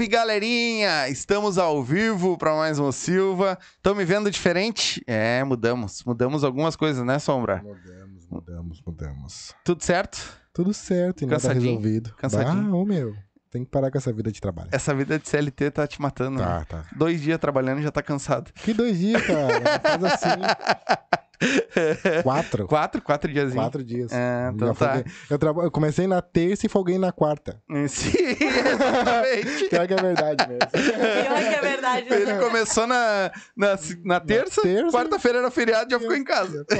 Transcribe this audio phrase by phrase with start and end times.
[0.00, 1.10] Salve, galerinha!
[1.10, 3.58] Estamos ao vivo para mais um Silva.
[3.76, 5.04] Estão me vendo diferente?
[5.06, 6.02] É, mudamos.
[6.04, 7.62] Mudamos algumas coisas, né, Sombra?
[7.62, 9.54] Mudamos, mudamos, mudamos.
[9.62, 10.40] Tudo certo?
[10.54, 11.76] Tudo certo, e nada Cansadinho?
[11.76, 12.14] resolvido.
[12.16, 12.72] Cansadinho?
[12.72, 13.14] Ah, ô meu,
[13.50, 14.70] tem que parar com essa vida de trabalho.
[14.72, 16.38] Essa vida de CLT tá te matando.
[16.38, 16.46] né?
[16.46, 16.86] Tá, tá.
[16.96, 18.50] Dois dias trabalhando e já tá cansado.
[18.54, 19.80] Que dois dias, cara.
[19.80, 20.40] Faz assim.
[22.22, 22.66] Quatro.
[22.66, 23.02] Quatro?
[23.02, 23.52] Quatro dias.
[23.54, 24.12] Quatro dias.
[24.12, 25.02] É, então tá.
[25.28, 27.62] Eu, traba- eu comecei na terça e folguei na quarta.
[27.88, 29.68] Sim, exatamente.
[29.68, 30.70] Pior que é verdade mesmo.
[30.70, 32.06] Pior que é verdade.
[32.12, 34.90] Ele começou na, na, na terça, terça.
[34.96, 36.66] quarta-feira era feriado e já ficou em casa.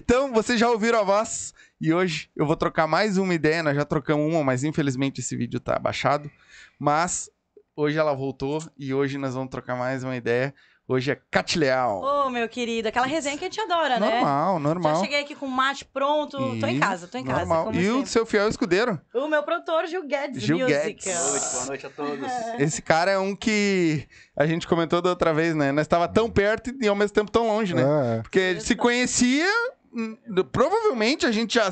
[0.00, 3.62] Então, vocês já ouviram a voz e hoje eu vou trocar mais uma ideia.
[3.62, 6.30] Nós já trocamos uma, mas infelizmente esse vídeo tá baixado.
[6.78, 7.30] Mas
[7.76, 10.54] hoje ela voltou e hoje nós vamos trocar mais uma ideia.
[10.92, 12.02] Hoje é Cat Leal.
[12.02, 14.10] Ô, meu querido, aquela resenha que a gente adora, né?
[14.14, 14.94] normal, normal.
[14.96, 16.36] Já cheguei aqui com o mate pronto.
[16.58, 17.38] Tô em casa, tô em casa.
[17.38, 17.66] normal.
[17.66, 18.10] como E o sempre.
[18.10, 19.00] seu fiel escudeiro?
[19.14, 21.04] O meu produtor, Gil Guedes Gil Music.
[21.04, 21.04] Guedes.
[21.04, 22.28] Boa noite, boa noite a todos.
[22.58, 24.04] Esse cara é um que
[24.36, 25.70] a gente comentou da outra vez, né?
[25.70, 27.84] Nós estava tão perto e ao mesmo tempo tão longe, né?
[27.84, 29.46] Ah, Porque ele se conhecia,
[29.94, 30.16] hum,
[30.50, 31.70] provavelmente a gente já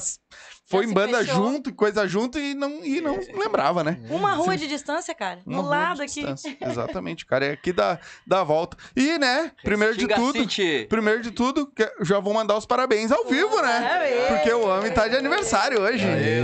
[0.69, 1.35] foi em banda fechou.
[1.37, 3.99] junto, coisa junto e não, e não lembrava, né?
[4.11, 5.41] Uma rua de distância, cara.
[5.47, 6.15] Uma do lado de aqui.
[6.15, 6.57] distância.
[6.61, 8.77] Exatamente, o cara é aqui da, da volta.
[8.95, 10.39] E, né, primeiro de tudo,
[10.89, 13.81] primeiro de tudo, que- já vou mandar os parabéns ao vivo, né?
[13.81, 14.27] Parabéns.
[14.29, 16.05] Porque o homem tá de aniversário hoje.
[16.05, 16.43] Aê,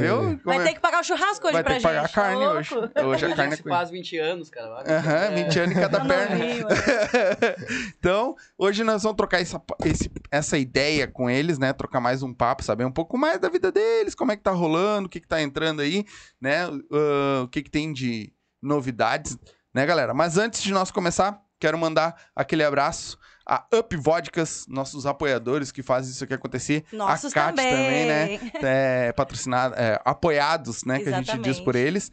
[0.00, 0.40] viu?
[0.44, 2.14] Vai é- ter que pagar o churrasco hoje Vai pra ter que pagar a gente.
[2.14, 2.74] carne tá hoje.
[3.06, 4.84] Hoje a carne é se com faz 20 anos, cara.
[4.86, 5.44] Aham, É.
[5.44, 6.36] 20 anos em cada Tá perna.
[6.36, 6.66] novinho,
[7.98, 11.72] então, hoje nós vamos trocar essa, esse- essa ideia com eles, né?
[11.72, 14.50] Trocar mais um papo, saber um pouco mais da vida deles, como é que tá
[14.50, 16.04] rolando, o que que tá entrando aí,
[16.40, 16.64] né?
[16.92, 18.32] Ah, o que que tem de
[18.62, 19.38] novidades,
[19.74, 20.12] né, galera?
[20.14, 25.82] Mas antes de nós começar, quero mandar aquele abraço a Up Vodkas, nossos apoiadores que
[25.82, 26.84] fazem isso aqui acontecer.
[26.92, 28.38] Nossos a Kat também, né?
[28.38, 28.52] também.
[28.62, 31.00] é, patrocinado, é, apoiados, né?
[31.00, 31.88] Que a gente diz por Exatamente.
[31.88, 32.12] eles.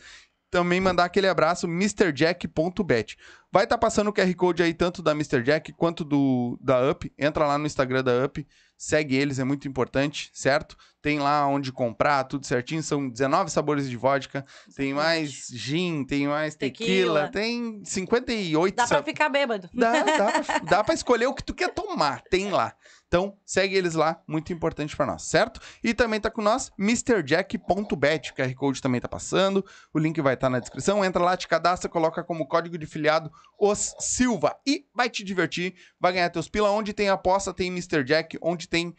[0.50, 3.18] Também mandar aquele abraço, MrJack.bet.
[3.52, 5.44] Vai estar passando o QR Code aí, tanto da Mr.
[5.44, 7.12] Jack quanto do da Up.
[7.18, 8.48] Entra lá no Instagram da Up,
[8.78, 10.78] segue eles, é muito importante, certo?
[11.08, 12.84] Tem lá onde comprar, tudo certinho.
[12.84, 14.46] São 19 sabores de vodka.
[14.76, 17.32] Tem mais gin, tem mais tequila, Tequila.
[17.32, 19.70] tem 58 Dá pra ficar bêbado.
[19.74, 22.22] Dá, dá, pra, dá pra escolher o que tu quer tomar.
[22.30, 22.76] Tem lá.
[23.08, 25.62] Então, segue eles lá, muito importante pra nós, certo?
[25.82, 28.32] E também tá com nós, MrJack.bet.
[28.32, 29.66] O QR Code também tá passando.
[29.94, 31.06] O link vai estar na descrição.
[31.06, 34.58] Entra lá, te cadastra, coloca como código de filiado os Silva.
[34.68, 36.70] E vai te divertir, vai ganhar teus pila.
[36.70, 38.04] Onde tem aposta, tem Mr.
[38.04, 38.38] Jack.
[38.42, 38.94] Onde tem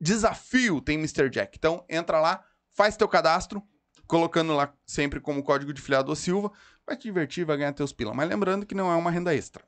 [0.00, 1.28] desafio, tem Mr.
[1.28, 1.56] Jack.
[1.58, 3.62] Então, entra lá, faz teu cadastro,
[4.06, 6.50] colocando lá sempre como código de filiado os Silva.
[6.86, 8.14] Vai te divertir, vai ganhar teus pila.
[8.14, 9.62] Mas lembrando que não é uma renda extra.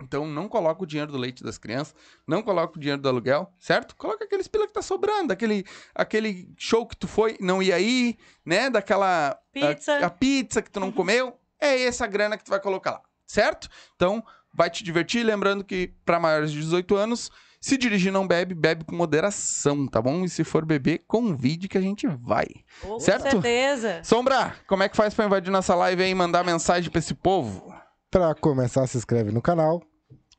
[0.00, 1.94] Então não coloca o dinheiro do leite das crianças,
[2.26, 3.94] não coloca o dinheiro do aluguel, certo?
[3.96, 5.64] Coloca aqueles pila que tá sobrando, aquele,
[5.94, 8.68] aquele show que tu foi, não ia ir, né?
[8.68, 9.94] Daquela Pizza.
[9.98, 13.02] A, a pizza que tu não comeu, é essa grana que tu vai colocar lá,
[13.26, 13.68] certo?
[13.94, 17.30] Então vai te divertir, lembrando que para maiores de 18 anos,
[17.64, 20.22] se dirigir não bebe, bebe com moderação, tá bom?
[20.22, 22.46] E se for beber, convide que a gente vai.
[22.82, 23.22] Com Certo?
[23.22, 24.00] certeza.
[24.04, 27.14] Sombra, como é que faz pra invadir nossa live aí e mandar mensagem pra esse
[27.14, 27.72] povo?
[28.10, 29.82] Pra começar, se inscreve no canal,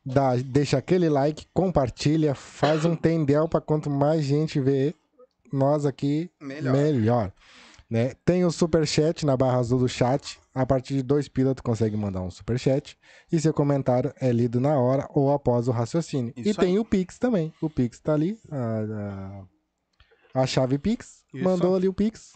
[0.05, 4.93] dá, deixa aquele like, compartilha, faz um tendel pra quanto mais gente ver
[5.51, 6.73] nós aqui, Melhor.
[6.73, 7.31] melhor.
[7.95, 8.11] Né?
[8.25, 10.37] Tem o superchat na barra azul do chat.
[10.53, 12.97] A partir de dois pila tu consegue mandar um superchat.
[13.31, 16.33] E seu comentário é lido na hora ou após o raciocínio.
[16.35, 16.55] Isso e aí.
[16.57, 17.53] tem o Pix também.
[17.61, 18.37] O Pix tá ali.
[18.51, 19.45] A,
[20.33, 21.23] a, a chave Pix.
[21.33, 21.41] Isso.
[21.41, 22.33] Mandou ali o Pix.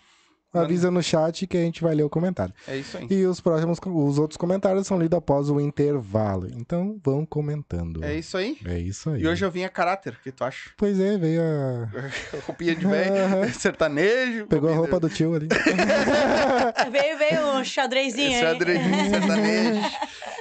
[0.52, 2.54] Avisa no chat que a gente vai ler o comentário.
[2.68, 3.08] É isso aí.
[3.10, 6.48] E os próximos, os outros comentários são lidos após o intervalo.
[6.56, 8.04] Então vão comentando.
[8.04, 8.58] É isso aí.
[8.66, 9.22] É isso aí.
[9.22, 10.72] E hoje eu vim a caráter, o que tu acha?
[10.76, 11.90] Pois é, veio a.
[12.48, 14.48] Roupinha de velho, sertanejo.
[14.48, 15.48] Pegou a roupa do tio ali.
[16.92, 18.40] Veio, veio um xadrezinho aí.
[18.42, 19.82] Xadrezinho, sertanejo.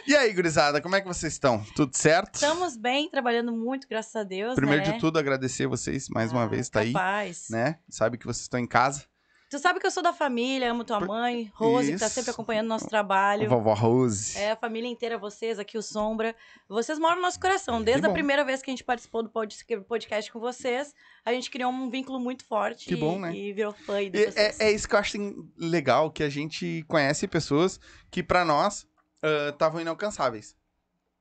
[0.06, 1.62] E aí, gurizada, como é que vocês estão?
[1.76, 2.36] Tudo certo?
[2.36, 4.92] Estamos bem, trabalhando muito, graças a Deus, Primeiro né?
[4.92, 7.46] de tudo, agradecer vocês mais uma Ah, vez, tá aí, capaz.
[7.50, 7.76] né?
[7.88, 9.02] Sabe que vocês estão em casa.
[9.50, 12.14] Tu sabe que eu sou da família, amo tua mãe, Rose, que tá Isso.
[12.16, 13.48] sempre acompanhando nosso trabalho.
[13.48, 14.36] Vovó Rose.
[14.36, 16.36] É, a família inteira, vocês, aqui o Sombra.
[16.68, 17.82] Vocês moram no nosso coração.
[17.82, 19.56] Desde a primeira vez que a gente participou do pod-
[19.88, 22.86] podcast com vocês, a gente criou um vínculo muito forte.
[22.88, 23.34] Que e- bom, né?
[23.34, 24.60] E virou fã de E vocês.
[24.60, 28.44] é, é isso que eu acho assim, legal, que a gente conhece pessoas que pra
[28.44, 28.86] nós
[29.50, 30.54] estavam inalcançáveis,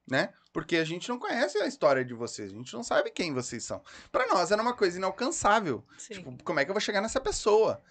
[0.05, 0.33] né?
[0.51, 3.63] Porque a gente não conhece a história de vocês, a gente não sabe quem vocês
[3.63, 3.81] são.
[4.11, 5.81] Pra nós era uma coisa inalcançável.
[5.97, 6.15] Sim.
[6.15, 7.81] Tipo, como é que eu vou chegar nessa pessoa?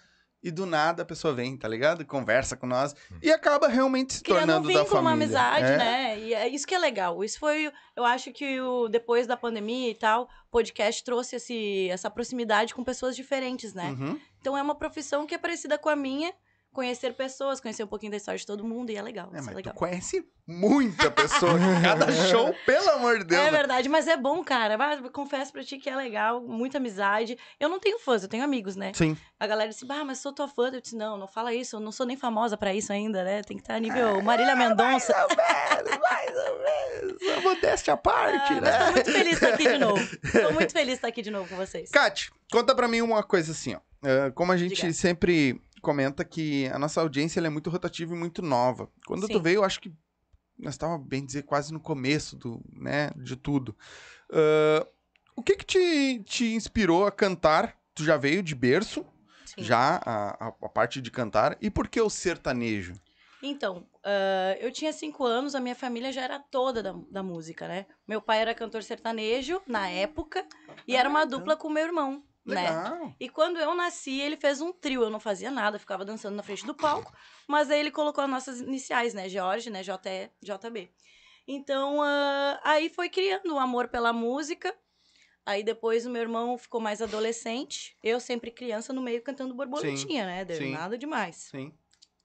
[0.47, 2.05] E do nada a pessoa vem, tá ligado?
[2.05, 5.01] Conversa com nós e acaba realmente se Criando um tornando da vínculo, família.
[5.01, 5.77] uma amizade, É.
[5.77, 6.19] né?
[6.19, 7.21] E é isso que é legal.
[7.23, 11.89] Isso foi, eu acho que o, depois da pandemia e tal, o podcast trouxe esse,
[11.89, 13.89] essa proximidade com pessoas diferentes, né?
[13.99, 14.17] Uhum.
[14.39, 16.31] Então é uma profissão que é parecida com a minha,
[16.77, 19.31] conhecer pessoas, conhecer um pouquinho da história de todo mundo, e é legal.
[19.33, 19.73] É, é mas legal.
[19.73, 21.53] tu conhece muita pessoa.
[21.81, 23.41] Cada show, pelo amor de Deus.
[23.41, 24.77] É verdade, mas é bom, cara.
[24.77, 27.35] Vai, confesso pra ti que é legal, muita amizade.
[27.59, 28.91] Eu não tenho fãs, eu tenho amigos, né?
[28.93, 29.17] Sim.
[29.39, 30.69] A galera disse, bah, mas sou tua fã.
[30.71, 33.41] Eu disse, não, não fala isso, eu não sou nem famosa pra isso ainda, né?
[33.41, 35.13] Tem que estar a nível Marília Mendonça.
[35.13, 37.37] Mais ou menos, mais ou menos.
[37.37, 38.71] A modéstia à parte, Ah, né?
[38.71, 40.17] mas tô muito feliz de estar aqui de novo.
[40.47, 41.89] Tô muito feliz de estar aqui de novo com vocês.
[41.89, 43.79] Kat, conta pra mim uma coisa assim, ó.
[44.03, 44.93] É, como a gente Diga.
[44.93, 48.91] sempre comenta que a nossa audiência é muito rotativa e muito nova.
[49.05, 49.41] Quando tu Sim.
[49.41, 49.89] veio, eu acho que
[50.59, 53.73] nós estávamos, bem dizer, quase no começo do, né, de tudo.
[54.29, 54.85] Ah,
[55.33, 57.79] o que que te, te inspirou a cantar?
[57.95, 59.05] Tu já veio de berço,
[59.45, 59.63] Sim.
[59.63, 61.57] já a, a, a parte de cantar.
[61.61, 62.93] E por que o sertanejo?
[63.41, 67.65] Então, ah, eu tinha cinco anos, a minha família já era toda da, da música,
[67.65, 67.85] né?
[68.05, 70.45] Meu pai era cantor sertanejo na época
[70.85, 72.21] e era uma dupla com meu irmão,
[72.53, 73.15] né?
[73.19, 75.03] E quando eu nasci, ele fez um trio.
[75.03, 77.11] Eu não fazia nada, ficava dançando na frente do palco.
[77.47, 79.29] Mas aí ele colocou as nossas iniciais, né?
[79.29, 79.83] Jorge, né?
[79.83, 80.91] JE, JB.
[81.47, 84.75] Então, ah, aí foi criando um amor pela música.
[85.45, 87.95] Aí depois o meu irmão ficou mais adolescente.
[88.03, 90.43] Eu sempre criança no meio cantando borboletinha, né?
[90.43, 90.71] Deu sim.
[90.71, 91.35] nada demais.
[91.51, 91.73] Sim.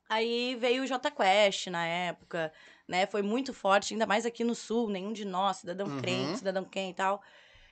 [0.09, 2.53] Aí veio o J Quest na época,
[2.87, 3.07] né?
[3.07, 6.01] Foi muito forte, ainda mais aqui no sul, nenhum de nós, cidadão Uhum.
[6.01, 7.23] crente, cidadão quem e tal.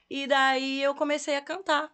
[0.08, 1.92] E daí eu comecei a cantar.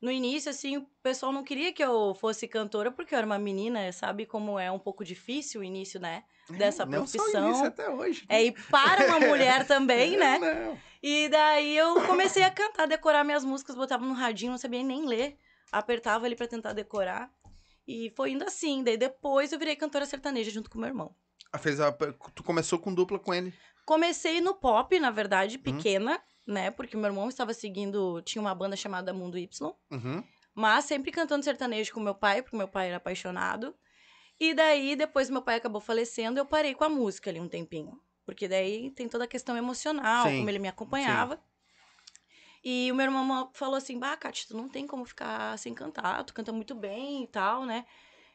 [0.00, 3.38] No início, assim, o pessoal não queria que eu fosse cantora, porque eu era uma
[3.38, 6.24] menina, sabe como é um pouco difícil o início, né?
[6.48, 7.50] Dessa Não só profissão.
[7.50, 8.24] isso, até hoje.
[8.28, 10.38] É, e para uma mulher também, né?
[10.38, 10.78] Não.
[11.02, 15.06] E daí eu comecei a cantar, decorar minhas músicas, botava no radinho, não sabia nem
[15.06, 15.36] ler.
[15.70, 17.30] Apertava ali pra tentar decorar.
[17.86, 18.82] E foi indo assim.
[18.82, 21.14] Daí depois eu virei cantora sertaneja junto com meu irmão.
[21.52, 21.92] Ah, Fez a,
[22.34, 23.52] tu começou com dupla com ele.
[23.84, 25.62] Comecei no pop, na verdade, Uhum.
[25.62, 26.70] pequena, né?
[26.70, 29.74] Porque meu irmão estava seguindo, tinha uma banda chamada Mundo Y.
[29.90, 30.24] Uhum.
[30.54, 33.74] Mas sempre cantando sertanejo com meu pai, porque meu pai era apaixonado.
[34.38, 38.00] E daí, depois meu pai acabou falecendo, eu parei com a música ali um tempinho.
[38.24, 41.40] Porque daí tem toda a questão emocional, Sim, como ele me acompanhava.
[42.62, 46.22] E o meu irmão falou assim, bah, Kátia, tu não tem como ficar sem cantar,
[46.24, 47.86] tu canta muito bem e tal, né?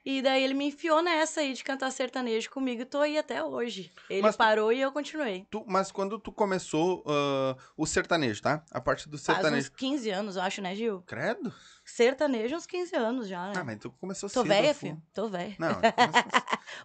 [0.05, 3.43] E daí ele me enfiou nessa aí de cantar sertanejo comigo e tô aí até
[3.43, 3.91] hoje.
[4.09, 5.47] Ele Mas tu- parou e eu continuei.
[5.49, 8.63] Tu- mas quando tu começou ah, o sertanejo, tá?
[8.71, 9.67] A parte do Faz sertanejo.
[9.67, 11.01] uns 15 anos, eu acho, né, Gil?
[11.07, 11.51] Credo?
[11.85, 13.53] Sertanejo uns 15 anos já, né?
[13.55, 14.47] Ah, mas tu começou Tô cedo.
[14.47, 15.01] velha, fu- filho.
[15.13, 15.55] Tô velha.
[15.59, 15.69] Não,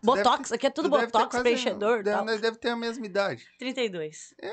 [0.02, 2.24] Botox, deve aqui é tudo ter botox, preenchedor deve, tal.
[2.26, 3.46] nós deve ter a mesma idade.
[3.58, 4.34] 32.
[4.40, 4.48] É,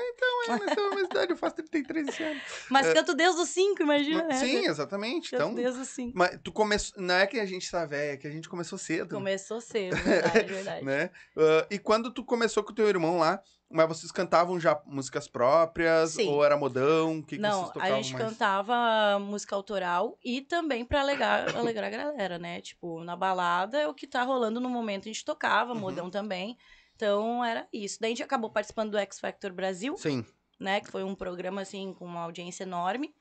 [0.48, 2.40] nós temos a mesma idade, eu faço 33 esse ano.
[2.70, 4.34] Mas canto desde os 5, imagina, né?
[4.34, 4.38] É.
[4.38, 5.30] Sim, exatamente.
[5.32, 6.12] Canto Então, desde os 5.
[6.16, 7.00] mas tu começou.
[7.02, 9.14] Não é que a gente tá velha, é que a gente começou cedo.
[9.14, 10.84] Começou cedo, verdade, verdade.
[10.84, 11.10] né?
[11.36, 15.28] Ah, e quando tu começou com o teu irmão lá, mas vocês cantavam já músicas
[15.28, 16.12] próprias?
[16.12, 16.28] Sim.
[16.28, 17.18] Ou era modão?
[17.18, 18.24] O que, que Não, vocês a tocavam gente mais?
[18.28, 22.60] cantava música autoral e também pra alegrar, alegrar a galera, né?
[22.60, 25.80] Tipo, na balada é o que tá rolando no momento, a gente tocava, Uhum.
[25.80, 26.56] modão também.
[26.96, 27.98] Então era isso.
[28.00, 30.24] Daí a gente acabou participando do X Factor Brasil, Sim.
[30.58, 30.80] né?
[30.80, 33.14] Que foi um programa, assim, com uma audiência enorme.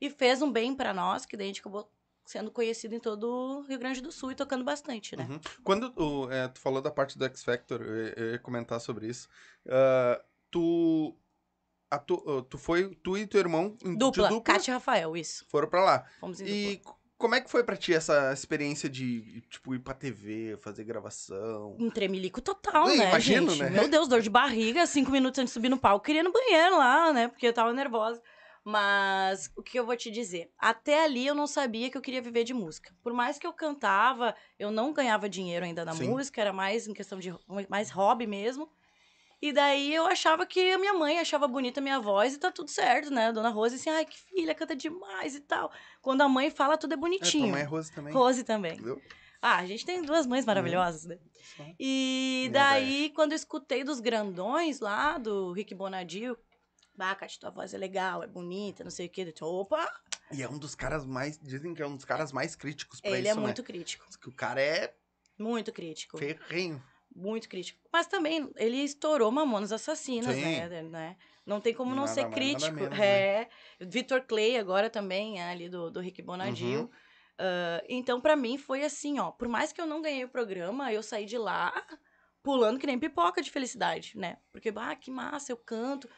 [0.00, 1.88] E fez um bem pra nós, que daí a gente acabou
[2.30, 5.26] sendo conhecido em todo o Rio Grande do Sul e tocando bastante, né?
[5.28, 5.40] Uhum.
[5.64, 8.80] Quando tu, é, tu falou da parte do X Factor, eu, ia- eu ia comentar
[8.80, 9.28] sobre isso.
[9.68, 11.16] Ah, tu,
[11.90, 15.16] a tu, ah, tu foi, tu e teu irmão em- Dupla, dupla Kátia e Rafael,
[15.16, 15.44] isso.
[15.48, 16.04] foram pra lá.
[16.20, 16.94] Fomos em E dupla.
[17.18, 21.76] como é que foi pra ti essa experiência de, tipo, ir pra TV, fazer gravação?
[21.80, 23.62] Um tremelico total, Eu né, imagino, gente?
[23.64, 23.70] né?
[23.70, 26.04] Meu Deus, dor de barriga, cinco minutos antes de subir no palco.
[26.06, 27.26] Queria ir no banheiro lá, né?
[27.26, 28.22] Porque eu tava nervosa.
[28.64, 30.52] Mas o que eu vou te dizer?
[30.58, 32.94] Até ali eu não sabia que eu queria viver de música.
[33.02, 36.08] Por mais que eu cantava, eu não ganhava dinheiro ainda na Sim.
[36.08, 37.34] música, era mais em questão de
[37.68, 38.70] mais hobby mesmo.
[39.42, 42.52] E daí eu achava que a minha mãe achava bonita a minha voz e tá
[42.52, 43.32] tudo certo, né?
[43.32, 45.72] Dona Rose assim, ai, que filha, canta demais e tal.
[46.02, 47.48] Quando a mãe fala, tudo é É, tua bonitinho.
[47.48, 48.12] mãe é Rose também.
[48.12, 48.74] Rose também.
[48.74, 49.00] Entendeu?
[49.40, 51.18] Ah, a gente tem duas mães maravilhosas, né?
[51.56, 51.64] Só.
[51.78, 56.36] E Minha daí, quando eu escutei dos grandões lá, do Rick Bonadio,
[57.00, 59.32] bah, Cate, tua voz é legal, é bonita, não sei o quê.
[59.40, 59.90] Eu Opa!
[60.30, 61.38] E é um dos caras mais.
[61.38, 63.40] Dizem que é um dos caras mais críticos pra Ele isso, é né?
[63.40, 64.04] muito crítico.
[64.06, 64.94] Diz que o cara é
[65.38, 66.18] Muito crítico.
[66.18, 66.82] ferrenho.
[67.16, 67.80] Muito crítico.
[67.90, 70.82] Mas também, ele estourou Mamonas Assassinas, né?
[70.82, 71.16] né?
[71.46, 72.76] Não tem como não Nada ser mais, crítico.
[72.76, 73.42] menos, né?
[73.42, 73.48] é.
[73.80, 76.82] Vitor Clay agora também, é ali do, do Rick Bonadio.
[76.82, 76.90] Uhum.
[77.38, 79.30] Ah, então, pra mim, foi assim, ó.
[79.30, 81.72] Por mais que eu não ganhei o programa, eu saí de lá
[82.42, 84.36] pulando que nem pipoca de felicidade, né?
[84.52, 86.08] Porque, ah, que massa, eu canto.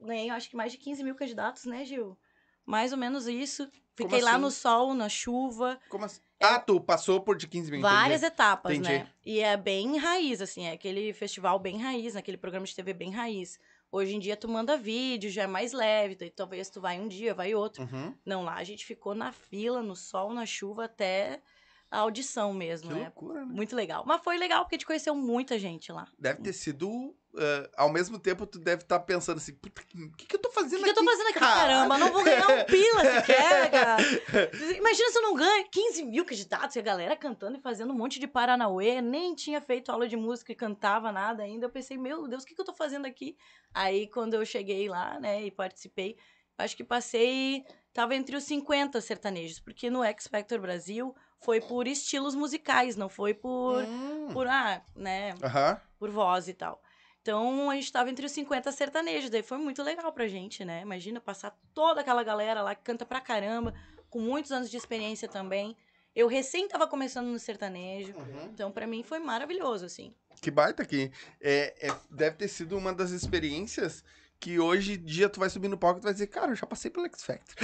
[0.00, 2.18] Ganhei, acho que mais de 15 mil candidatos, né, Gil?
[2.66, 3.70] Mais ou menos isso.
[3.94, 4.40] Fiquei lá assim?
[4.40, 5.78] no sol, na chuva.
[5.88, 6.20] Como assim?
[6.40, 7.80] Ah, tu passou por de 15 mil.
[7.82, 8.32] Várias entendi.
[8.32, 8.98] etapas, Entendi.
[8.98, 9.08] né?
[9.24, 13.10] E é bem raiz, assim, é aquele festival bem raiz, aquele programa de TV bem
[13.10, 13.58] raiz.
[13.92, 17.08] Hoje em dia tu manda vídeo, já é mais leve, daí talvez tu vai um
[17.08, 17.82] dia, vai outro.
[17.82, 18.14] Uhum.
[18.24, 21.42] Não, lá a gente ficou na fila, no sol, na chuva, até
[21.90, 23.02] a audição mesmo, Que né?
[23.02, 23.52] loucura, né?
[23.52, 24.04] Muito legal.
[24.06, 26.06] Mas foi legal porque a gente conheceu muita gente lá.
[26.18, 27.14] Deve ter sido.
[27.36, 30.48] Eh, ao mesmo tempo, tu deve estar pensando assim: puta, o que, que eu tô
[30.48, 31.04] O fazendo que, que eu aqui?
[31.04, 31.38] tô fazendo aqui?
[31.38, 31.60] cara?
[31.60, 34.02] Caramba, não vou ganhar um pila sequer, cara.
[34.76, 37.96] Imagina se eu não ganho 15 mil candidatos e a galera cantando e fazendo um
[37.96, 39.00] monte de Paranauê.
[39.00, 41.66] Nem tinha feito aula de música e cantava nada ainda.
[41.66, 43.36] Eu pensei, meu Deus, o que, que eu tô fazendo aqui?
[43.72, 46.16] Aí, quando eu cheguei lá, né, e participei,
[46.58, 47.64] acho que passei.
[47.92, 53.08] Tava entre os 50 sertanejos, porque no X Factor Brasil foi por estilos musicais, não
[53.08, 54.28] foi por, Hum.
[54.32, 55.80] por ah, né, Aham.
[55.98, 56.80] por voz e tal.
[57.22, 60.80] Então a gente tava entre os 50 sertanejos, daí foi muito legal pra gente, né?
[60.82, 63.74] Imagina passar toda aquela galera lá que canta pra caramba,
[64.08, 65.76] com muitos anos de experiência também.
[66.16, 68.14] Eu recém tava começando no sertanejo,
[68.52, 70.14] então pra mim foi maravilhoso, assim.
[70.40, 74.02] Que baita que é, é- deve ter sido uma das experiências
[74.40, 76.66] que hoje dia tu vai subir no palco e tu vai dizer, cara, eu já
[76.66, 77.54] passei pelo X Factor.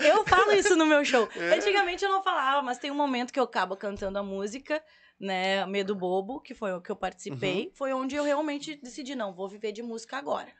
[0.00, 1.28] Eu falo isso no meu show.
[1.36, 1.54] É?
[1.54, 4.82] Antigamente eu não falava, mas tem um momento que eu acabo cantando a música,
[5.22, 5.64] né?
[5.66, 7.66] Medo Bobo, que foi o que eu participei.
[7.66, 7.72] Uhum.
[7.74, 10.52] Foi onde eu realmente decidi, não, vou viver de música agora.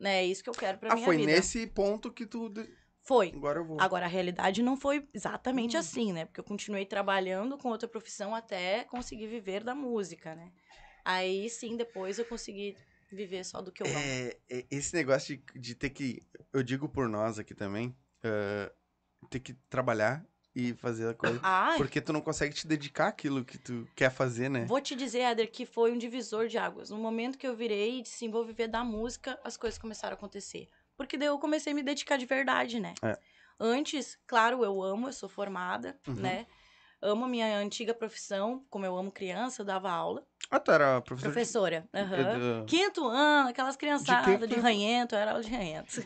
[0.00, 0.20] Né?
[0.22, 1.30] É isso que eu quero pra ah, minha foi vida.
[1.32, 2.52] nesse ponto que tu.
[3.04, 3.30] Foi.
[3.34, 3.80] Agora eu vou.
[3.80, 5.80] Agora, a realidade não foi exatamente Hum.
[5.80, 6.24] assim, né?
[6.24, 10.50] Porque eu continuei trabalhando com outra profissão até conseguir viver da música, né?
[11.04, 12.74] Aí sim, depois eu consegui
[13.12, 13.98] viver só do que eu amo.
[13.98, 16.22] É, é, esse negócio de, de ter que.
[16.52, 17.94] Eu digo por nós aqui também.
[18.24, 18.72] eh,
[19.30, 20.24] ter que trabalhar
[20.58, 21.38] e fazer a coisa.
[21.42, 24.64] Ai, Porque tu não consegue te dedicar àquilo que tu quer fazer, né?
[24.64, 26.88] vou te dizer, Éder, que foi um divisor de águas.
[26.88, 30.14] No momento que eu virei e disse, "Sim, vou viver da música, as coisas começaram
[30.14, 30.66] a acontecer.
[30.96, 32.94] Porque daí eu comecei a me dedicar de verdade, né?
[33.02, 33.18] É.
[33.60, 36.14] Antes, claro, eu amo, eu sou formada, Uhum.
[36.14, 36.46] né?
[37.02, 40.26] Amo a minha antiga profissão, como eu amo criança, eu dava aula.
[40.50, 41.88] Ah, tu era professor Professora.
[41.92, 42.00] de...
[42.00, 42.16] aham.
[42.16, 46.02] é do- Quinto ano, aquelas criançadas que de, ranhento, era aula de ranhento.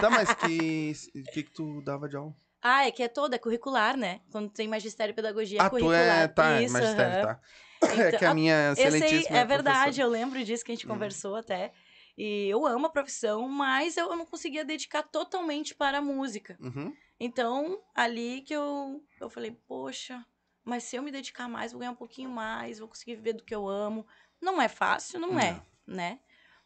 [0.00, 0.92] Tá, mas que,
[1.32, 2.34] que que tu dava de aula?
[2.62, 4.20] Ah, é que é toda, é curricular, né?
[4.30, 6.00] Quando tem magistério e pedagogia, é ah, tu curricular.
[6.00, 6.28] é...
[6.28, 7.40] Tá, Isso, magistério, tá.
[7.82, 10.74] é Então, que a minha Eu sei, excelentíssima é verdade, eu lembro disso que a
[10.74, 10.90] gente Hum.
[10.90, 11.72] conversou até.
[12.18, 16.58] E eu amo a profissão, mas eu não conseguia dedicar totalmente para a música.
[16.60, 16.94] Uhum.
[17.18, 20.22] Então, ali que eu, eu falei, poxa,
[20.62, 23.44] mas se eu me dedicar mais, vou ganhar um pouquinho mais, vou conseguir viver do
[23.44, 24.06] que eu amo.
[24.40, 26.18] Não é fácil, não, é, né?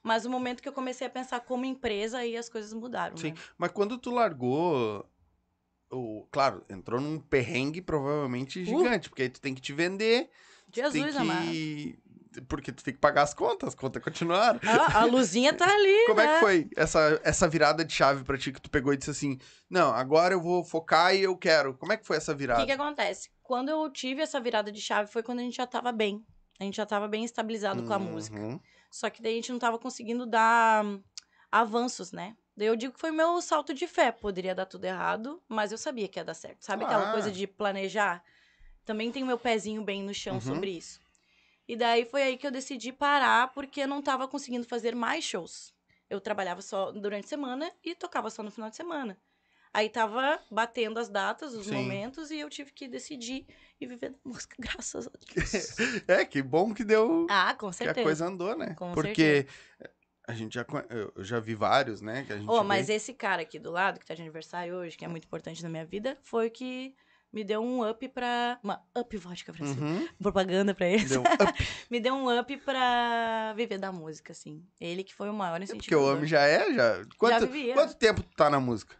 [0.02, 3.16] Mas o momento que eu comecei a pensar como empresa, aí as coisas mudaram.
[3.16, 3.30] Sim.
[3.30, 3.37] né?
[3.57, 5.09] Mas quando tu largou...
[5.94, 10.28] O, claro, entrou num perrengue provavelmente gigante, porque aí tu tem que te vender,
[10.68, 10.74] Uh!
[10.74, 11.98] Jesus que...
[12.48, 14.59] Porque tu tem que pagar as contas, as contas continuaram.
[14.64, 16.35] Ah, a luzinha tá ali, Como é né?
[16.35, 19.38] que foi essa, essa virada de chave pra ti que tu pegou e disse assim,
[19.70, 21.74] não, agora eu vou focar e eu quero.
[21.74, 22.61] Como é que foi essa O virada?
[22.62, 23.30] que que acontece?
[23.40, 26.26] Quando eu tive essa virada de chave foi quando a gente já tava bem.
[26.59, 28.37] A gente já tava bem estabilizado com a música.
[28.37, 28.59] Uhum.
[28.90, 31.00] Só que daí a gente não tava conseguindo dar hum,
[31.52, 32.35] avanços, né?
[32.56, 34.12] Daí eu digo que foi meu salto de fé.
[34.12, 36.64] Poderia dar tudo errado, mas eu sabia que ia dar certo.
[36.64, 38.22] Sabe aquela coisa de planejar?
[38.84, 40.40] Também tenho meu pezinho bem no chão Uhum.
[40.40, 41.00] sobre isso.
[41.66, 45.24] E daí foi aí que eu decidi parar, porque eu não tava conseguindo fazer mais
[45.24, 45.74] shows.
[46.10, 49.18] Eu trabalhava só durante a semana e tocava só no final de semana.
[49.72, 51.74] Aí tava batendo as datas, os Sim.
[51.74, 53.44] momentos, e eu tive que decidir
[53.80, 55.76] e viver da música, graças a Deus.
[56.06, 57.26] É, que bom que deu.
[57.28, 58.00] ah, com que certeza.
[58.00, 58.74] a coisa andou, né?
[58.76, 59.46] Com Porque
[60.26, 60.64] a gente já.
[60.90, 62.24] Eu já vi vários, né?
[62.24, 62.66] Que a gente Oh, vê.
[62.66, 65.62] mas esse cara aqui do lado, que tá de aniversário hoje, que é muito importante
[65.62, 66.94] na minha vida, foi o que
[67.32, 68.58] me deu um up pra.
[68.62, 69.78] Uma up vodka pra você.
[69.80, 70.08] Uhum.
[70.22, 71.10] Propaganda pra eles.
[71.10, 74.64] Deu um up, me deu um up pra viver da música, assim.
[74.80, 76.08] Ele que foi o maior porque incentivador.
[76.08, 77.04] o homem já é, já.
[77.18, 77.74] Quanto, vivia.
[77.74, 78.96] quanto tempo tu tá na música?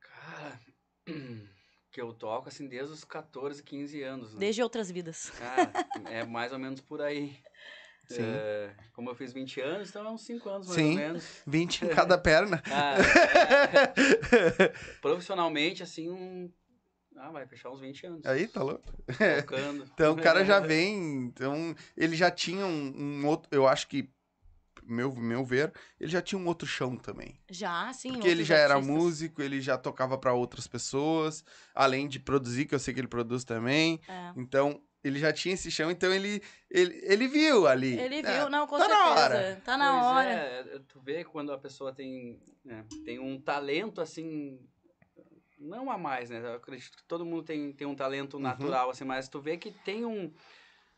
[0.00, 0.58] Cara,
[1.92, 4.32] que eu toco assim desde os 14, 15 anos.
[4.34, 4.40] Né?
[4.40, 5.30] Desde outras vidas.
[5.30, 5.70] Cara,
[6.10, 7.36] é mais ou menos por aí.
[8.08, 8.22] Sim.
[8.22, 10.90] É, como eu fiz 20 anos, então é uns 5 anos mais Sim.
[10.90, 11.24] ou menos.
[11.46, 12.62] 20 em cada perna.
[12.70, 14.68] Ah, é,
[15.02, 16.50] profissionalmente, assim, um.
[17.16, 18.24] Ah, vai fechar uns 20 anos.
[18.26, 18.84] Aí, tá louco?
[19.40, 19.84] Tocando.
[19.92, 21.24] Então o cara já vem.
[21.24, 23.48] Então, ele já tinha um, um outro.
[23.50, 24.08] Eu acho que,
[24.84, 27.38] meu, meu ver, ele já tinha um outro chão também.
[27.50, 28.12] Já, sim.
[28.12, 28.96] Porque ele já era artistas.
[28.96, 31.44] músico, ele já tocava pra outras pessoas,
[31.74, 34.00] além de produzir, que eu sei que ele produz também.
[34.08, 34.32] É.
[34.36, 37.98] Então, ele já tinha esse chão, então ele, ele, ele viu ali.
[37.98, 38.38] Ele né?
[38.38, 39.20] viu, não, com tá na certeza.
[39.24, 39.62] hora.
[39.64, 40.30] Tá na Pois hora.
[40.30, 44.58] É, tu vê quando a pessoa tem, né, tem um talento assim.
[45.58, 46.40] Não a mais, né?
[46.40, 48.42] Eu acredito que todo mundo tem, tem um talento Uhum.
[48.42, 50.32] natural, assim, mas tu vê que tem um.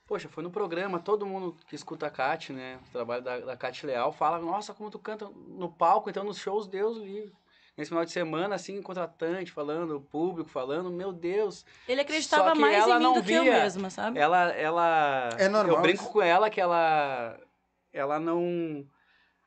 [0.06, 2.78] Poxa, foi no programa, todo mundo que escuta a Kat, né?
[2.88, 6.36] O trabalho da, da Kat Leal, fala, nossa, como tu canta no palco, então nos
[6.38, 7.32] shows, Deus livre.
[7.80, 11.64] Nesse final de semana, assim, contratante falando, o público falando, meu Deus.
[11.88, 13.52] Ele acreditava mais ela em mim não do que eu via.
[13.52, 14.18] mesma, sabe?
[14.18, 15.30] Ela, ela.
[15.38, 17.40] É normal Eu brinco com ela que ela.
[17.90, 18.86] Ela não.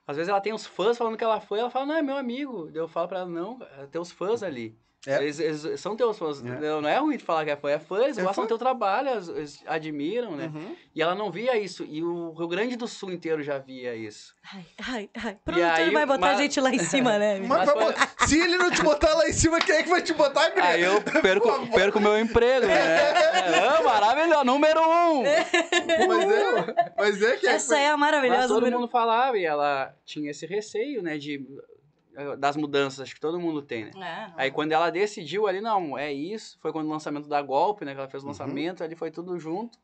[0.08, 2.17] Às vezes ela tem uns fãs falando que ela foi, ela fala, não, é meu
[2.17, 2.72] amigo.
[2.74, 4.76] Eu falo pra ela, não, é teus fãs ali.
[5.06, 5.18] É.
[5.22, 6.42] Eles, eles são teus fãs.
[6.42, 6.44] É.
[6.60, 8.46] Não, é ruim de falar que é fã, é fã, eles É gostam fã.
[8.46, 10.46] do teu trabalho, eles, eles admiram, né?
[10.54, 10.76] Uhum.
[10.96, 11.84] E ela não via isso.
[11.84, 14.34] E o Rio Grande do Sul inteiro já via isso.
[14.54, 15.38] Ai, ai, ai.
[15.44, 17.39] Produtor vai botar mas- a gente lá em cima, né?
[17.46, 20.13] Mas Mas se ele não te botar lá em cima, quem é que vai te
[20.13, 20.74] botar, Guilherme?
[20.74, 22.74] Aí eu perco, perco meu emprego, né?
[22.74, 25.24] É, maravilhoso, número um!
[26.08, 28.48] Mas é, mas é que Essa é a Mas maravilhosa.
[28.48, 31.46] todo número- mundo falava e ela tinha esse receio, né, de,
[32.39, 33.91] das mudanças, acho que todo mundo tem, né?
[34.38, 37.86] É, Aí quando ela decidiu ali, não, é isso, foi quando o lançamento da Golpe,
[37.86, 38.32] né, que ela fez o Uhum.
[38.32, 39.78] lançamento, ali foi tudo junto,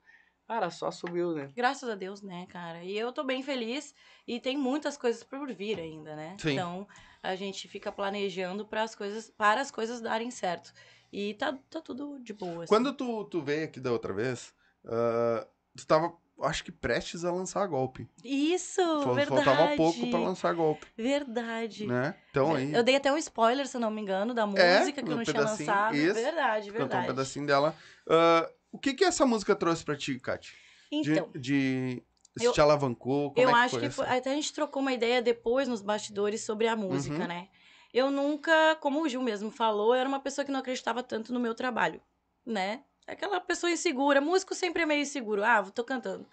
[0.48, 1.50] cara, só subiu, né?
[1.56, 2.84] Graças a Deus, né, cara?
[2.84, 3.94] E eu tô bem feliz
[4.28, 6.36] e tem muitas coisas por vir ainda, né?
[6.40, 6.52] Sim.
[6.54, 6.88] Então,
[7.22, 10.72] a gente fica planejando para as coisas, para as coisas darem certo.
[11.12, 12.64] E tá, tá tudo de boa.
[12.64, 12.68] assim.
[12.68, 14.54] Quando tu, tu veio aqui da outra vez,
[14.86, 18.08] ah, tu tava, acho que prestes a lançar golpe.
[18.24, 18.82] Isso,
[19.14, 19.44] verdade.
[19.46, 21.86] Faltava pouco pra lançar golpe, Verdade.
[21.88, 22.16] né?
[22.32, 25.12] Então aí, Eu dei até um spoiler, se não me engano, da É, música que
[25.12, 25.96] eu não tinha lançado.
[25.96, 26.14] isso.
[26.14, 27.04] Verdade, cantou verdade.
[27.04, 27.76] um pedacinho dela.
[28.10, 30.16] Ah, o que que essa música trouxe pra ti?
[30.16, 32.04] De, Então, de
[32.38, 33.34] se eu- te alavancou?
[33.38, 35.82] Eu é que acho foi que foi, até a gente trocou uma ideia depois nos
[35.82, 37.28] bastidores sobre a música, Uhum.
[37.28, 37.48] né?
[37.94, 41.34] Eu nunca, como o Gil mesmo falou, eu era uma pessoa que não acreditava tanto
[41.34, 42.00] no meu trabalho,
[42.46, 42.84] né?
[43.12, 46.28] Aquela pessoa insegura, músico sempre é meio inseguro, ah, tô cantando.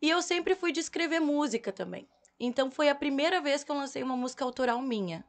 [0.00, 2.08] E eu sempre fui de escrever música também.
[2.38, 5.24] Então foi a primeira vez que eu lancei uma música autoral minha.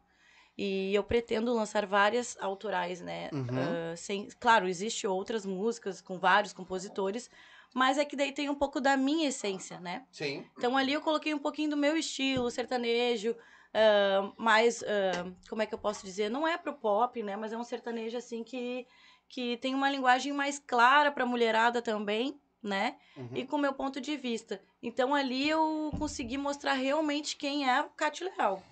[0.58, 3.30] E eu pretendo lançar várias autorais, né?
[3.32, 3.48] Uhum.
[3.52, 7.30] Ah, sem, claro, existem outras músicas com vários compositores,
[7.74, 10.06] mas é que daí tem um pouco da minha essência, né?
[10.12, 10.46] Sim.
[10.58, 13.36] Então ali eu coloquei um pouquinho do meu estilo, sertanejo,
[13.74, 16.30] ah, mais, ah, como é que eu posso dizer?
[16.30, 17.36] Não é pro pop, né?
[17.36, 18.88] Mas é um sertanejo assim que,
[19.30, 22.98] que tem uma linguagem mais clara pra mulherada também, né?
[23.16, 23.30] Uhum.
[23.36, 24.62] E com o meu ponto de vista.
[24.82, 28.64] Então ali eu consegui mostrar realmente quem é o Cate Leal.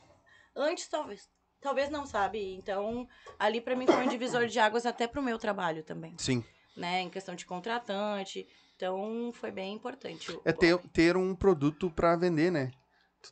[0.56, 1.30] Antes, talvez.
[1.62, 2.54] Talvez não, sabe?
[2.56, 3.08] Então,
[3.40, 6.44] ali pra mim foi um divisor de águas até pro meu trabalho também, Sim.
[6.78, 7.02] né?
[7.02, 8.48] Em questão de contratante.
[8.76, 10.32] Então, foi bem importante.
[10.32, 12.72] o- É ter, ter um produto pra vender, né?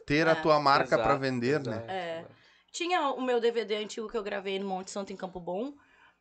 [0.08, 0.36] Ter a É.
[0.36, 1.76] tua marca pra Exato, vender, né?
[1.76, 1.92] exato.
[1.92, 2.26] É.
[2.72, 5.74] Tinha o meu DVD antigo que eu gravei no Monte Santo em Campo Bom,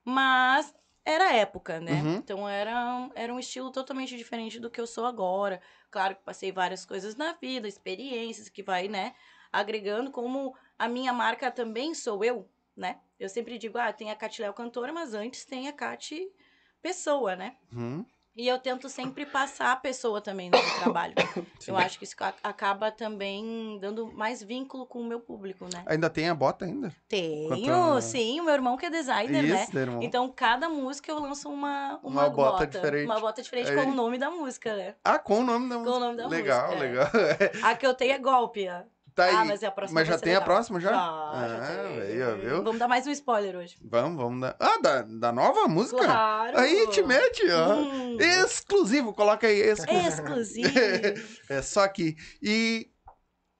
[0.04, 2.02] mas era época, né?
[2.02, 2.14] Uhum.
[2.16, 5.60] Então era, era um estilo totalmente diferente do que eu sou agora.
[5.90, 9.14] Claro que passei várias coisas na vida, experiências que vai, né,
[9.52, 13.00] agregando como a minha marca também sou eu, né?
[13.18, 16.30] Eu sempre digo, ah, tem a Cati Léo cantora, mas antes tem a Cati
[16.80, 17.56] pessoa, né?
[17.72, 18.04] Uhum.
[18.34, 21.14] E eu tento sempre passar a pessoa também no meu trabalho.
[21.68, 25.82] eu acho que isso acaba também dando mais vínculo com o meu público, né?
[25.84, 26.94] Ainda tem a bota ainda?
[27.06, 29.62] Tenho, Quanto- sim, o meu irmão que é designer, né?
[29.62, 30.02] Isso, né, irmão?
[30.02, 33.04] Então, cada música eu lanço uma, uma, Uma bota diferente.
[33.04, 34.94] Uma bota diferente Aí- com o nome da música, né?
[35.04, 35.96] Ah, com o nome da música.
[35.96, 36.88] o nome da legal, música, é.
[36.88, 37.08] legal.
[37.70, 38.66] A que eu tenho é golpe.
[38.68, 38.80] ó.
[39.14, 39.34] Tá aí.
[39.34, 40.44] Ah, mas é a próxima Mas já tem a legal.
[40.54, 40.90] próxima já?
[40.90, 42.00] Já, ah, já tem.
[42.00, 42.62] veio, viu?
[42.62, 43.76] Vamos dar mais um spoiler hoje.
[43.82, 44.56] Vamos, vamos dar.
[44.58, 46.02] Ah, da, da nova música?
[46.02, 46.58] Claro!
[46.58, 47.74] Aí te mete, ó.
[47.74, 49.58] Hum, Exclusivo, coloca aí.
[49.60, 50.08] Exclusivo.
[50.08, 50.70] exclusivo.
[51.50, 52.16] é só aqui.
[52.42, 52.90] E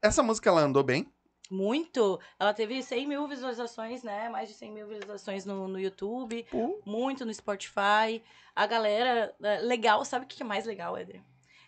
[0.01, 1.07] essa música ela andou bem?
[1.51, 2.19] Muito.
[2.41, 4.31] Ela teve 100 mil visualizações, né?
[4.31, 6.47] Mais de 100 mil visualizações no, no YouTube.
[6.87, 8.23] Muito no Spotify.
[8.57, 11.21] A galera, é, legal, sabe o que é mais legal, Eder?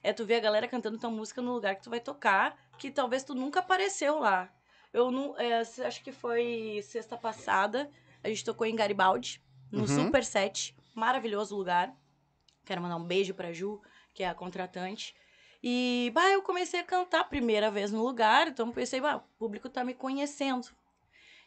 [0.04, 2.90] É tu ver a galera cantando tua música no lugar que tu vai tocar, que
[2.90, 4.52] talvez tu nunca apareceu lá.
[4.92, 7.90] Eu não, é, acho que foi sexta passada,
[8.22, 9.86] a gente tocou em Garibaldi, no Uhum.
[9.86, 11.90] Super 7, maravilhoso lugar.
[12.66, 13.80] Quero mandar um beijo pra Ju,
[14.12, 15.16] que é a contratante.
[15.62, 19.20] E, bah, eu comecei a cantar a primeira vez no lugar, então pensei, bah, o
[19.38, 20.68] público tá me conhecendo.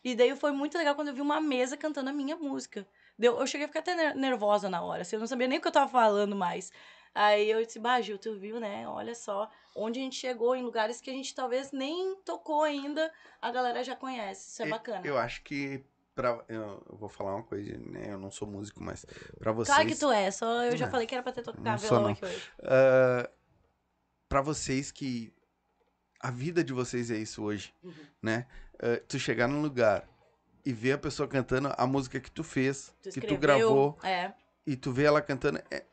[0.03, 2.87] E daí foi muito legal quando eu vi uma mesa cantando a minha música.
[3.19, 5.59] Deu, eu cheguei a ficar até ner- nervosa na hora, assim, eu não sabia nem
[5.59, 6.71] o que eu tava falando mais.
[7.19, 8.87] Aí eu disse, bah, Gil, tu viu, né?
[8.87, 13.11] Olha só, onde a gente chegou, em lugares que a gente talvez nem tocou ainda,
[13.41, 14.49] a galera já conhece.
[14.51, 15.01] Isso é bacana.
[15.05, 15.83] Eu acho que.
[16.13, 18.11] Pra, eu, vou falar uma coisa, né?
[18.13, 19.03] Eu não sou músico, mas
[19.39, 19.75] pra vocês.
[19.75, 20.91] Claro que tu é, só eu já Não.
[20.91, 22.09] falei que era pra ter tocado violão não.
[22.11, 22.51] aqui hoje.
[22.63, 23.29] ah,
[24.29, 25.33] pra vocês que.
[26.19, 27.93] A vida de vocês é isso hoje, Uhum.
[28.21, 28.47] né?
[28.79, 30.07] Ah, tu chegar num lugar
[30.65, 34.33] e ver a pessoa cantando a música que tu fez, Tu que tu gravou, É,
[34.65, 35.83] e tu vê ela cantando, é-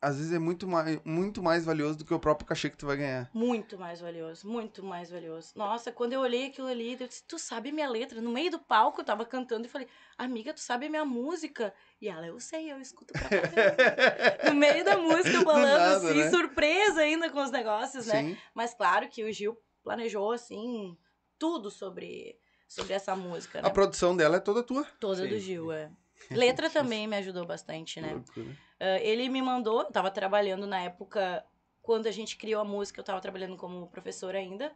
[0.00, 2.86] às vezes é muito mais, muito mais valioso do que o próprio cachê que tu
[2.86, 3.30] vai ganhar.
[3.32, 5.52] muito mais valioso, muito mais valioso.
[5.56, 8.20] Nossa, quando eu olhei aquilo ali, eu disse, tu sabe minha letra?
[8.20, 11.72] No meio do palco eu tava cantando e falei, amiga, tu sabe minha música?
[12.00, 13.54] E ela, eu sei, eu escuto pra caramba.
[14.46, 16.30] no meio da música, Do falando nada, assim, né?
[16.30, 18.22] surpresa ainda com os negócios, né?
[18.22, 18.36] Sim.
[18.54, 20.96] Mas claro que o Gil planejou, assim,
[21.38, 23.68] tudo sobre, sobre essa música, né?
[23.68, 24.84] A produção dela é toda tua.
[25.00, 25.90] Toda Sim, do Gil, é.
[26.64, 28.14] Letra também me ajudou bastante, né?
[28.14, 28.56] Loucura.
[28.80, 31.44] Ah, ele me mandou, eu tava trabalhando na época,
[31.82, 34.72] quando a gente criou a música, eu tava trabalhando como professora ainda.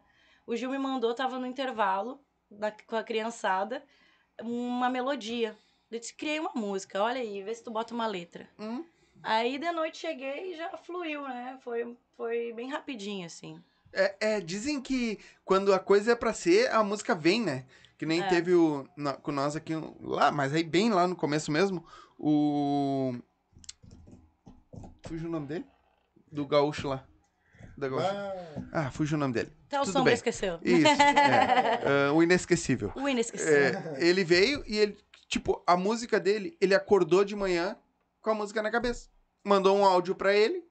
[0.47, 3.83] O Gil me mandou, tava no intervalo, na- com a criançada,
[4.41, 5.57] uma melodia.
[5.91, 8.49] Eu disse, criei uma música, olha aí, vê se tu bota uma letra.
[8.59, 8.85] Hum.
[9.23, 11.59] Aí de noite cheguei e já fluiu, né?
[11.63, 13.63] Foi, foi bem rapidinho, assim.
[13.93, 17.67] É, é, dizem que quando a coisa é pra ser, a música vem, né?
[18.01, 18.29] Que nem É.
[18.29, 21.85] teve o, na- com nós aqui lá, mas aí bem lá no começo mesmo,
[22.19, 23.13] o.
[25.07, 25.67] Fugiu o nome dele?
[26.33, 27.05] Do gaúcho lá.
[27.77, 28.09] Da gaúcha.
[28.73, 29.53] Ah, Ah, fugiu o nome dele.
[29.67, 30.15] Até o Tudo Sombra bem.
[30.15, 30.59] esqueceu.
[30.63, 30.87] Isso.
[30.89, 32.07] é.
[32.09, 32.91] Ah, o inesquecível.
[32.97, 33.55] O inesquecível.
[33.55, 34.97] É, ele veio e ele,
[35.29, 37.77] tipo, a música dele, ele acordou de manhã
[38.23, 39.11] com a música na cabeça.
[39.45, 40.63] Mandou um áudio pra ele,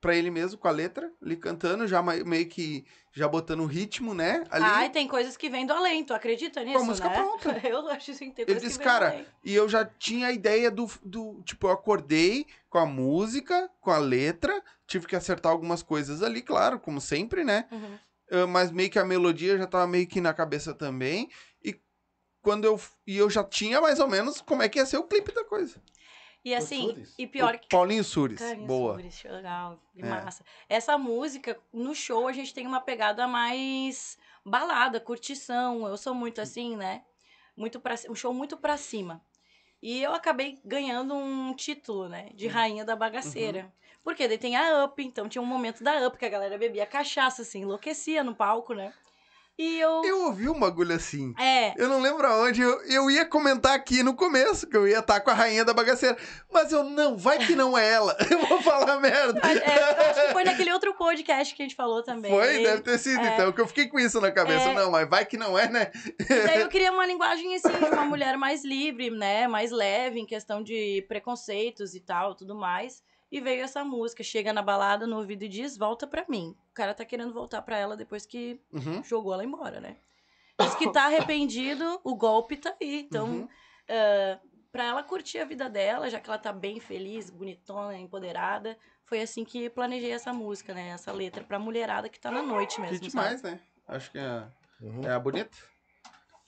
[0.00, 4.14] pra ele mesmo, com a letra, ali cantando, já meio que já botando o ritmo,
[4.14, 4.44] né?
[4.50, 4.64] Ali.
[4.64, 7.14] Ai, tem coisas que vêm do além, tu acredita nisso, música né?
[7.14, 7.60] pronta.
[7.66, 10.88] Eu acho assim, tem Ele disse, que cara, e eu já tinha a ideia do,
[11.02, 11.42] do.
[11.42, 16.40] Tipo, eu acordei com a música, com a letra, tive que acertar algumas coisas ali,
[16.40, 17.66] claro, como sempre, né?
[17.70, 17.98] Uhum.
[18.30, 21.28] Ah, mas meio que a melodia já tava meio que na cabeça também.
[21.62, 21.78] E
[22.40, 22.80] quando eu.
[23.06, 25.44] E eu já tinha mais ou menos como é que ia ser o clipe da
[25.44, 25.82] coisa.
[26.44, 27.14] E assim, Sures?
[27.18, 28.38] e pior que Paulinho Sures.
[28.38, 29.00] Carinha boa.
[29.02, 30.04] isso, legal, que É.
[30.04, 30.44] massa.
[30.68, 35.86] Essa música, no show, a gente tem uma pegada mais balada, curtição.
[35.86, 37.04] Eu sou muito assim, né?
[37.56, 39.22] Muito pra, um show muito pra cima.
[39.82, 42.30] E eu acabei ganhando um título, né?
[42.34, 43.72] De rainha da bagaceira.
[44.02, 46.86] Porque daí tem a Up, então tinha um momento da Up que a galera bebia
[46.86, 48.94] cachaça, assim, enlouquecia no palco, né?
[49.60, 50.02] E eu.
[50.06, 51.34] Eu ouvi um bagulho assim.
[51.38, 52.62] É, Eu não lembro aonde.
[52.62, 55.74] Eu, eu ia comentar aqui no começo que eu ia estar com a rainha da
[55.74, 56.16] bagaceira.
[56.50, 58.16] Mas eu não, vai que não é ela.
[58.30, 59.38] Eu vou falar merda.
[59.46, 59.52] é,
[60.04, 62.30] eu acho que foi naquele outro podcast que a gente falou também.
[62.30, 63.34] Foi, deve ter sido, É.
[63.34, 64.70] então, que eu fiquei com isso na cabeça.
[64.70, 64.74] É.
[64.74, 65.90] Não, mas vai que não é, né?
[66.18, 69.46] E daí eu queria uma linguagem, assim, de uma mulher mais livre, né?
[69.46, 73.02] Mais leve em questão de preconceitos e tal, tudo mais.
[73.30, 76.56] E veio essa música, chega na balada no ouvido e diz, volta pra mim.
[76.70, 79.02] O cara tá querendo voltar pra ela depois que Uhum.
[79.04, 79.96] jogou ela embora, né?
[80.60, 83.00] Diz que tá arrependido, o golpe tá aí.
[83.02, 83.48] Então, Uhum.
[83.88, 84.38] ah,
[84.72, 89.20] pra ela curtir a vida dela, já que ela tá bem feliz, bonitona, empoderada, foi
[89.22, 90.88] assim que planejei essa música, né?
[90.90, 93.26] Essa letra pra mulherada que tá na noite mesmo, Que sabe?
[93.36, 93.60] demais, né?
[93.86, 94.44] Acho que é,
[94.80, 95.02] uhum.
[95.04, 95.56] é a bonita.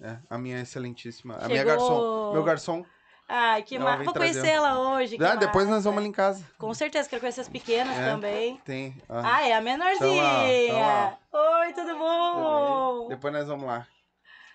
[0.01, 1.35] É, a minha excelentíssima.
[1.35, 2.33] A Chegou- minha garçom.
[2.33, 2.85] Meu garçom.
[3.29, 4.13] Ai, que vem Vou trazer.
[4.41, 5.17] conhecer ela hoje.
[5.17, 6.45] que Ah, depois nós vamos ali em casa.
[6.59, 8.11] Com certeza, quero conhecer as pequenas É.
[8.11, 8.57] também.
[8.65, 8.95] Tem.
[9.09, 10.65] Ah, é a menorzinha.
[10.67, 13.09] Então, ó, Oi, tudo bom?
[13.09, 13.87] Depois nós vamos lá.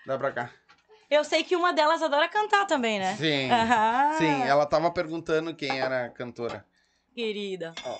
[0.06, 0.50] Dá pra cá.
[1.10, 3.16] Eu sei que uma delas adora cantar também, né?
[3.16, 3.50] Sim.
[3.50, 4.12] Aham.
[4.18, 6.64] Sim, ela tava perguntando quem era a cantora.
[7.14, 7.74] Querida.
[7.84, 7.98] Ó.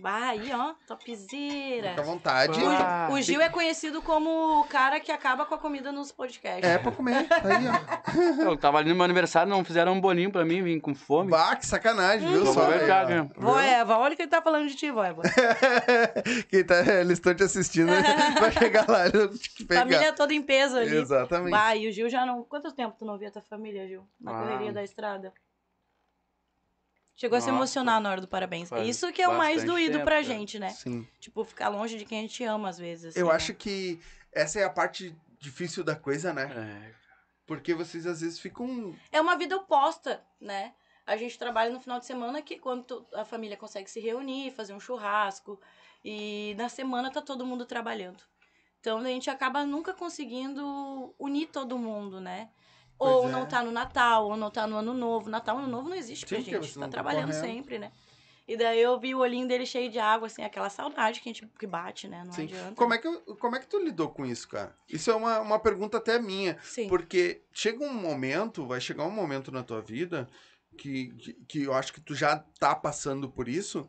[0.00, 0.74] Vai aí, ó.
[0.86, 1.90] Topzera.
[1.90, 2.60] Fica à vontade.
[2.64, 6.68] Ah, O Gil é conhecido como o cara que acaba com a comida nos podcasts.
[6.68, 7.26] É pra comer.
[7.30, 8.42] Aí, ó.
[8.50, 11.30] Eu tava ali no meu aniversário, não fizeram um bolinho pra mim, vim com fome.
[11.30, 12.46] Bah, que sacanagem, viu?
[12.46, 12.68] Só ó.
[12.70, 13.28] né?
[13.36, 13.58] Vó?
[13.60, 15.22] Eva, olha que ele tá falando de ti, vó Eva.
[16.50, 17.88] Quem tá, eles estão te assistindo,
[18.40, 19.04] vai chegar lá.
[19.68, 20.96] Família toda em peso ali.
[20.96, 21.50] Exatamente.
[21.50, 22.42] Vai, e o Gil já não.
[22.44, 24.06] Quanto tempo tu não via tua família, Gil?
[24.20, 24.42] Na Ah.
[24.42, 25.32] correria da estrada?
[27.20, 27.58] Chegou a se Nossa.
[27.58, 28.70] emocionar na hora do parabéns.
[28.70, 30.22] Faz Isso que é o mais doído tempo, pra é.
[30.22, 30.70] gente, né?
[30.70, 31.06] Sim.
[31.20, 33.08] Tipo, ficar longe de quem a gente ama, às vezes.
[33.08, 33.34] assim, Eu né?
[33.34, 34.00] acho que
[34.32, 36.44] essa é a parte difícil da coisa, né?
[36.44, 36.94] É,
[37.44, 38.96] Porque vocês às vezes ficam.
[39.12, 40.72] É uma vida oposta, né?
[41.06, 44.72] A gente trabalha no final de semana que quando a família consegue se reunir, fazer
[44.72, 45.60] um churrasco.
[46.02, 48.24] E na semana tá todo mundo trabalhando.
[48.80, 52.48] Então a gente acaba nunca conseguindo unir todo mundo, né?
[53.00, 53.32] Pois ou é.
[53.32, 55.30] não tá no Natal, ou não tá no Ano Novo.
[55.30, 56.74] Natal, Ano Novo não existe pra Sim, gente.
[56.74, 57.40] Tá tão trabalhando correndo.
[57.40, 57.90] sempre, né?
[58.46, 61.32] E daí eu vi o olhinho dele cheio de água, assim, aquela saudade que a
[61.32, 62.24] gente que bate, né?
[62.24, 62.42] Não Sim.
[62.42, 62.74] adianta.
[62.74, 64.76] Como é, que, como é que tu lidou com isso, cara?
[64.88, 66.58] Isso é uma, uma pergunta até minha.
[66.62, 66.88] Sim.
[66.88, 70.28] Porque chega um momento, vai chegar um momento na tua vida
[70.76, 73.88] que, que, que eu acho que tu já tá passando por isso.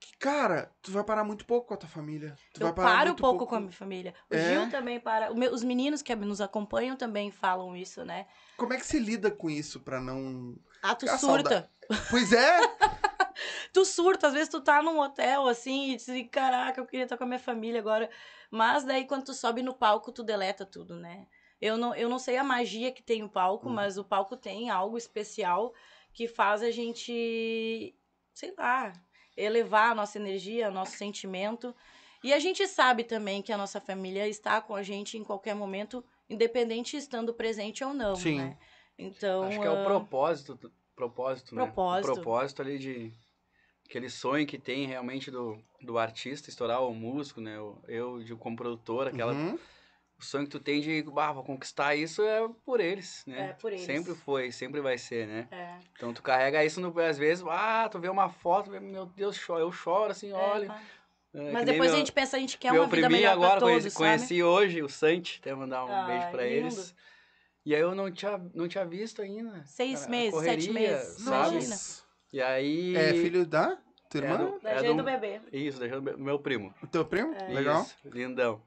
[0.00, 2.36] Que, cara, tu vai parar muito pouco com a tua família.
[2.54, 4.14] Tu Eu vai parar paro muito pouco com a minha família.
[4.30, 4.38] O É?
[4.38, 5.32] Gil também para.
[5.32, 8.26] Os meninos que nos acompanham também falam isso, né?
[8.56, 10.56] Como é que você lida com isso pra não.
[10.82, 11.70] Ah, tu A surta.
[12.10, 12.58] Pois é!
[13.72, 17.16] Tu surta, às vezes tu tá num hotel assim e diz, caraca, eu queria estar
[17.16, 18.10] com a minha família agora.
[18.50, 21.26] Mas daí quando tu sobe no palco, tu deleta tudo, né?
[21.60, 23.72] Eu não, eu não sei a magia que tem o palco, Hum.
[23.74, 25.72] mas o palco tem algo especial
[26.12, 27.94] que faz a gente,
[28.34, 28.92] sei lá,
[29.38, 31.74] elevar a nossa energia, o nosso sentimento.
[32.22, 35.54] E a gente sabe também que a nossa família está com a gente em qualquer
[35.54, 38.38] momento, independente estando presente ou não, Sim.
[38.38, 38.58] né?
[38.98, 41.62] Então, Acho que é ah, o propósito, propósito, né?
[41.62, 42.10] Propósito.
[42.10, 43.12] O propósito ali de
[43.88, 47.56] aquele sonho que tem realmente do, do artista estourar o músico, né?
[47.86, 49.58] Eu, de, como produtor, aquela Uhum.
[50.18, 53.50] O sonho que tu tem de bah, conquistar isso é por eles, né?
[53.50, 53.84] É, por eles.
[53.84, 55.48] Sempre foi, sempre vai ser, né?
[55.50, 59.40] é, Então tu carrega isso no, às vezes, ah, tu vê uma foto, meu Deus,
[59.48, 60.66] eu choro assim, é, olha.
[60.66, 60.80] tá.
[61.34, 63.60] É, Mas depois a meu- gente pensa, a gente quer uma vida melhor agora, pra
[63.60, 64.42] todos, conheci, sabe?
[64.42, 66.56] hoje o Santi, até mandar um Ah, beijo pra lindo.
[66.56, 66.94] eles.
[67.66, 69.62] E aí eu não tinha, não tinha visto ainda.
[69.66, 71.20] Seis Cara, meses, correria, sete meses.
[71.22, 71.50] sabe?
[71.56, 71.76] Imagina.
[72.32, 72.96] E aí...
[72.96, 73.76] É filho da
[74.08, 74.36] tua É irmã?
[74.38, 75.40] do- Da é gente do- do bebê.
[75.52, 76.74] Isso, da do meu primo.
[76.82, 77.34] O teu primo?
[77.34, 77.52] É.
[77.52, 77.82] Legal.
[77.82, 78.62] Isso, lindão.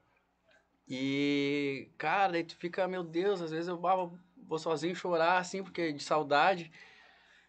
[0.88, 5.92] E, cara, daí tu fica, meu Deus, às vezes eu vou sozinho chorar, assim, porque
[5.92, 6.70] de saudade.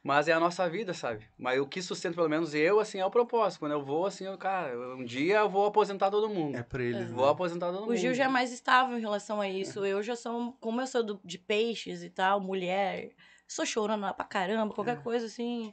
[0.03, 1.25] Mas é a nossa vida, sabe?
[1.37, 3.59] Mas o que sustenta, pelo menos eu, assim, é o propósito.
[3.59, 6.57] Quando eu vou, assim, eu, cara, um dia eu vou aposentar todo mundo.
[6.57, 7.09] É pra eles.
[7.09, 7.31] Vou né?
[7.31, 7.91] aposentar todo mundo.
[7.91, 9.85] O Gil já é mais estável em relação a isso.
[9.85, 13.11] Eu já sou, como eu sou do- de peixes e tal, mulher,
[13.47, 15.71] sou chorando lá pra caramba, qualquer coisa assim.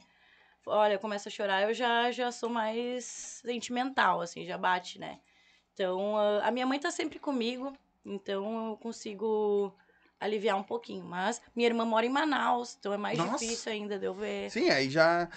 [0.65, 3.03] Olha, começa a chorar, eu já, já sou mais
[3.43, 5.19] sentimental, assim, já bate, né?
[5.73, 7.73] Então, a- a minha mãe tá sempre comigo,
[8.05, 9.73] então eu consigo
[10.19, 11.03] aliviar um pouquinho.
[11.03, 13.37] Mas minha irmã mora em Manaus, então é mais Nossa.
[13.43, 14.51] difícil ainda de eu ver.
[14.51, 15.29] Sim, aí já.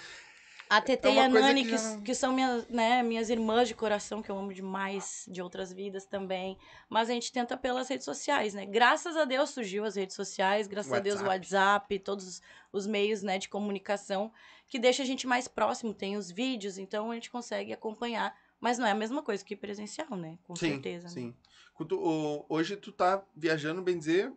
[0.67, 3.29] A Tete É e a Nani, que que, já não- que são minhas, né, minhas
[3.29, 6.57] irmãs de coração, que eu amo demais, de outras vidas também.
[6.89, 8.65] Mas a gente tenta pelas redes sociais, né?
[8.65, 12.41] Graças a Deus surgiu as redes sociais, graças a Deus o WhatsApp, todos os-
[12.73, 14.31] os meios né, de comunicação,
[14.67, 18.35] que deixa a gente mais próximo, tem os vídeos, então a gente consegue acompanhar.
[18.65, 20.39] Mas não é a mesma coisa que presencial, né?
[20.43, 21.03] Com sim, certeza.
[21.03, 21.13] né?
[21.13, 21.35] sim.
[21.75, 24.33] Quando- o- hoje tu tá viajando, bem dizer,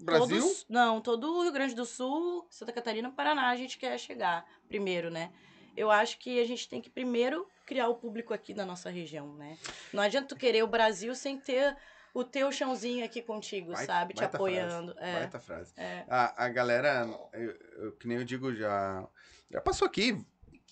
[0.00, 0.40] Brasil?
[0.40, 4.46] Todos, não, todo o Rio Grande do Sul, Santa Catarina, Paraná, a gente quer chegar
[4.68, 5.32] primeiro, né?
[5.76, 9.34] Eu acho que a gente tem que primeiro criar o público aqui da nossa região,
[9.34, 9.58] né?
[9.92, 11.76] Não adianta tu querer o Brasil sem ter
[12.14, 14.14] o teu chãozinho aqui contigo, Baita- sabe?
[14.14, 14.92] Te apoiando.
[14.94, 15.12] Frase, É.
[15.18, 15.72] Baita frase.
[15.76, 16.04] É.
[16.08, 19.04] A, a galera, eu- eu- que nem eu digo, já,
[19.50, 20.24] já passou aqui.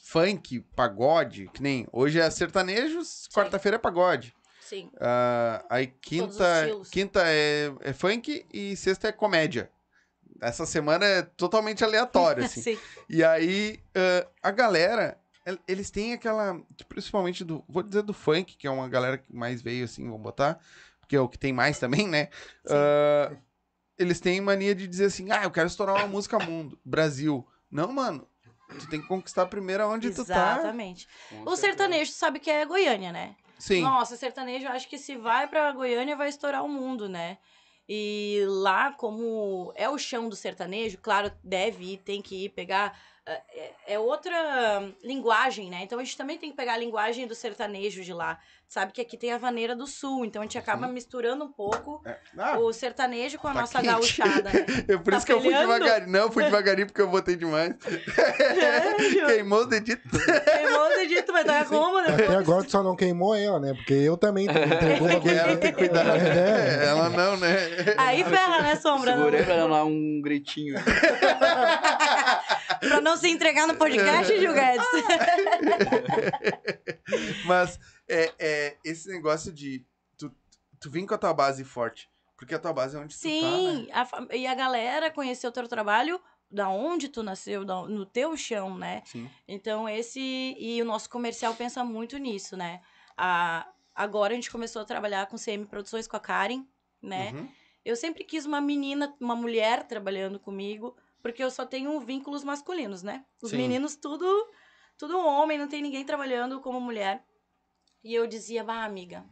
[0.06, 4.34] Funk, pagode, que nem hoje é sertanejos, quarta-feira é pagode.
[4.60, 4.90] Sim.
[5.00, 6.44] Ah, aí quinta,
[6.90, 9.70] quinta é, é funk e sexta é comédia.
[10.42, 12.60] Essa semana é totalmente aleatório, assim.
[12.60, 12.78] Sim.
[13.08, 16.60] E aí, ah, a galera, el- eles têm aquela.
[16.86, 17.64] Principalmente do.
[17.66, 20.60] Vou dizer do funk, que é uma galera que mais veio, assim, vamos botar.
[21.00, 22.28] Porque é o que tem mais também, né?
[22.68, 23.34] Ah,
[23.98, 26.78] eles têm mania de dizer assim: ah, eu quero estourar uma música mundo.
[26.84, 27.46] Brasil.
[27.70, 28.28] Não, mano.
[28.78, 30.54] Tu tem que conquistar primeiro onde tu tá.
[30.58, 31.08] Exatamente.
[31.44, 33.36] O sertanejo, tu sabe que é Goiânia, né?
[33.58, 33.82] Sim.
[33.82, 37.38] Nossa, sertanejo, eu acho que se vai pra Goiânia vai estourar o mundo, né?
[37.88, 42.98] E lá, como é o chão do sertanejo, claro, deve ir, tem que ir pegar.
[43.26, 45.80] É, é outra linguagem, né?
[45.82, 48.38] Então a gente também tem que pegar a linguagem do sertanejo de lá.
[48.68, 52.02] Sabe que aqui tem a vaneira do sul, então a gente acaba misturando um pouco
[52.04, 52.16] É.
[52.36, 53.90] Ah, o sertanejo com a tá nossa quente.
[53.90, 54.66] gauchada, né?
[54.88, 56.10] eu, por tá isso que eu fui devagarinho.
[56.10, 57.74] Não, eu fui devagarinho porque eu botei demais.
[58.14, 59.24] Sério?
[59.26, 60.24] Queimou os deditos.
[60.24, 62.38] Queimou o dedito, vai dar como Até depois?
[62.38, 63.72] agora tu só não queimou ela, né?
[63.74, 65.40] Porque eu também entregou uma coisa.
[65.40, 66.04] Ela tem que cuidar.
[66.16, 66.86] É.
[66.86, 67.56] Ela não, né?
[67.96, 69.16] Aí ferra, né, Sombra?
[69.16, 70.74] Segurei pra não dar um gritinho.
[72.88, 74.84] pra não se entregar no podcast, Gil Guedes.
[77.46, 77.78] Mas
[78.08, 79.84] é, é, esse negócio de
[80.16, 80.32] tu,
[80.80, 82.10] tu vir com a tua base forte.
[82.36, 83.30] Porque a tua base é onde tu tá, né?
[83.30, 86.20] Sim, a e a galera conheceu o teu trabalho
[86.50, 89.02] da onde tu nasceu, da- no teu chão, né?
[89.06, 89.30] Sim.
[89.46, 90.20] Então, esse.
[90.58, 92.80] E o nosso comercial pensa muito nisso, né?
[93.16, 96.64] A, agora a gente começou a trabalhar com CM Produções com a Karen,
[97.00, 97.30] né?
[97.34, 97.48] Uhum.
[97.84, 103.02] Eu sempre quis uma menina, uma mulher trabalhando comigo, porque eu só tenho vínculos masculinos,
[103.02, 103.24] né?
[103.40, 103.56] Os Sim.
[103.56, 104.26] meninos, tudo,
[104.98, 107.24] tudo homem, não tem ninguém trabalhando como mulher.
[108.04, 109.24] E eu dizia, bah, amiga,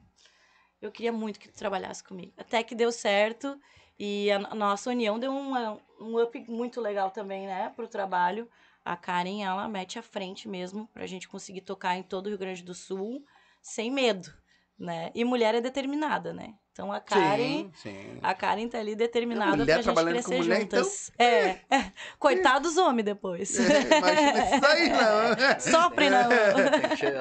[0.80, 2.32] eu queria muito que tu trabalhasse comigo.
[2.38, 3.60] Até que deu certo
[3.98, 5.52] e a, a nossa união deu um,
[6.00, 8.48] um up muito legal também, né, pro trabalho.
[8.82, 12.38] A Karen, ela mete à frente mesmo pra gente conseguir tocar em todo o Rio
[12.38, 13.22] Grande do Sul
[13.60, 14.32] sem medo,
[14.78, 15.10] né?
[15.14, 16.54] E mulher é determinada, né?
[16.72, 18.18] Então a Karen, Sim, sim.
[18.22, 21.12] a Karen tá ali determinada Mulher pra gente trabalhando com crescer mulher, juntas.
[21.18, 21.26] É,
[21.70, 21.92] é.
[22.18, 23.58] Coitados homens depois.
[23.60, 25.60] É, Imagina isso aí, não.
[25.60, 26.28] Sofrem, não.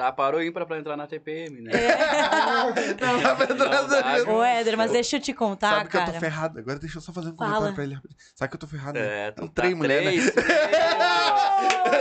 [0.02, 1.70] Ah, parou ímpar pra entrar na TPM, né?
[2.98, 6.00] Não dá pra entrar Não Ô, Éder, mas deixa eu te contar, Sabe que eu
[6.00, 6.12] cara.
[6.14, 6.58] tô ferrado.
[6.58, 7.50] Agora deixa eu só fazer um Fala.
[7.50, 7.94] comentário pra ele.
[7.94, 8.18] rapidinho.
[8.34, 9.04] Sabe que eu tô ferrado, né?
[9.06, 10.10] É, É tu um tá trem, mulher, né?
[10.12, 10.48] três, três.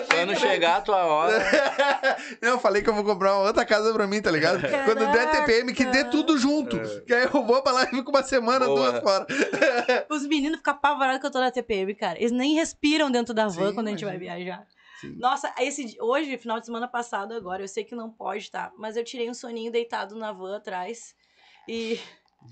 [0.09, 1.37] Quando chegar a tua hora.
[2.41, 4.61] Não, eu falei que eu vou comprar uma outra casa pra mim, tá ligado?
[4.85, 6.79] Quando der TPM, que dê tudo junto.
[7.05, 8.91] Que aí eu vou pra lá e fico uma semana, Boa.
[8.91, 9.27] duas fora.
[10.09, 12.19] Os meninos ficam apavorados que eu tô na TPM, cara.
[12.19, 14.65] Eles nem respiram dentro da van Sim, quando a gente vai viajar.
[14.99, 15.15] Sim.
[15.17, 18.71] Nossa, esse hoje, final de semana passado agora, eu sei que não pode, tá?
[18.77, 21.15] Mas eu tirei um soninho deitado na van atrás
[21.67, 21.99] e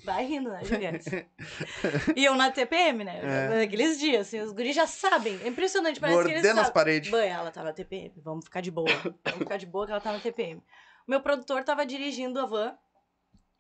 [0.04, 1.28] vai rindo, né, Juliette?
[2.16, 3.20] e eu na TPM, né?
[3.22, 3.60] É.
[3.60, 5.40] Naqueles dias, assim, os guris já sabem.
[5.44, 7.12] É impressionante, parece que eles Mordendo as paredes.
[7.12, 8.90] Bem, ela tá na TPM, vamos ficar de boa.
[9.24, 10.62] Vamos ficar de boa que ela tá na TPM.
[11.08, 12.78] O meu produtor tava dirigindo a van.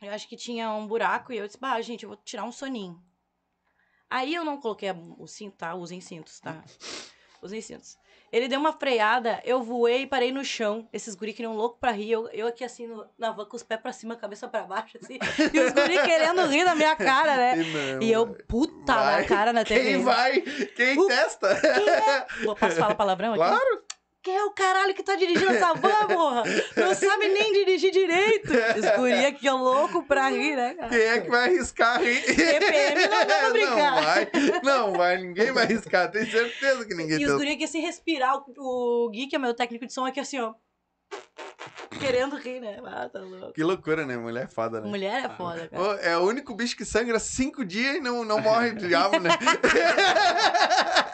[0.01, 2.51] Eu acho que tinha um buraco e eu disse, bah, gente, eu vou tirar um
[2.51, 3.03] soninho.
[4.09, 5.75] Aí eu não coloquei o cinto, tá?
[5.75, 6.63] Usem cintos, tá?
[7.41, 7.97] Usem cintos.
[8.31, 10.87] Ele deu uma freada, eu voei e parei no chão.
[10.93, 12.11] Esses guri que um louco pra rir.
[12.11, 14.97] Eu, eu aqui assim, no, na van com os pés pra cima, cabeça pra baixo,
[15.01, 15.17] assim.
[15.53, 17.55] E os guri querendo rir da minha cara, né?
[17.55, 19.21] Não, E eu, puta vai.
[19.21, 19.81] na cara na TV.
[19.93, 20.41] Quem vai?
[20.41, 21.55] Quem O- testa?
[21.59, 22.25] Quem é?
[22.55, 23.37] Posso falar palavrão aqui?
[23.39, 23.83] Claro.
[24.21, 26.43] Quem é o caralho que tá dirigindo essa van, porra?
[26.75, 28.51] Não sabe nem dirigir direito.
[28.51, 30.89] Os guri aqui é louco pra rir, né, cara?
[30.89, 32.21] Quem é que vai arriscar rir?
[32.21, 33.95] TPM não vamos brincar.
[33.95, 34.29] Não vai,
[34.63, 36.11] não vai, ninguém vai arriscar.
[36.11, 38.35] Tenho certeza que ninguém E os guri aqui assim, respirar.
[38.57, 40.53] O, o Gui, que é meu técnico de som, aqui assim, ó.
[41.99, 42.79] Querendo rir, né?
[42.85, 43.53] Ah, tá louco.
[43.53, 44.15] Que loucura, né?
[44.17, 44.87] Mulher é foda, né?
[44.87, 45.83] Mulher é foda, cara.
[46.01, 49.29] É o único bicho que sangra cinco dias e não, não morre de diabo, né?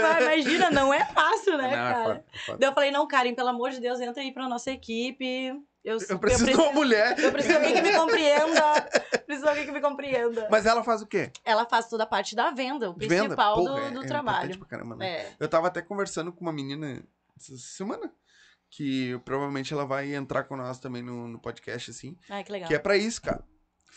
[0.00, 2.04] Mas imagina, não é fácil, né, Não, é cara?
[2.04, 2.58] foda, é foda.
[2.58, 5.48] Daí eu falei, não, Karen, pelo amor de Deus, entra aí pra nossa equipe.
[5.84, 7.18] Eu, Eu preciso de uma mulher.
[7.18, 8.90] eu preciso de alguém que me compreenda.
[9.26, 10.48] Preciso de alguém que me compreenda.
[10.50, 11.30] Mas ela faz o quê?
[11.44, 13.22] Ela faz toda a parte da venda, o De venda?
[13.24, 14.58] principal Porra, do, é- do é trabalho.
[14.58, 15.06] pra caramba, né?
[15.06, 15.32] É.
[15.38, 17.02] Eu tava até conversando com uma menina
[17.38, 18.10] essa semana
[18.70, 22.16] que provavelmente ela vai entrar com nós também no, no podcast, assim.
[22.30, 22.66] Ai, que legal.
[22.68, 23.44] Que é pra isso, cara.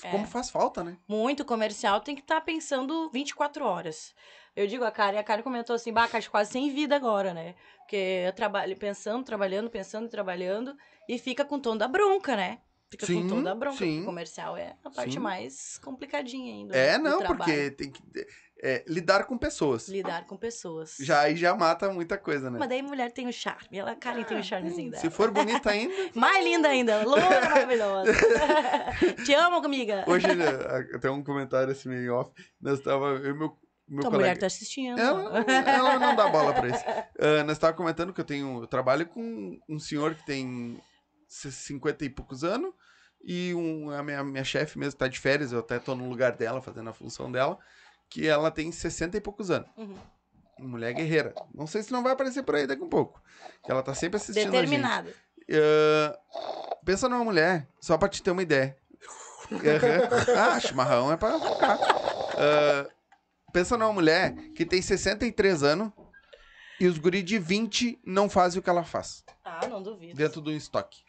[0.03, 0.11] É.
[0.11, 0.97] Como faz falta, né?
[1.07, 4.13] Muito comercial, tem que estar pensando 24 horas.
[4.57, 7.53] Eu digo a Karen, a Karen comentou assim, bah, Karen, quase sem vida agora, né?
[7.81, 10.75] Porque eu trabalho pensando, trabalhando, pensando, trabalhando,
[11.07, 12.57] e fica com o tom da bronca, né?
[12.89, 13.77] Fica com Sim, o tom da bronca.
[13.77, 14.03] sim.
[14.03, 15.19] comercial é a parte Sim.
[15.19, 16.75] mais complicadinha ainda.
[16.75, 18.01] É, do não, porque tem que
[18.63, 19.87] é, lidar com pessoas.
[19.89, 20.95] Lidar com pessoas.
[20.99, 22.57] Já aí já mata muita coisa, né?
[22.57, 23.77] Mas daí mulher tem o charme.
[23.77, 25.01] Ela, a Karen tem o charmezinho dela.
[25.01, 25.93] Se for bonita ainda.
[26.15, 27.03] Mais linda ainda.
[27.03, 28.11] Loura, maravilhosa.
[29.23, 30.03] Te amo, amiga.
[30.07, 30.47] Hoje, né,
[30.99, 32.31] tem um comentário assim meio off.
[32.59, 33.07] Nós tava.
[33.07, 33.55] Eu e meu,
[33.87, 34.29] meu Tua colega.
[34.31, 34.99] mulher tá assistindo.
[34.99, 36.83] Ela, ela não dá bola pra isso.
[37.19, 38.61] Ah, nós tava comentando que eu tenho.
[38.63, 40.81] Eu trabalho com um senhor que tem
[41.27, 42.73] 50 e poucos anos.
[43.23, 46.33] E um, a minha, minha chefe mesmo tá de férias, eu até tô no lugar
[46.33, 47.57] dela, fazendo a função dela.
[48.09, 49.67] Que ela tem 60 e poucos anos.
[49.77, 49.95] Uhum.
[50.59, 51.33] Mulher guerreira.
[51.53, 53.21] Não sei se não vai aparecer por aí daqui a um pouco.
[53.63, 54.69] Que ela tá sempre assistindo a gente.
[54.69, 55.13] Determinada.
[55.51, 56.19] Ah,
[56.85, 58.77] pensa numa mulher, só pra te ter uma ideia.
[60.37, 61.79] Ah, chimarrão é pra ficar.
[62.37, 62.85] Ah,
[63.57, 65.91] pensa numa mulher que tem 63 anos
[66.79, 70.15] e os guri de 20 não fazem o que ela faz Ah, não duvido.
[70.15, 71.01] dentro do estoque.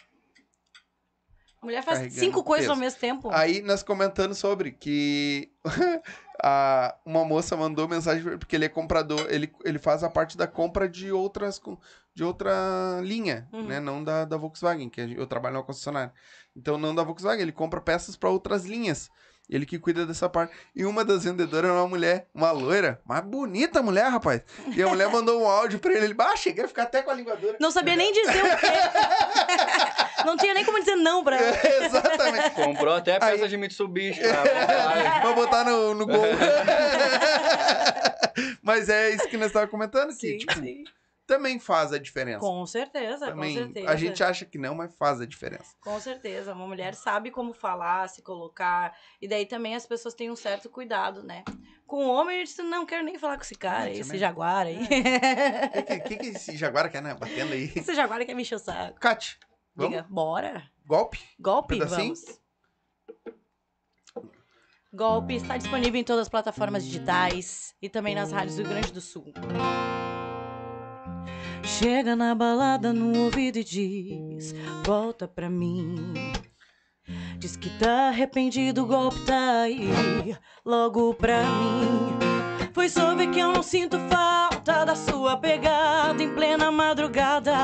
[1.60, 2.80] A mulher faz cinco coisas ao peso.
[2.80, 3.30] mesmo tempo.
[3.32, 5.50] Aí nós comentando sobre que
[6.42, 10.46] a- uma moça mandou mensagem porque ele é comprador, ele, ele faz a parte da
[10.46, 11.60] compra de outras
[12.14, 13.66] de outra linha, Uhum.
[13.66, 13.78] né?
[13.78, 16.12] Não da, da Volkswagen, que eu trabalho na concessionária.
[16.56, 19.10] Então não da Volkswagen, ele compra peças para outras linhas.
[19.48, 20.52] Ele que cuida dessa parte.
[20.76, 24.42] E uma das vendedoras é uma mulher, uma loira, mas bonita mulher, rapaz.
[24.76, 26.04] E a mulher mandou um áudio pra ele.
[26.04, 27.56] Ele, bah, cheguei a ficar até com a língua dura.
[27.58, 28.66] Não sabia nem dizer o quê.
[30.26, 31.56] não tinha nem como dizer não pra ela.
[31.86, 32.50] Exatamente.
[32.50, 36.24] Comprou até peça Aí- de Mitsubishi pra pra botar no, no gol.
[38.62, 40.32] Mas é isso que nós estávamos comentando aqui.
[40.32, 40.84] Sim, tipo, sim.
[41.28, 42.40] Também faz a diferença.
[42.40, 43.90] Com certeza, também, com certeza.
[43.90, 45.76] A gente acha que não, mas faz a diferença.
[45.82, 46.54] Com certeza.
[46.54, 48.96] Uma mulher sabe como falar, se colocar.
[49.20, 51.44] E daí também as pessoas têm um certo cuidado, né?
[51.86, 54.18] Com o homem, a gente não quer nem falar com esse cara, É, esse também.
[54.18, 54.78] jaguar aí.
[55.78, 57.14] O que, que, que esse Jaguar quer, né?
[57.14, 57.70] Batendo aí.
[57.76, 58.98] esse jaguar quer me encher o saco.
[58.98, 59.38] Kat,
[59.76, 59.96] vamos?
[59.96, 60.62] Diga, bora.
[60.86, 61.20] Golpe?
[61.38, 62.14] Golpe, Pedacinho?
[62.14, 62.40] vamos.
[64.90, 68.92] Golpe está disponível em todas as plataformas digitais e também nas rádios do Rio Grande
[68.92, 69.30] do Sul.
[71.68, 74.54] Chega na balada no ouvido e diz:
[74.84, 76.14] Volta pra mim.
[77.38, 82.18] Diz que tá arrependido, o golpe tá aí, logo pra mim.
[82.72, 87.54] Foi ver que eu não sinto falta da sua pegada em plena madrugada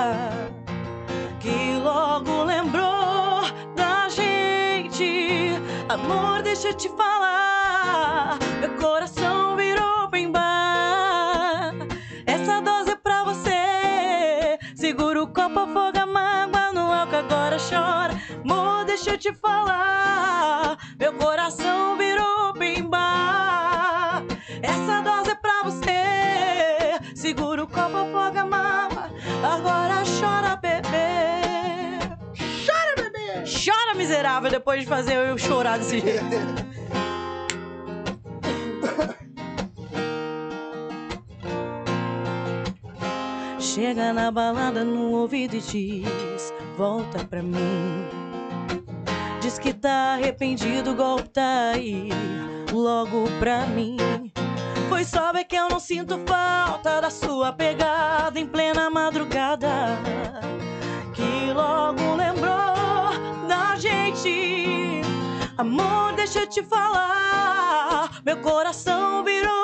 [1.45, 3.43] que logo lembrou
[3.77, 5.51] da gente.
[5.91, 8.39] Amor, deixa eu te falar.
[8.61, 10.64] Meu coração virou bem bar.
[19.25, 20.77] Te falar.
[20.99, 24.23] Meu coração virou bem bar.
[24.61, 27.01] Essa dose é pra você.
[27.15, 29.11] Segura o copo, afoga a mágoa.
[29.43, 31.41] Agora chora, bebê.
[32.67, 33.45] Chora, bebê.
[33.47, 36.25] Chora, miserável, depois de fazer eu chorar desse jeito.
[43.59, 48.24] Chega na balada no ouvido e diz: Volta pra mim.
[49.45, 52.09] Diz que tá arrependido, golpe tá aí,
[52.73, 53.99] logo pra mim.
[54.89, 59.69] Foi só ver que eu não sinto falta da sua pegada em plena madrugada.
[61.13, 65.03] Que logo lembrou da gente.
[65.59, 68.23] Amor, deixa eu te falar.
[68.25, 69.64] Meu coração virou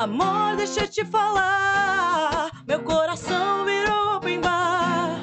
[0.00, 2.50] Amor, deixa eu te falar.
[2.66, 5.20] Meu coração virou open bar.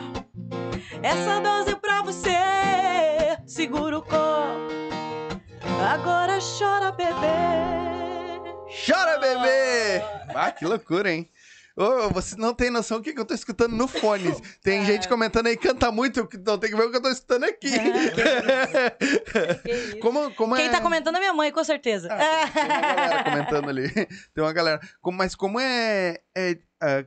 [1.02, 2.30] Essa dose é pra você.
[3.48, 4.70] Segura o copo.
[5.92, 7.10] Agora chora, bebê.
[8.86, 10.04] Chora, bebê!
[10.36, 11.28] Ah, que loucura, hein?
[11.78, 14.32] Ô, você não tem noção do que, que eu tô escutando no fone.
[14.64, 17.10] Tem gente comentando aí, canta muito, eu não tem que ver o que eu tô
[17.10, 17.70] escutando aqui.
[19.64, 20.00] Que isso.
[20.00, 20.70] como, como Quem é...
[20.70, 22.10] tá comentando é minha mãe, com certeza.
[22.12, 23.90] Ah, tem, tem uma galera comentando ali.
[24.34, 24.80] Tem uma galera.
[25.14, 26.18] Mas como é.
[26.36, 27.06] É, é,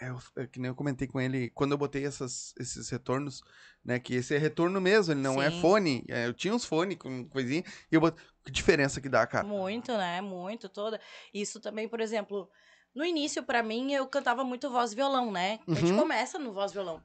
[0.00, 3.42] é é que nem eu comentei com ele quando eu botei essas, esses retornos,
[3.84, 4.00] né?
[4.00, 5.60] Que esse é retorno mesmo, ele não é Sim.
[5.60, 6.04] fone.
[6.08, 8.22] É, eu tinha uns fones com coisinha e eu botei.
[8.44, 9.46] Que diferença que dá, cara?
[9.46, 10.20] Muito, né?
[10.20, 11.00] Muito, toda.
[11.32, 12.50] Isso também, por exemplo,
[12.94, 15.60] no início, pra mim, eu cantava muito voz e violão, né?
[15.70, 15.98] A gente Uhum.
[15.98, 17.02] começa no voz e violão.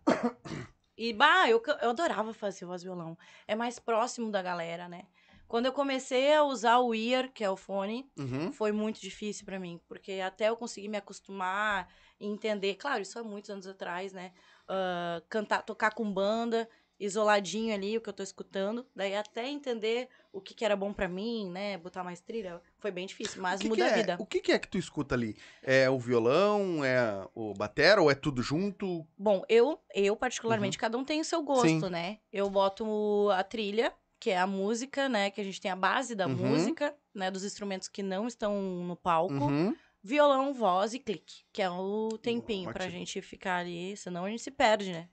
[0.97, 3.17] E, bah, eu, eu adorava fazer voz e violão.
[3.47, 5.03] É mais próximo da galera, né?
[5.47, 8.51] Quando eu comecei a usar o ear, que é o fone, Uhum.
[8.51, 11.87] foi muito difícil pra mim, porque até eu conseguir me acostumar
[12.19, 14.31] e entender, claro, isso há muitos anos atrás, né?
[14.67, 16.69] Ah, cantar, tocar com banda,
[16.99, 20.93] isoladinho ali, o que eu tô escutando, daí até entender o que, que era bom
[20.93, 21.77] pra mim, né?
[21.77, 24.17] Botar mais trilha, foi bem difícil, mas que muda que a é, vida.
[24.19, 25.35] O que, que é que tu escuta ali?
[25.61, 26.83] É o violão?
[26.83, 28.01] É o batera?
[28.01, 29.05] Ou é tudo junto?
[29.17, 31.79] Bom, eu, eu particularmente, cada um tem o seu gosto, Uhum.
[31.81, 31.89] Sim.
[31.89, 32.19] né?
[32.31, 35.29] Eu boto a trilha, que é a música, né?
[35.31, 36.35] Que a gente tem a base da Uhum.
[36.35, 37.31] música, né?
[37.31, 39.33] Dos instrumentos que não estão no palco.
[39.33, 39.75] Uhum.
[40.01, 42.99] violão, voz e clique, que é o tempinho pra ótimo.
[42.99, 45.09] gente ficar ali, senão a gente se perde, né?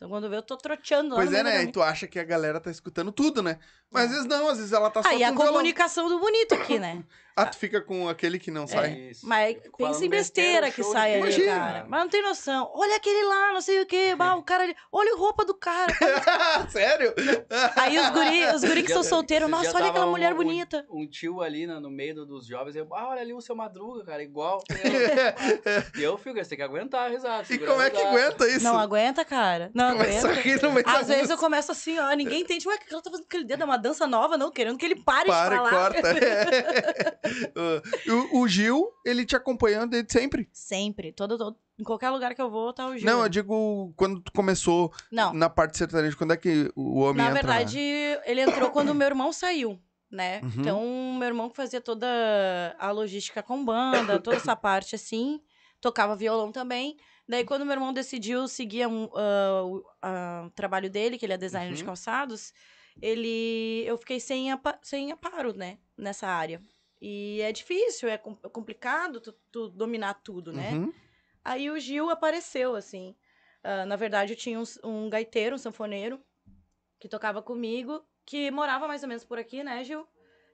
[0.00, 1.62] Então quando vê, eu tô troteando lá Pois é, né?
[1.62, 3.58] E tu acha que a galera tá escutando tudo, né?
[3.90, 4.06] Mas É.
[4.06, 5.46] às vezes não, às vezes ela tá só Aí com a violão.
[5.48, 7.04] comunicação do bonito aqui, né?
[7.36, 8.92] Ah, tu fica com aquele que não sai.
[9.10, 9.26] Isso.
[9.26, 11.54] Mas Eu fico pensa falando em besteira que show sai Imagina.
[11.56, 11.86] cara.
[11.88, 12.70] Mas não tem noção.
[12.74, 14.76] Olha aquele lá, não sei o quê, bah, o cara ali.
[14.92, 15.92] Olha a roupa do cara.
[16.70, 17.14] Sério?
[17.76, 19.90] Aí os guri, os guri que Esse são dia- solteiros, esse nossa, dia olha tava
[19.90, 20.86] aquela um- mulher um- bonita.
[20.90, 23.54] Um tio ali na- no meio do- dos jovens, eu, ah, olha ali o seu
[23.56, 24.62] Madruga, cara, igual.
[25.96, 27.42] E eu fico, você tem que aguentar a risada.
[27.42, 28.16] E segurar como é que risada.
[28.18, 28.64] aguenta isso?
[28.64, 29.70] Não aguenta, cara.
[29.74, 30.40] Não Começa a aguenta.
[30.48, 31.36] rir no meio da Às vezes eu música.
[31.38, 32.66] começo assim, ó, ninguém entende.
[32.68, 33.62] Ué, o que ela tá fazendo aquele dedo?
[33.62, 34.50] É uma dança nova, não?
[34.50, 35.70] Querendo que ele pare Para de e falar.
[35.92, 37.20] corta.
[38.32, 40.48] o, o Gil, ele te acompanhando desde sempre.
[40.52, 41.12] Sempre.
[41.12, 43.06] Todo, todo, em qualquer lugar que eu vou, tá o Gil.
[43.06, 47.24] Não, eu digo quando tu começou Não, na parte sertaneja, quando é que o homem
[47.24, 47.78] na entra verdade,
[48.24, 50.40] ele entrou quando o meu irmão saiu, né?
[50.42, 50.50] Uhum.
[50.58, 52.06] Então, meu irmão que fazia toda
[52.78, 55.40] a logística com banda, toda essa parte assim,
[55.80, 56.96] tocava violão também.
[57.28, 61.38] Daí, quando meu irmão decidiu seguir um, o ah, o trabalho dele, que ele é
[61.38, 61.86] designer de Uhum.
[61.86, 62.52] calçados,
[63.00, 65.78] ele, eu fiquei sem, apa, sem aparo, né?
[65.96, 66.60] Nessa área.
[67.00, 70.72] E é difícil, é é complicado tu, tu dominar tudo, né?
[70.72, 70.92] Uhum.
[71.44, 73.14] Aí o Gil apareceu, assim.
[73.64, 76.20] Ah, na verdade, eu tinha um, um gaiteiro, um sanfoneiro,
[76.98, 80.06] que tocava comigo, que morava mais ou menos por aqui, né, Gil?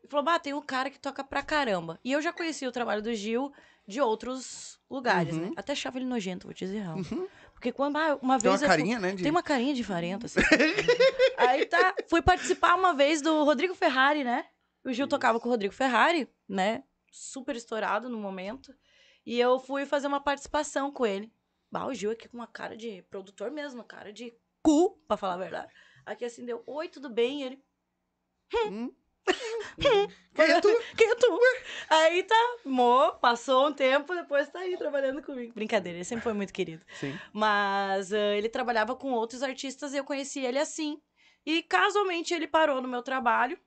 [0.05, 1.99] E falou, bah, tem um cara que toca pra caramba.
[2.05, 3.53] E eu já conhecia o trabalho do Gil
[3.88, 5.40] de outros lugares, Uhum.
[5.47, 5.53] né?
[5.57, 6.97] Até achava ele nojento, vou te dizer real.
[6.97, 7.26] Uhum.
[7.53, 9.12] Porque quando, ah, uma Tem uma vez eu fui- carinha, né?
[9.12, 9.22] De...
[9.22, 10.38] tem uma carinha de farento, assim.
[11.36, 14.44] Aí tá, fui participar uma vez do Rodrigo Ferrari, né?
[14.87, 16.84] O Gil tocava com o Rodrigo Ferrari, né?
[17.11, 18.72] Super estourado no momento.
[19.24, 21.32] E eu fui fazer uma participação com ele.
[21.70, 24.32] Bah, o Gil aqui com uma cara de produtor mesmo, cara de
[24.62, 25.72] cu, pra falar a verdade.
[26.07, 27.43] Aqui assim deu, oi, tudo bem?
[27.43, 27.64] E ele,
[28.70, 28.95] Hum.
[30.37, 30.68] Quem é tu?
[30.97, 31.41] quem é tu?
[31.91, 35.53] Aí tá, mo, passou um tempo, depois tá aí trabalhando comigo.
[35.53, 36.84] Brincadeira, ele sempre foi muito querido.
[36.95, 37.18] Sim.
[37.32, 41.03] Mas ah, ele trabalhava com outros artistas e eu conheci ele assim.
[41.45, 43.59] E casualmente ele parou no meu trabalho.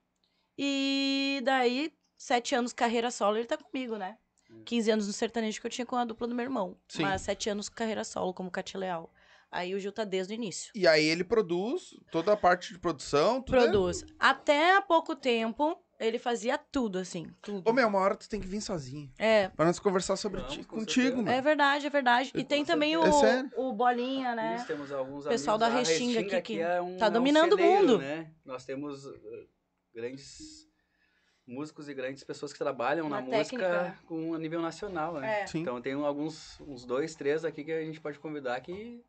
[0.61, 4.17] E daí, sete anos carreira solo, ele tá comigo, né?
[4.65, 6.75] 15 anos no sertanejo que eu tinha com a dupla do meu irmão.
[6.87, 7.03] Sim.
[7.03, 9.09] Mas sete anos carreira solo, como Cati Leal.
[9.51, 10.71] Aí o Gil tá desde o início.
[10.75, 13.41] E aí ele produz toda a parte de produção.
[13.41, 14.05] Tudo é- Produz.
[14.19, 17.27] Até há pouco tempo, ele fazia tudo, assim.
[17.41, 17.67] Tudo.
[17.67, 19.11] Ô, meu, uma hora tu tem que vir sozinho.
[19.17, 21.31] É, Pra nós conversar sobre Vamos, ti, com contigo, meu.
[21.33, 22.31] é verdade, é verdade.
[22.35, 24.57] E Com tem também o, É o Bolinha, né?
[24.57, 25.73] Nós temos alguns Pessoal amigos.
[25.73, 27.97] da Restinga aqui que é um, tá é um dominando o celeiro, mundo.
[27.99, 28.31] Né?
[28.45, 29.13] Nós temos uh,
[29.93, 30.67] grandes
[31.47, 35.41] músicos e grandes pessoas que trabalham na, Na técnica, música com, a nível nacional, né?
[35.41, 35.45] É.
[35.55, 39.03] Então tem alguns, uns dois, três aqui que a gente pode convidar que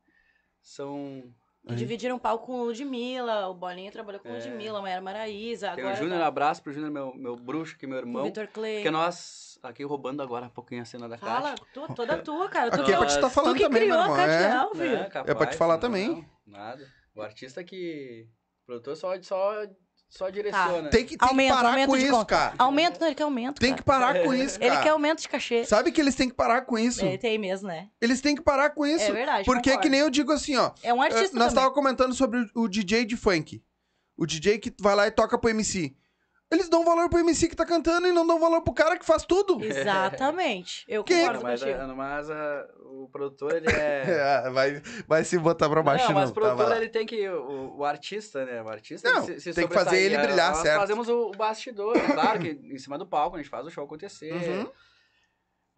[0.63, 1.23] são...
[1.69, 4.37] E dividiram palco com o Ludmilla, o Bolinha trabalhou com o É.
[4.39, 7.75] Ludmilla, a Mayara Maraíza, Tem agora o Júnior, tá abraço pro Júnior, meu, meu bruxo
[7.77, 8.25] aqui, meu com o irmão.
[8.25, 8.77] Vitor Clay.
[8.77, 11.65] Porque nós, aqui roubando agora um pouquinho a cena da Fala, Caixa.
[11.75, 12.71] tu, toda tua, cara.
[12.71, 14.23] Tu, Aqui é pra que- te estar Tu falando tu que também, meu criou a
[14.23, 14.69] É.
[14.75, 14.95] Filho.
[14.95, 16.09] Não, É pra te capaz, falar não, também.
[16.09, 16.89] não, nada.
[17.15, 18.27] O artista que...
[18.63, 19.53] O produtor só, só,
[20.11, 20.91] só direciona.
[20.91, 22.25] Tem que, tem que Aumento, parar aumento com de isso, conta.
[22.27, 22.55] cara.
[22.59, 23.79] Aumento, não, ele quer aumento, Tem cara.
[23.81, 24.75] que parar com isso, cara.
[24.75, 25.65] Ele quer aumento de cachê.
[25.65, 27.05] Sabe que eles têm que parar com isso.
[27.05, 27.89] Ele tem mesmo, né?
[28.01, 29.05] Eles têm que parar com isso.
[29.05, 29.83] É verdade, Porque concordo.
[29.83, 30.73] que nem eu digo assim, ó.
[30.83, 31.55] É um artista nós também.
[31.63, 33.63] tava comentando sobre o, o DJ de funk.
[34.17, 35.97] O DJ que vai lá e toca pro MC.
[36.53, 39.05] Eles dão valor pro MC que tá cantando e não dão valor pro cara que
[39.05, 39.63] faz tudo.
[39.65, 40.85] Exatamente.
[40.89, 41.81] Eu Quem é concordo mas, contigo.
[41.81, 44.03] a- mas a- o produtor, ele é...
[44.47, 46.77] É, vai, vai se botar pra baixo, não, mas o Tá, produtor, lá.
[46.77, 47.29] ele tem que...
[47.29, 48.61] O, o artista, né?
[48.63, 50.81] O artista Não, se, se tem que fazer ele brilhar, Nós certo.
[50.81, 51.97] fazemos o, o bastidor.
[51.97, 54.33] é Claro que em cima do palco a gente faz o show acontecer.
[54.33, 54.69] Uhum.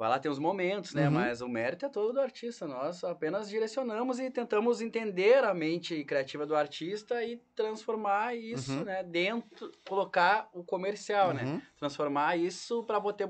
[0.03, 1.07] Vai lá, tem os momentos, né?
[1.07, 1.14] Uhum.
[1.14, 2.66] Mas o mérito é todo do artista.
[2.66, 8.82] Nós apenas direcionamos e tentamos entender a mente criativa do artista e transformar isso, Uhum.
[8.82, 9.05] né?
[9.05, 11.44] Dentro, colocar o comercial, né?
[11.44, 11.62] Uhum.
[11.78, 13.28] Transformar isso para poder,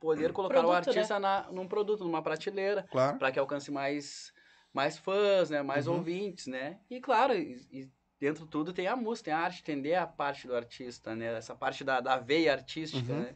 [0.00, 0.92] poder colocar o Produto, né?
[0.96, 3.18] artista na, num produto, numa prateleira Claro.
[3.18, 4.32] para que alcance mais,
[4.72, 5.60] mais fãs, né?
[5.60, 5.96] Mais Uhum.
[5.96, 6.78] ouvintes, né?
[6.88, 10.06] E claro, e, e dentro de tudo tem a música, tem a arte, entender a
[10.06, 11.36] parte do artista, né?
[11.36, 13.20] Essa parte da, da veia artística, Uhum.
[13.20, 13.34] né?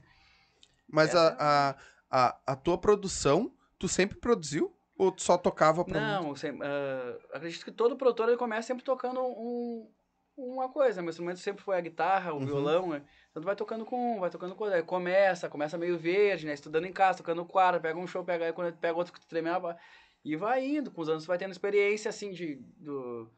[0.88, 1.76] Mas Essa- a, a,
[2.12, 4.76] a, a tua produção, tu sempre produziu?
[4.98, 8.84] Ou tu só tocava pra Não, sem- ah, acredito que todo produtor ele começa sempre
[8.84, 9.90] tocando um,
[10.36, 11.00] uma coisa.
[11.00, 12.44] Meu instrumento sempre foi a guitarra, o Uhum.
[12.46, 13.02] violão, né?
[13.30, 14.76] Então tu vai tocando com um, vai tocando com outro.
[14.78, 16.52] Aí começa, começa meio verde, né?
[16.52, 19.26] Estudando em casa, tocando quadro, pega um show, pega aí quando pega outro que tu
[19.26, 19.76] treme a ba-
[20.24, 23.28] E vai indo, com os anos tu vai tendo experiência, assim, de, do,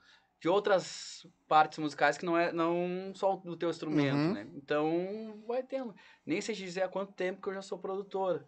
[0.41, 4.33] de outras partes musicais que não é não só do teu instrumento, Uhum.
[4.35, 4.47] né?
[4.55, 5.95] Então, vai tendo.
[6.27, 8.45] Nem sei te dizer há quanto tempo que eu já sou produtora.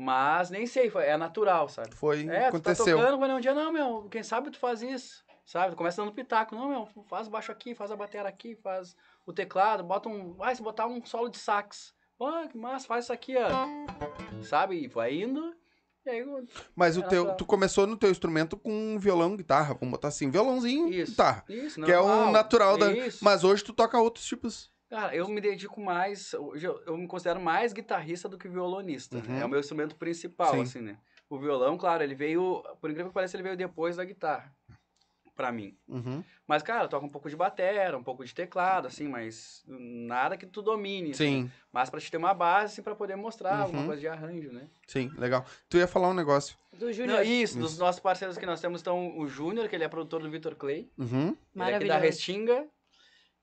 [0.00, 1.92] Mas nem sei, foi- é natural, sabe?
[1.96, 2.84] Foi, É, aconteceu.
[2.84, 5.72] tu tá tocando, mas um dia, não, meu, quem sabe tu faz isso, sabe?
[5.74, 8.94] Tu começa dando pitaco, não, meu, faz baixo aqui, faz a bateria aqui, faz
[9.26, 13.04] o teclado, bota um, vai, se botar um solo de sax, pô, que massa, faz
[13.06, 14.84] isso aqui, ó, sabe?
[14.84, 15.52] E vai indo,
[16.06, 16.24] e aí,
[16.76, 17.36] Mas o É teu, natural.
[17.36, 19.74] tu começou no teu instrumento com violão, guitarra.
[19.74, 21.44] Vamos botar assim, violãozinho, isso, guitarra.
[21.48, 22.86] isso, Que é o natural da...
[23.20, 24.70] Mas hoje tu toca outros tipos.
[24.88, 29.18] Cara, eu me dedico mais, hoje eu, eu me considero mais guitarrista do que violonista,
[29.18, 29.22] Uhum.
[29.24, 29.40] né?
[29.40, 30.62] É o meu instrumento principal, Sim.
[30.62, 30.96] assim, né?
[31.28, 34.50] O violão, claro, ele veio, por incrível que pareça, ele veio depois da guitarra,
[35.36, 35.76] pra mim.
[35.86, 36.24] Uhum.
[36.46, 40.46] Mas, cara, toca um pouco de bateria, um pouco de teclado, assim, mas nada que
[40.46, 41.10] tu domine.
[41.10, 41.42] assim.
[41.44, 43.62] Sim, Mas pra te ter uma base, assim, pra poder mostrar Uhum.
[43.64, 44.70] alguma coisa de arranjo, né?
[44.86, 45.44] sim, legal.
[45.68, 46.56] Tu ia falar um negócio.
[46.72, 47.26] Do Júnior.
[47.26, 47.80] isso, dos Isso.
[47.80, 50.90] nossos parceiros que nós temos, então, o Júnior, que ele é produtor do Vitor Clay.
[50.96, 51.36] Uhum.
[51.54, 51.98] Ele é aqui da.
[51.98, 52.66] Restinga.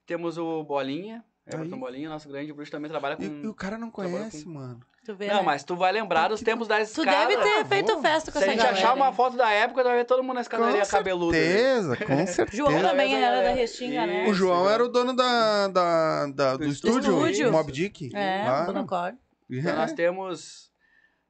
[0.07, 1.79] Temos o Bolinha, Everton Aí.
[1.79, 3.23] Bolinha, nosso grande bruxo, também trabalha com...
[3.23, 4.79] E, e o cara não conhece, mano.
[5.05, 5.41] Tu vê, Não, né?
[5.43, 7.11] mas tu vai lembrar dos tempos da Tu escada.
[7.27, 7.65] deve ter vou.
[7.65, 8.77] feito festa com Se a essa gente galera.
[8.79, 11.31] achar uma foto da época, tu vai ver todo mundo na escadaria Com cabeludo.
[11.33, 11.37] né?
[11.43, 12.57] certeza, com certeza.
[12.57, 13.55] João também Essa era da galera.
[13.59, 14.21] Restinga, né?
[14.21, 17.51] O Isso, João era o dono da, da, da- do, Do estúdio, estúdio.
[17.51, 18.07] Mob Dick.
[18.15, 18.65] É, Claro.
[18.65, 19.13] Bonacor.
[19.47, 19.95] Então nós É.
[19.95, 20.71] temos.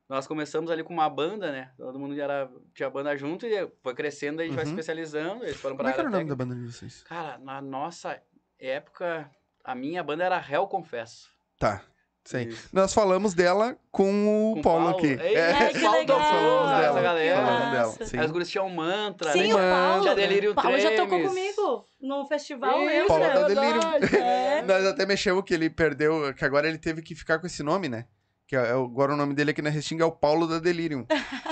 [0.08, 1.72] Nós começamos ali com uma banda, né?
[1.76, 4.68] Todo mundo era, tinha banda junto e foi crescendo, a gente vai Uhum.
[4.70, 5.44] se especializando.
[5.44, 7.04] Eles foram pra Como é que era o nome da banda de vocês?
[7.04, 8.22] Cara, na nossa
[8.58, 9.30] época,
[9.66, 11.30] a minha banda era Hell Confesso.
[11.60, 11.82] Tá,
[12.24, 12.46] sei.
[12.46, 12.70] Isso.
[12.74, 14.98] Nós falamos dela com o Com Paulo, Paulo.
[14.98, 15.08] aqui.
[15.22, 16.20] Ei, É, Ai, que Paulo legal.
[16.20, 17.02] falamos essa dela.
[17.02, 17.46] galera.
[17.46, 18.18] Falamos dela, sim.
[18.20, 19.54] As gurias tinham mantra, Sim, né?
[19.56, 19.58] o.
[19.58, 20.02] Paulo.
[20.04, 23.08] Tinha Delírio O Paulo já tocou comigo no festival, Isso, lembra?
[23.08, 23.82] Paulo é da Delírio.
[24.22, 24.62] É.
[24.64, 27.88] Nós até mexemos que ele perdeu, que agora ele teve que ficar com esse nome,
[27.90, 28.06] né?
[28.48, 31.04] Que é, agora o nome dele aqui na Restinga é o Paulo da Delirium.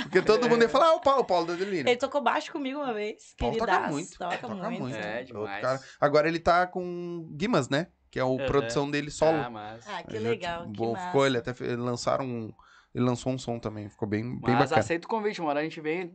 [0.03, 1.89] Porque todo mundo ia falar, ah, o Paulo, o Paulo da Delirium.
[1.89, 3.34] Ele tocou baixo comigo uma vez.
[3.39, 4.82] Paulo toca muito, Toca, toca muito.
[4.82, 4.95] muito.
[4.95, 5.61] É, Outro demais.
[5.61, 5.80] cara.
[5.99, 7.88] Agora ele tá com Guimas, né?
[8.14, 8.45] Que é o Aham.
[8.45, 9.39] produção dele solo.
[9.43, 9.88] Ah, mas...
[9.88, 10.59] Ah, que Aí já, legal.
[10.61, 11.05] tipo, que bom, massa.
[11.07, 12.53] ficou, ele até lançaram um,
[12.93, 14.80] ele lançou um som também, ficou bem, bem Mas bacana.
[14.82, 16.14] aceita o convite, uma hora a gente vem.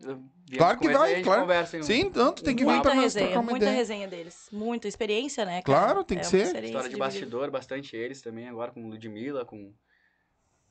[0.56, 1.40] Claro que vai, claro.
[1.40, 3.76] Conversa Sim, tu tem que vir Muita pra nós resenha, trocar uma muita ideia.
[3.78, 4.48] resenha deles.
[4.52, 5.60] Muita experiência, né?
[5.62, 5.86] cara?
[5.86, 6.42] Claro, tem que É uma ser.
[6.64, 6.98] História de vida.
[7.04, 9.56] bastidor, bastante eles também, agora com Ludmilla, com.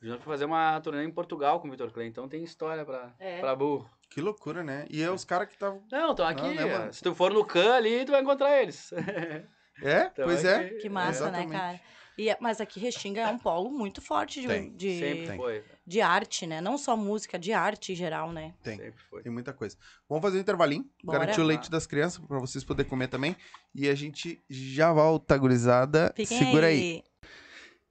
[0.00, 3.12] Júnior foi fazer uma turnê em Portugal com o Vitor Clay, então tem história pra,
[3.18, 3.40] É.
[3.40, 3.86] pra burro.
[4.08, 4.86] Que loucura, né?
[4.88, 5.82] E é os caras que estavam...
[5.92, 6.40] Não, estão aqui.
[6.40, 6.92] Não, né, mano?
[6.94, 8.90] se tu for no Can ali, tu vai encontrar eles.
[9.82, 10.68] É, Então, pois é é.
[10.70, 11.50] que- Que massa, Exatamente.
[11.50, 11.80] né, cara?
[12.16, 15.64] E, é- mas aqui Restinga é um polo muito forte de, Tem, de, Sempre foi.
[15.86, 16.60] de arte, né?
[16.60, 18.54] Não só música, de arte em geral, né?
[18.60, 18.76] Tem.
[18.76, 19.22] Sempre foi.
[19.22, 19.76] Tem muita coisa.
[20.08, 21.20] Vamos fazer um intervalinho, Bora.
[21.20, 23.36] garantir o leite das crianças pra vocês poderem comer também.
[23.72, 26.12] E a gente já volta, gurizada.
[26.16, 27.04] Fiquem Segura aí.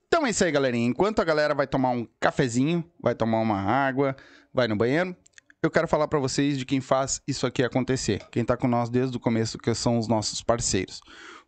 [0.06, 0.86] Então é isso aí, galerinha.
[0.86, 4.14] Enquanto a galera vai tomar um cafezinho, vai tomar uma água,
[4.52, 5.16] vai no banheiro,
[5.62, 8.26] eu quero falar pra vocês de quem faz isso aqui acontecer.
[8.30, 11.00] Quem tá com nós desde o começo, que são os nossos parceiros.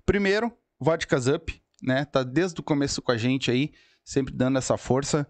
[0.05, 2.05] Primeiro, Vodkas Up, né?
[2.05, 3.73] Tá desde o começo com a gente aí,
[4.05, 5.27] sempre dando essa força.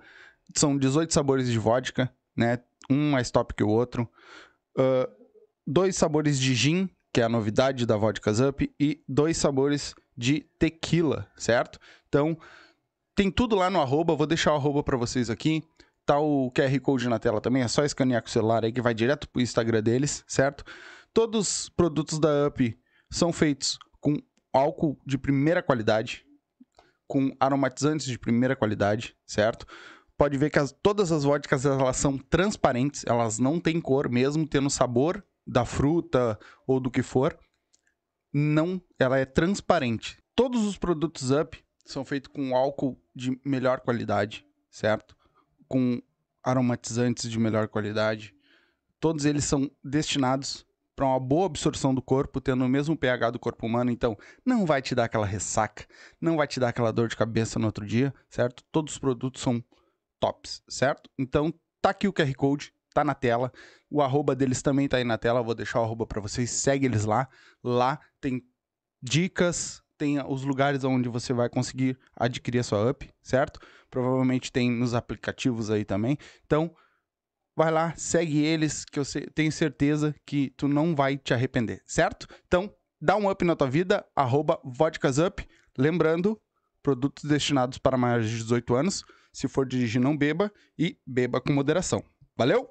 [0.57, 2.59] São 18 sabores de vodka, né?
[2.91, 4.09] Um mais top que o outro.
[4.77, 5.09] Ah,
[5.67, 10.41] dois sabores de gin, que é a novidade da Vodkas Up, e dois sabores de
[10.59, 11.79] tequila, certo?
[12.09, 12.37] Então,
[13.15, 15.63] tem tudo lá no arroba, vou deixar o arroba pra vocês aqui.
[16.05, 18.81] Tá o QR Code na tela também, é só escanear com o celular aí que
[18.81, 20.65] vai direto pro Instagram deles, certo?
[21.13, 22.77] Todos os produtos da UP
[23.11, 23.79] são feitos
[24.53, 26.25] álcool de primeira qualidade,
[27.07, 29.67] com aromatizantes de primeira qualidade, certo?
[30.17, 34.47] Pode ver que as- todas as vodkas elas são transparentes, elas não têm cor, mesmo
[34.47, 37.39] tendo sabor da fruta ou do que for.
[38.33, 40.19] Não, ela é transparente.
[40.35, 45.17] Todos os produtos Up são feitos com álcool de melhor qualidade, certo?
[45.67, 46.01] Com
[46.43, 48.35] aromatizantes de melhor qualidade.
[49.01, 50.65] Todos eles são destinados
[51.01, 54.67] para uma boa absorção do corpo, tendo o mesmo pH do corpo humano, então não
[54.67, 55.87] vai te dar aquela ressaca,
[56.21, 58.63] não vai te dar aquela dor de cabeça no outro dia, certo?
[58.71, 59.65] Todos os produtos são
[60.21, 61.09] tops, certo?
[61.19, 63.51] Então tá aqui o QR Code, tá na tela.
[63.91, 66.85] O arroba deles também tá aí na tela, vou deixar o arroba para vocês, segue
[66.85, 67.27] eles lá.
[67.65, 68.43] Lá tem
[69.03, 73.59] dicas, tem os lugares onde você vai conseguir adquirir a sua up, certo?
[73.91, 76.19] Provavelmente tem nos aplicativos aí também.
[76.45, 76.71] Então,
[77.61, 79.03] vai lá, segue eles, que eu
[79.35, 82.27] tenho certeza que tu não vai te arrepender, certo?
[82.47, 84.59] Então, dá um up na tua vida, arroba.
[85.77, 86.41] Lembrando,
[86.83, 89.05] produtos destinados para maiores de 18 anos.
[89.31, 92.03] Se for dirigir, não beba e beba com moderação.
[92.35, 92.67] Valeu?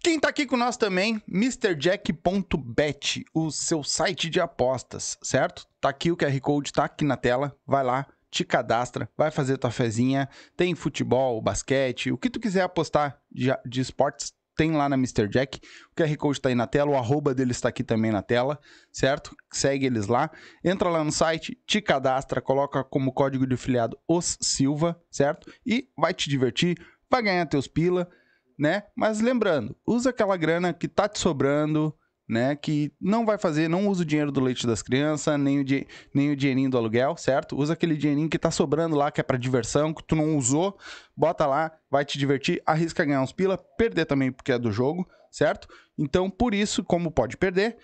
[0.00, 5.66] Quem tá aqui com nós também, MrJack.bet, o seu site de apostas, certo?
[5.80, 7.56] Tá aqui o QR Code, tá aqui na tela.
[7.66, 10.28] Vai lá, te cadastra, vai fazer tua fezinha.
[10.56, 15.26] Tem futebol, basquete, o que tu quiser apostar de, de esportes, tem lá na Mr.
[15.26, 15.58] Jack.
[15.90, 18.58] O QR Code tá aí na tela, o arroba deles tá aqui também na tela,
[18.92, 19.34] certo?
[19.50, 20.30] Segue eles lá.
[20.62, 25.50] Entra lá no site, te cadastra, coloca como código de filiado os Silva, certo?
[25.64, 26.76] E vai te divertir,
[27.10, 28.06] vai ganhar teus pila,
[28.58, 28.82] né?
[28.94, 31.96] Mas lembrando, usa aquela grana que tá te sobrando,
[32.30, 32.54] né?
[32.54, 35.64] Que não vai fazer, não usa o dinheiro do leite das crianças, nem o,
[36.14, 37.56] nem o dinheirinho do aluguel, certo?
[37.56, 40.78] Usa aquele dinheirinho que tá sobrando lá, que é pra diversão, que tu não usou,
[41.16, 45.08] bota lá, vai te divertir, arrisca ganhar uns pila, perder também porque é do jogo,
[45.28, 45.66] certo?
[45.98, 47.76] Então, por isso, como pode perder,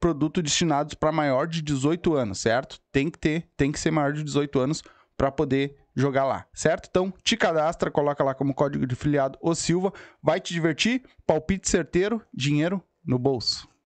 [0.00, 2.80] produto destinados para maior de 18 anos, certo?
[2.90, 4.82] Tem que ter, tem que ser maior de 18 anos
[5.18, 6.88] para poder jogar lá, certo?
[6.88, 11.68] Então, te cadastra, coloca lá como código de filiado o Silva, vai te divertir, palpite
[11.68, 13.71] certeiro, dinheiro no bolso.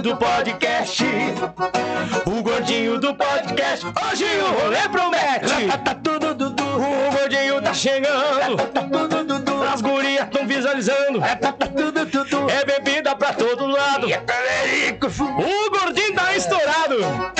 [0.00, 1.04] É o gordinho do podcast.
[2.24, 3.86] O gordinho do podcast.
[3.86, 5.78] Hoje o rolê promete.
[5.84, 6.64] Tá tudo dudu.
[6.64, 8.56] O gordinho tá chegando.
[8.72, 9.62] Tá tudo dudu.
[9.62, 11.20] As gurias tão visualizando.
[11.20, 12.46] Tá tudo dudu.
[12.48, 14.06] É bebida pra todo lado.
[14.06, 17.39] O gordinho tá estourado.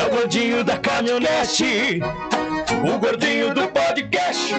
[0.00, 2.00] É o gordinho da caminhonete.
[2.82, 4.54] O gordinho do podcast.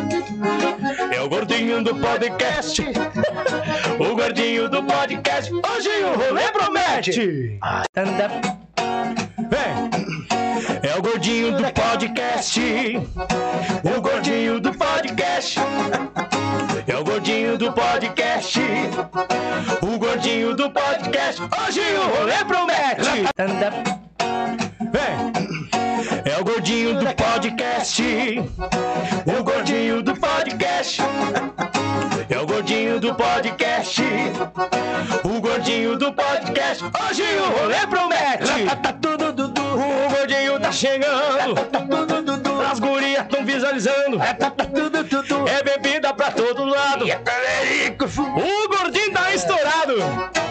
[1.11, 2.83] É o gordinho do podcast.
[3.99, 5.51] O gordinho do podcast.
[5.51, 7.59] Hoje o rolê promete.
[9.49, 9.89] Vem!
[10.83, 12.59] É o gordinho do podcast.
[13.83, 15.59] O gordinho do podcast.
[16.87, 18.59] É o gordinho do podcast.
[19.81, 21.41] O gordinho do podcast.
[21.41, 23.27] Hoje o rolê promete.
[24.91, 25.31] Vem!
[26.25, 28.03] É o gordinho do podcast.
[29.25, 31.01] O gordinho do podcast.
[32.29, 34.01] É o gordinho do podcast.
[35.23, 36.83] O gordinho do podcast.
[36.83, 38.75] Hoje o rolê promete.
[38.81, 39.61] Tá tudo dudu.
[39.61, 41.55] O gordinho tá chegando.
[41.71, 42.61] Tá tudo dudu.
[42.61, 44.17] As gurias tão visualizando.
[44.17, 45.47] Tá tudo dudu.
[45.47, 47.05] É bebida pra todo lado.
[47.05, 50.50] O gordinho tá estourado.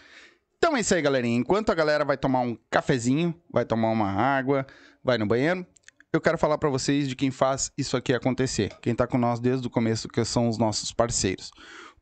[0.63, 1.39] Então é isso aí, galerinha.
[1.39, 4.63] Enquanto a galera vai tomar um cafezinho, vai tomar uma água,
[5.03, 5.65] vai no banheiro,
[6.13, 8.71] eu quero falar pra vocês de quem faz isso aqui acontecer.
[8.79, 11.49] Quem tá com nós desde o começo, que são os nossos parceiros.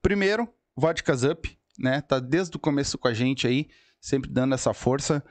[0.02, 0.46] Primeiro,
[0.76, 2.02] Vodkas Up, né?
[2.02, 3.70] Tá desde o começo com a gente aí,
[4.02, 5.24] sempre dando essa força.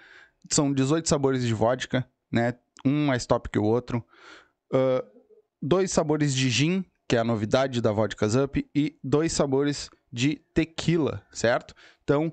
[0.50, 2.54] São 18 sabores de vodka, né?
[2.82, 4.02] Um mais top que o outro.
[4.72, 5.04] Ah,
[5.60, 10.36] dois sabores de gin, que é a novidade da Vodkas Up, e dois sabores de
[10.54, 11.74] tequila, certo?
[12.02, 12.32] Então,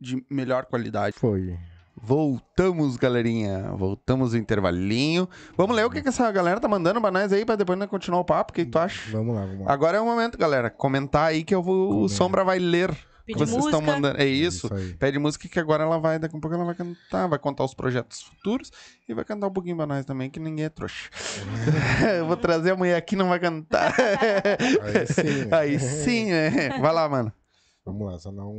[0.00, 1.16] de melhor qualidade.
[1.18, 1.56] Foi.
[2.00, 3.72] Voltamos, galerinha.
[3.72, 5.28] Voltamos o intervalinho.
[5.56, 7.88] Vamos ler o que, que essa galera tá mandando pra nós aí, pra depois nós
[7.88, 8.52] continuar o papo.
[8.52, 9.10] O que, que tu acha?
[9.10, 9.72] Vamos lá, vamos lá.
[9.72, 10.70] Agora é o momento, galera.
[10.70, 12.04] Comentar aí que eu vou.
[12.04, 12.08] O.
[12.08, 12.90] Sombra vai ler.
[12.90, 14.20] o que Pedir vocês estão mandando.
[14.20, 14.72] É isso.
[14.72, 14.94] aí.
[14.94, 17.74] Pede música que agora ela vai, daqui a pouco ela vai cantar, vai contar os
[17.74, 18.70] projetos futuros
[19.08, 21.10] e vai cantar um pouquinho pra nós também, que ninguém é trouxa.
[22.16, 23.92] eu vou trazer a mulher aqui não vai cantar.
[24.82, 25.48] Aí sim?
[25.50, 26.78] Aí sim, né?
[26.80, 27.32] Vai lá, mano.
[27.92, 28.54] Vamos lá, só não,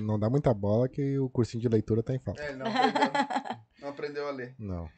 [0.00, 2.42] não dá muita bola que o cursinho de leitura tá em falta.
[2.42, 3.12] É, não aprendeu,
[3.80, 4.54] não aprendeu a ler.
[4.58, 4.88] Não.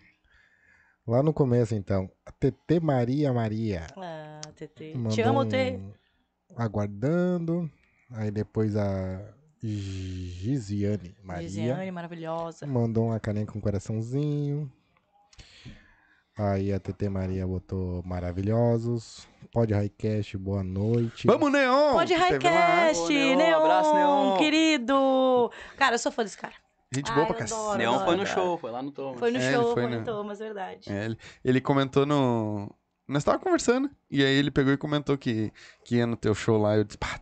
[1.07, 3.87] Lá no começo, então, a TT Maria Maria.
[3.95, 4.95] Ah, TT.
[5.11, 5.79] Te amo, um T.
[6.57, 7.71] Aguardando.
[8.11, 9.21] Aí depois a
[9.63, 11.49] Gisiane Maria.
[11.49, 12.67] Gisiane, maravilhosa.
[12.67, 14.73] Mandou uma carinha com coraçãozinho.
[16.37, 19.29] Aí a TT Maria botou maravilhosos.
[19.55, 21.29] Pode Highcast, boa noite.
[21.29, 21.93] Vamos, Neon!
[21.93, 22.13] Pode.
[22.13, 24.37] Highcast, Neon, Neon, abraço, Neon.
[24.37, 25.53] querido.
[25.77, 26.55] Cara, eu sou fã desse cara.
[26.93, 27.61] Gente Ai, boa pra cacete.
[27.61, 28.27] adoro, Leão foi no adoro.
[28.27, 29.19] show, foi lá no Thomas.
[29.21, 30.93] Foi no É, show, foi foi no- no Thomas, verdade.
[30.93, 32.69] É, ele, ele comentou no.
[33.07, 33.89] Nós tava conversando.
[34.11, 35.53] E aí ele pegou e comentou que,
[35.85, 36.77] que ia no teu show lá.
[36.77, 37.21] Eu disse, pá,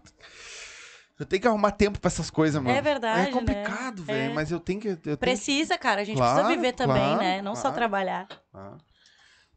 [1.21, 2.83] eu tenho que arrumar tempo pra essas coisas, mano.
[2.83, 4.07] verdade, É complicado, né?
[4.15, 4.31] velho.
[4.31, 4.35] É.
[4.35, 4.89] Mas eu tenho que.
[4.89, 6.01] Eu tenho Precisa, cara.
[6.01, 7.43] A gente Claro, precisa viver também, claro, né?
[7.43, 7.77] Não só claro.
[7.77, 8.27] trabalhar.
[8.27, 8.37] Que...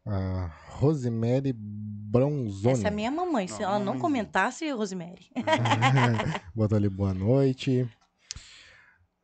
[0.06, 2.74] A Rosemary Bronzoni.
[2.74, 3.48] Essa é a minha mamãe.
[3.48, 4.02] Se ela não mamãezinha.
[4.02, 5.32] comentasse, Rosemary.
[6.56, 7.90] Botou ali boa noite.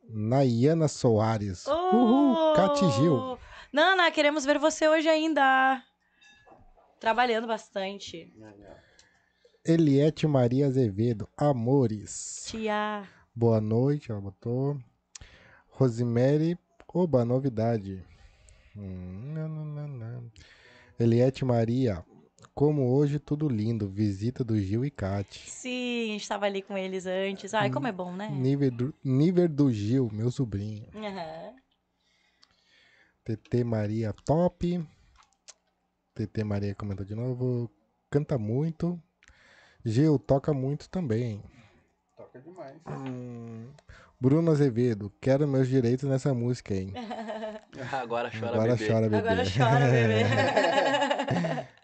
[0.10, 1.66] Nayana Soares.
[1.68, 2.54] Uhul, Oh!
[2.56, 3.38] Cati Gil.
[3.72, 5.82] Nana, queremos ver você hoje ainda.
[7.00, 8.34] Trabalhando bastante.
[9.64, 11.30] Eliette Maria Azevedo.
[11.38, 12.44] Amores.
[12.48, 13.04] Tia.
[13.34, 14.78] Boa noite, ela botou.
[15.70, 16.58] Rosemary.
[16.94, 18.04] Oba, novidade.
[18.76, 20.32] Hum, não, não, não, não.
[21.02, 22.06] Eliette Maria.
[22.54, 23.90] Como hoje, tudo lindo.
[23.90, 25.50] Visita do Gil e Cate.
[25.50, 27.54] Sim, a gente tava ali com eles antes.
[27.54, 28.30] Ai, como é bom, né?
[28.30, 30.88] Nível do, nível do Gil, meu sobrinho.
[30.94, 31.56] Aham.
[33.24, 34.84] TT Maria top.
[36.14, 37.70] TT Maria comentou de novo.
[38.10, 39.02] Canta muito.
[39.84, 41.42] Gil toca muito também.
[42.18, 42.78] Toca demais.
[42.88, 43.72] Hum,
[44.22, 46.94] Bruno Azevedo, quero meus direitos nessa música, hein?
[47.92, 48.88] Agora chora, Agora bebê.
[48.88, 49.18] chora, bebê.
[49.18, 51.72] Agora chora, bebê.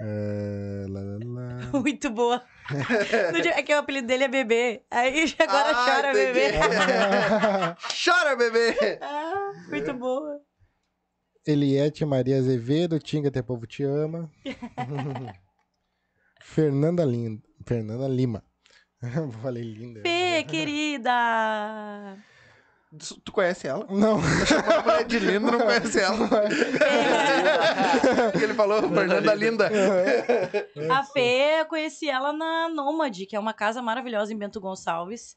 [0.00, 1.80] É, lá, lá, lá.
[1.80, 2.40] Muito boa.
[3.56, 4.84] É que o apelido dele é bebê.
[4.92, 6.32] Aí agora Ah, chora, entendi.
[6.34, 6.58] bebê.
[8.04, 8.98] Chora, bebê!
[9.02, 10.40] Ah, muito boa.
[11.44, 14.30] Eliette Maria Azevedo, Tinga Teu Povo Te Ama.
[16.42, 17.42] Fernanda Linda.
[17.66, 18.44] Fernanda Lima.
[19.42, 20.02] Falei linda.
[20.02, 22.16] Fê, querida.
[23.22, 23.86] Tu conhece ela?
[23.90, 24.18] Não.
[24.46, 26.26] Chamou a mulher de linda, não conhece ela.
[28.42, 29.70] Ele falou, Fernanda Linda.
[30.90, 35.36] A Fê, eu conheci ela na Nômade, que é uma casa maravilhosa em Bento Gonçalves.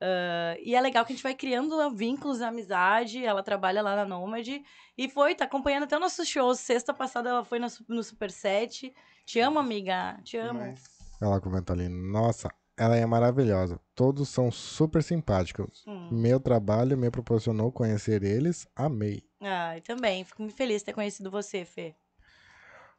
[0.00, 3.24] Ah, e é legal que a gente vai criando vínculos, amizade.
[3.24, 4.62] Ela trabalha lá na Nômade.
[4.96, 6.60] E foi, tá acompanhando até nossos shows.
[6.60, 8.92] Sexta passada ela foi no, no Super 7.
[9.24, 10.18] Te amo, amiga.
[10.24, 10.74] Te amo.
[11.20, 11.88] Ela comentou ali.
[11.88, 13.80] Nossa, ela é maravilhosa.
[13.94, 15.84] Todos são super simpáticos.
[15.86, 16.08] Hum.
[16.10, 18.66] Meu trabalho me proporcionou conhecer eles.
[18.76, 19.22] Amei.
[19.40, 20.24] Ai, também.
[20.24, 21.94] Fico muito feliz de ter conhecido você, Fê.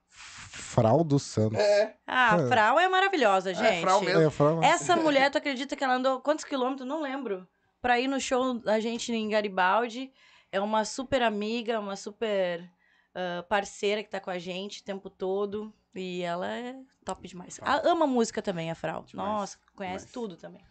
[0.09, 1.59] Frau dos Santos.
[1.59, 2.47] É, Ah, a É.
[2.47, 3.81] Frau é maravilhosa, gente.
[3.81, 4.21] Frau mesmo.
[4.21, 4.63] É, Frau.
[4.63, 6.87] Essa mulher, tu acredita que ela andou quantos quilômetros?
[6.87, 7.47] Não lembro.
[7.81, 10.11] Pra ir no show da gente em Garibaldi.
[10.51, 12.67] É uma super amiga, uma super
[13.13, 15.73] ah, parceira que tá com a gente o tempo todo.
[15.99, 17.59] E ela é top demais.
[17.83, 19.03] Ama música também, a Frau.
[19.03, 20.11] Demais, Nossa, conhece demais.
[20.11, 20.61] tudo também.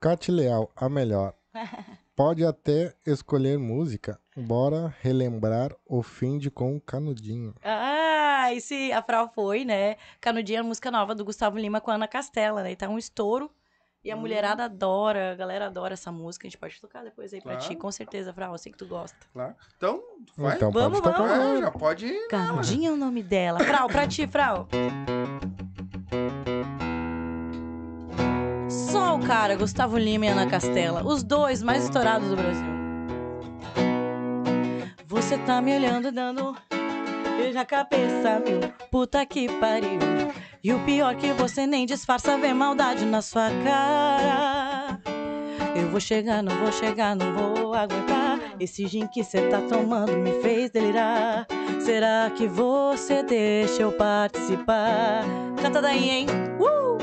[0.00, 1.34] Cate Leal, a melhor.
[2.16, 4.20] Pode até escolher música.
[4.36, 7.54] Bora relembrar o fim de com o Canudinho.
[7.62, 9.96] Ah, e se a Frau foi, né?
[10.20, 12.72] Canudinha, a música nova do Gustavo Lima com a Ana Castela, né?
[12.72, 13.50] E tá um estouro.
[14.04, 14.20] E a Hum.
[14.20, 16.46] mulherada adora, a galera adora essa música.
[16.46, 17.66] A gente pode tocar depois aí pra Claro.
[17.68, 18.52] ti, com certeza, Frau.
[18.52, 19.16] Eu sei que tu gosta.
[19.32, 19.54] Claro.
[19.78, 20.02] Então,
[20.36, 20.56] vai.
[20.56, 21.26] Então Vamos, pode tocar.
[21.38, 21.58] vamos.
[21.58, 22.28] É, já pode ir.
[22.28, 23.60] Canudinha é o nome dela.
[23.60, 24.68] Frau, pra ti, Frau.
[28.68, 31.02] Só o cara, Gustavo Lima e Ana Castela.
[31.04, 32.74] Os dois mais estourados do Brasil.
[35.06, 36.56] Você tá me olhando, dando
[37.54, 38.60] na cabeça, meu.
[38.90, 40.00] Puta que pariu.
[40.62, 45.00] E o pior que você nem disfarça, vê maldade na sua cara.
[45.74, 48.38] Eu vou chegar, não vou chegar, não vou aguentar.
[48.58, 51.46] Esse gin que cê tá tomando me fez delirar.
[51.80, 55.24] Será que você deixa eu participar?
[55.60, 56.26] Canta daí, hein?
[56.58, 56.98] Uh!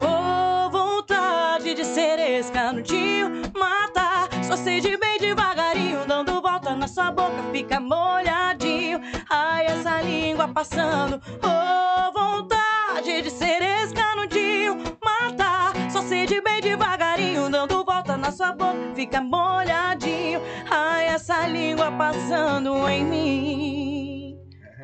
[0.00, 4.28] Oh, vontade de ser esse canudinho, matar.
[4.44, 9.00] Só sei de bem devagarinho, dando volta na sua boca, fica molhadinho.
[9.28, 11.20] Ai, essa língua passando.
[11.42, 15.72] Oh, vontade de ser esse canudinho, matar.
[15.90, 20.40] Só sei de bem devagarinho, dando volta na sua boca, fica molhadinho.
[20.70, 24.15] Ai, essa língua passando em mim.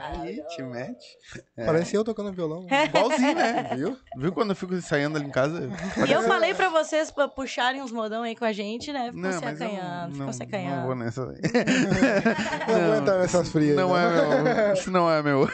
[0.04, 1.16] Aí, te mete.
[1.56, 1.64] É.
[1.64, 2.66] Parece eu tocando violão.
[2.86, 3.70] Igualzinho, né?
[3.76, 3.96] Viu?
[4.16, 5.70] Viu quando eu fico ensaiando ali em casa?
[6.06, 9.12] E eu falei pra vocês pra puxarem uns modão aí com a gente, né?
[9.12, 10.86] Ficou se mas eu acanhando, ficou não, se não acanhando.
[10.86, 11.40] vou nessa aí.
[12.68, 13.76] Não aguenta essas frias.
[13.76, 14.02] Não né?
[14.04, 14.72] é meu.
[14.74, 15.48] Isso não é meu.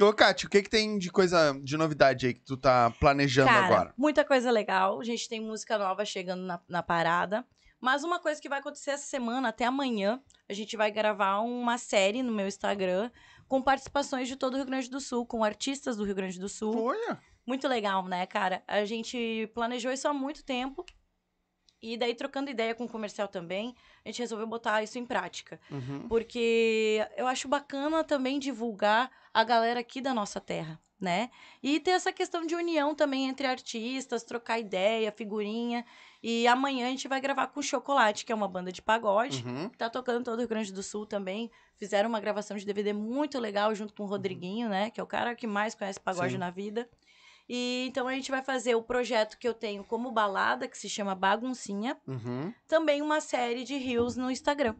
[0.00, 3.48] Ô, Kátia, o que que tem de coisa, de novidade aí que tu tá planejando
[3.48, 3.94] Cara, agora?
[3.96, 5.00] muita coisa legal.
[5.00, 7.44] A gente tem música nova chegando na, na parada.
[7.84, 10.18] Mas uma coisa que vai acontecer essa semana, até amanhã,
[10.48, 13.10] a gente vai gravar uma série no meu Instagram
[13.46, 16.48] com participações de todo o Rio Grande do Sul, com artistas do Rio Grande do
[16.48, 16.74] Sul.
[16.82, 17.20] Olha.
[17.46, 18.64] Muito legal, né, cara?
[18.66, 20.82] A gente planejou isso há muito tempo.
[21.82, 25.60] E daí, trocando ideia com o comercial também, a gente resolveu botar isso em prática.
[25.70, 26.08] Uhum.
[26.08, 31.30] Porque eu acho bacana também divulgar a galera aqui da nossa terra, né?
[31.62, 35.84] E ter essa questão de união também entre artistas, trocar ideia, figurinha.
[36.22, 39.44] E amanhã a gente vai gravar com o Chocolate, que é uma banda de pagode.
[39.46, 39.68] Uhum.
[39.70, 41.50] Tá tocando todo o Rio Grande do Sul também.
[41.76, 44.90] Fizeram uma gravação de DVD muito legal junto com o Rodriguinho, né?
[44.90, 46.38] Que é o cara que mais conhece pagode Sim.
[46.38, 46.88] na vida.
[47.46, 50.88] E então a gente vai fazer o projeto que eu tenho como balada, que se
[50.88, 51.96] chama Baguncinha.
[52.06, 52.54] Uhum.
[52.66, 54.74] Também uma série de reels no Instagram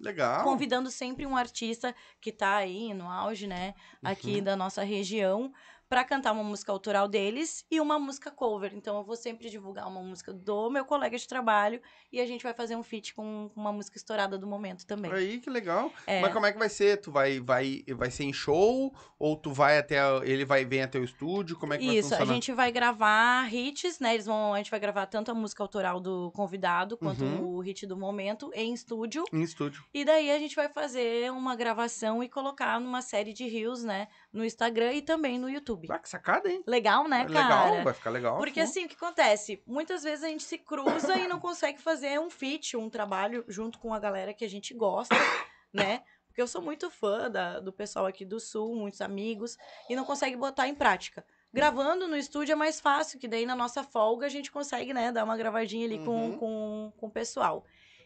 [0.00, 0.44] Legal.
[0.44, 5.52] convidando sempre um artista que tá aí no auge, né, aqui da nossa região,
[5.88, 8.72] pra cantar uma música autoral deles e uma música cover.
[8.74, 11.80] Então eu vou sempre divulgar uma música do meu colega de trabalho
[12.12, 15.10] e a gente vai fazer um feat com uma música estourada do momento também.
[15.12, 15.90] Aí, que legal.
[16.06, 16.20] É.
[16.20, 17.00] Mas como é que vai ser?
[17.00, 18.92] Tu vai, vai, vai ser em show?
[19.18, 19.98] Ou tu vai até.
[20.24, 21.56] Ele vai vir até o estúdio?
[21.56, 24.14] Como é que Isso, vai a gente vai gravar hits, né?
[24.14, 27.56] Eles vão, a gente vai gravar tanto a música autoral do convidado quanto Uhum.
[27.56, 29.24] o hit do momento em estúdio.
[29.32, 29.84] Em estúdio.
[29.92, 34.08] E daí a gente vai fazer uma gravação e colocar numa série de reels, né?
[34.32, 35.88] No Instagram e também no YouTube.
[35.90, 36.62] Ah, que sacada, hein?
[36.66, 37.64] Legal, né, É cara?
[37.70, 38.36] legal, vai ficar legal.
[38.36, 39.62] Porque assim, o que acontece?
[39.66, 43.78] Muitas vezes a gente se cruza e não consegue fazer um feat, um trabalho junto
[43.78, 45.14] com a galera que a gente gosta,
[45.72, 46.02] né?
[46.26, 49.56] Porque eu sou muito fã da- do pessoal aqui do Sul, muitos amigos,
[49.88, 51.24] e não consegue botar em prática.
[51.50, 55.10] Gravando no estúdio é mais fácil, que daí na nossa folga a gente consegue, né,
[55.10, 56.38] dar uma gravadinha ali com, Uhum.
[56.38, 57.64] com, com o pessoal.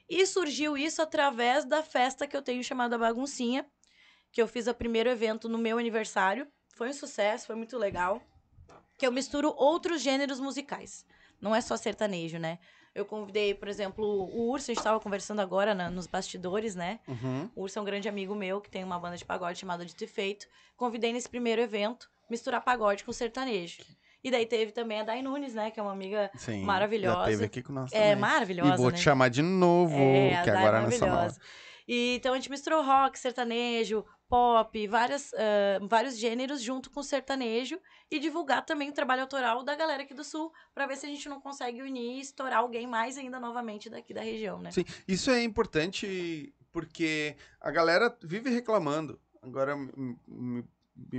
[0.09, 3.67] E surgiu isso através da festa que eu tenho chamada Baguncinha,
[4.33, 6.47] que eu fiz o primeiro evento no meu aniversário.
[6.75, 8.21] Foi um sucesso, foi muito legal.
[8.99, 11.05] Que eu misturo outros gêneros musicais.
[11.41, 12.59] Não é só sertanejo, né?
[12.95, 17.01] Eu convidei, por exemplo, o Urso, a gente estava conversando agora na- nos bastidores, né?
[17.09, 17.51] Uhum.
[17.57, 20.05] O Urso é um grande amigo meu que tem uma banda de pagode chamada Dito
[20.05, 20.47] e Feito.
[20.77, 23.83] Convidei nesse primeiro evento misturar pagode com sertanejo.
[24.23, 25.71] E daí teve também a Dai Nunes, né?
[25.71, 26.63] Que é uma amiga Sim.
[26.65, 27.19] Maravilhosa.
[27.21, 28.17] Já teve aqui com nós é, também.
[28.17, 28.97] maravilhosa, E vou né?
[28.97, 31.37] te chamar de novo, É, que Dai agora é é nessa nova.
[31.89, 37.79] E, então a gente misturou rock, sertanejo, pop, várias, ah, vários gêneros junto com sertanejo
[38.11, 41.09] e divulgar também o trabalho autoral da galera aqui do Sul, pra ver se a
[41.11, 44.71] gente não consegue unir e estourar alguém mais ainda novamente daqui da região, né?
[44.71, 49.21] Sim, isso é importante porque a galera vive reclamando.
[49.43, 50.65] Agora, me, me-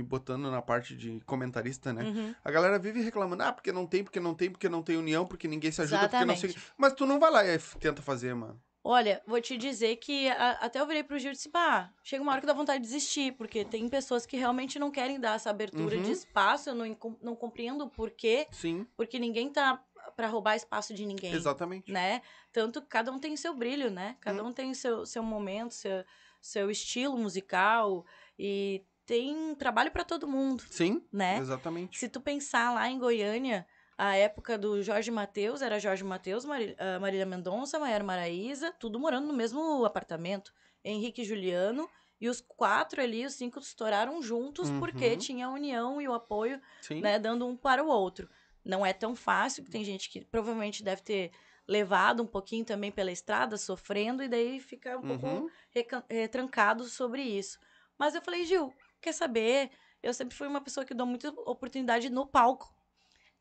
[0.02, 2.02] botando na parte de comentarista, né?
[2.02, 2.34] Uhum.
[2.44, 5.24] A galera vive reclamando, ah, porque não tem, porque não tem, porque não tem união,
[5.24, 6.50] porque ninguém se ajuda, porque não sei.
[6.50, 6.72] Exatamente.
[6.76, 8.60] Mas tu não vai lá e tenta fazer, mano.
[8.86, 12.22] Olha, vou te dizer que a- até eu virei pro Gil e disse, pá, chega
[12.22, 15.36] uma hora que dá vontade de desistir, porque tem pessoas que realmente não querem dar
[15.36, 16.02] essa abertura Uhum.
[16.02, 19.82] de espaço, eu não, não compreendo o porquê, Sim, porque ninguém tá
[20.14, 21.32] pra roubar espaço de ninguém.
[21.34, 21.90] exatamente.
[21.90, 22.20] né?
[22.52, 24.16] Tanto que cada um tem seu brilho, né?
[24.20, 24.48] Cada Hum.
[24.48, 26.04] um tem seu, seu momento, seu,
[26.40, 28.04] seu estilo musical
[28.38, 31.38] e tem trabalho pra todo mundo, Sim, né?
[31.38, 31.98] exatamente.
[31.98, 33.66] Se tu pensar lá em Goiânia,
[33.96, 38.98] a época do Jorge Mateus, era Jorge Mateus, Mari, ah, Marília Mendonça, Maiara Maraíza, tudo
[38.98, 40.52] morando no mesmo apartamento.
[40.84, 41.88] Henrique e Juliano,
[42.20, 45.16] e os quatro ali, os cinco, estouraram juntos porque Uhum.
[45.18, 47.00] tinha a união e o apoio Sim.
[47.00, 48.28] né, dando um para o outro.
[48.64, 51.30] Não é tão fácil, que tem gente que provavelmente deve ter
[51.66, 55.50] levado um pouquinho também pela estrada, sofrendo, e daí fica um pouco Uhum.
[55.70, 57.58] recan- eh, trancado sobre isso.
[57.98, 59.70] Mas eu falei, Gil, quer saber?
[60.02, 62.74] Eu sempre fui uma pessoa que dou muita oportunidade no palco.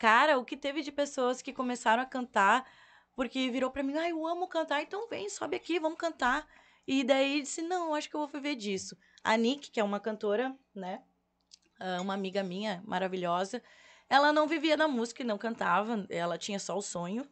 [0.03, 2.69] Cara, o que teve de pessoas que começaram a cantar,
[3.15, 6.45] porque virou pra mim, ai, eu amo cantar, então vem, sobe aqui, vamos cantar.
[6.85, 8.97] E daí disse, não, acho que eu vou viver disso.
[9.23, 11.01] A Nick, que é uma cantora, né?
[11.79, 13.63] ah, uma amiga minha, maravilhosa,
[14.09, 17.25] ela não vivia da música e não cantava, ela tinha só o sonho.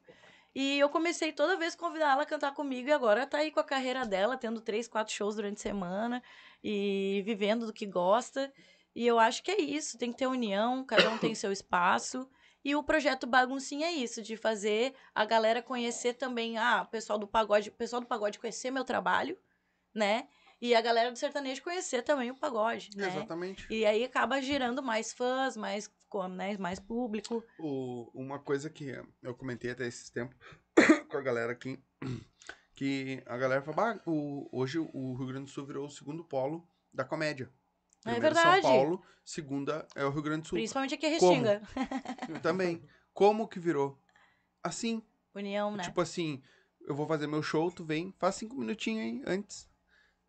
[0.56, 3.52] E eu comecei toda vez a convidar ela a cantar comigo e agora tá aí
[3.52, 6.24] com a carreira dela, tendo três, quatro shows durante a semana
[6.64, 8.50] e vivendo do que gosta.
[8.96, 12.26] E eu acho que é isso, tem que ter união, cada um tem seu espaço.
[12.64, 17.18] E o projeto Baguncinha é isso, de fazer a galera conhecer também, ah, o pessoal
[17.18, 19.38] do pagode, o pessoal do pagode conhecer meu trabalho,
[19.94, 20.28] né?
[20.62, 23.08] E a galera do sertanejo conhecer também o pagode, né?
[23.08, 23.66] Exatamente.
[23.70, 25.92] E aí acaba gerando mais fãs, mais,
[26.36, 27.44] né, mais público.
[27.58, 28.94] O- uma coisa que
[29.24, 30.38] eu comentei até esses tempos
[31.10, 31.80] com a galera aqui,
[32.76, 36.24] que a galera fala, "Bah, o, hoje o Rio Grande do Sul virou o segundo
[36.24, 37.52] polo da comédia.
[38.06, 38.62] É Primeiro verdade.
[38.64, 40.58] São Paulo, segunda é o Rio Grande do Sul.
[40.58, 41.32] Principalmente aqui a Como?
[41.32, 41.62] Restinga.
[42.42, 42.82] Também.
[43.14, 43.98] Como que virou?
[44.64, 45.02] Assim,
[45.36, 45.84] União, né?
[45.84, 46.42] tipo assim,
[46.88, 49.70] eu vou fazer meu show, tu vem, faz cinco minutinhos aí antes.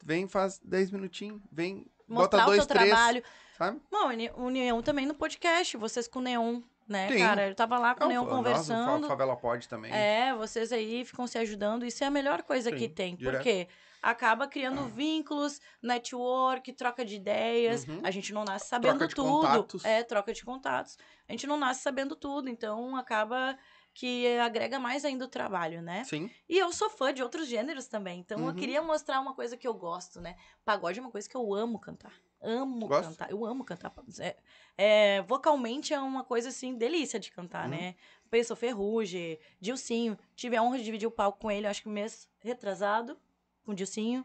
[0.04, 3.22] Vem, faz dez minutinhos, vem, Mostrar bota dois, o teu três, trabalho.
[3.56, 3.80] sabe?
[3.90, 7.18] Bom, uni- União também no podcast, vocês com o Neon, né, Sim.
[7.18, 7.48] cara?
[7.48, 9.06] Eu tava lá com o Neon Não, nós, o Fa- conversando.
[9.08, 9.92] Favela Pod também.
[9.92, 11.84] É, vocês aí ficam se ajudando.
[11.86, 13.14] Isso é a melhor coisa Sim, que tem.
[13.16, 13.36] direto.
[13.36, 13.68] Porque
[14.02, 17.86] acaba criando vínculos, network, troca de ideias.
[17.86, 18.00] Uhum.
[18.02, 19.28] A gente não nasce sabendo Troca de tudo.
[19.46, 19.84] contatos.
[19.84, 20.98] É, troca de contatos.
[21.28, 22.48] A gente não nasce sabendo tudo.
[22.48, 23.56] Então acaba
[23.94, 26.02] que agrega mais ainda o trabalho, né?
[26.04, 26.30] Sim.
[26.48, 28.20] E eu sou fã de outros gêneros também.
[28.20, 28.54] Então eu Uhum.
[28.54, 30.34] queria mostrar uma coisa que eu gosto, né?
[30.64, 32.12] Pagode é uma coisa que eu amo cantar.
[32.40, 33.10] Amo Gosta?
[33.10, 33.30] cantar.
[33.30, 33.92] Eu amo cantar.
[34.18, 34.36] É,
[34.76, 37.70] é, vocalmente é uma coisa assim, delícia de cantar, Uhum.
[37.76, 37.94] né?
[38.30, 40.18] Penso Ferrugem, Dilcinho.
[40.34, 43.16] Tive a honra de dividir o palco com ele, acho que mês retrasado,
[43.64, 44.24] com o Dilcinho.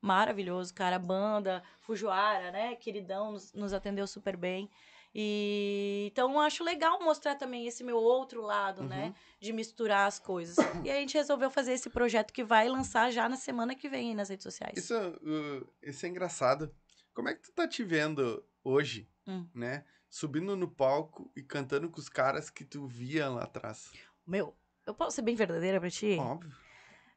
[0.00, 0.98] Maravilhoso, cara.
[0.98, 2.76] Banda, Fujuara, né?
[2.76, 4.70] Queridão, nos, nos atendeu super bem.
[5.14, 9.06] E então acho legal mostrar também esse meu outro lado, né?
[9.06, 9.14] Uhum.
[9.40, 10.56] De misturar as coisas.
[10.84, 14.10] E a gente resolveu fazer esse projeto que vai lançar já na semana que vem
[14.10, 14.76] aí nas redes sociais.
[14.76, 16.72] Isso, uh, isso é engraçado.
[17.14, 19.48] Como é que tu tá te vendo hoje, Hum.
[19.54, 19.84] né?
[20.08, 23.90] Subindo no palco e cantando com os caras que tu via lá atrás.
[24.26, 24.56] Meu,
[24.86, 26.16] eu posso ser bem verdadeira pra ti?
[26.18, 26.54] Óbvio.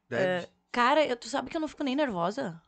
[0.08, 0.48] Deve.
[0.72, 2.60] Cara, eu- tu sabe que eu não fico nem nervosa?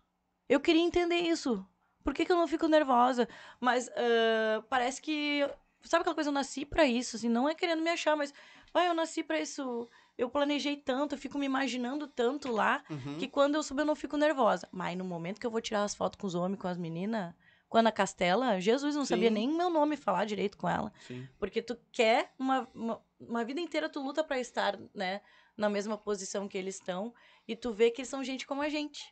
[0.49, 1.67] Eu queria entender isso.
[2.05, 3.27] Por que, que eu não fico nervosa?
[3.61, 5.41] Mas ah, parece que.
[5.83, 6.29] Sabe aquela coisa?
[6.31, 8.33] Eu nasci pra isso, assim, não é querendo me achar, mas.
[8.75, 9.89] Ai, eu nasci pra isso.
[10.19, 13.19] Eu planejei tanto, eu fico me imaginando tanto lá, Uhum.
[13.19, 14.69] que quando eu subo eu não fico nervosa.
[14.71, 17.35] Mas no momento que eu vou tirar as fotos com os homens, com as meninas,
[17.69, 19.35] com a Ana Castela, Jesus, não sabia Sim.
[19.35, 20.93] nem meu nome falar direito com ela.
[21.07, 21.27] Sim.
[21.39, 25.21] Porque tu quer uma, uma, uma vida inteira, tu luta pra estar, né,
[25.57, 27.13] na mesma posição que eles estão.
[27.47, 29.03] E tu vê que eles são gente como a gente.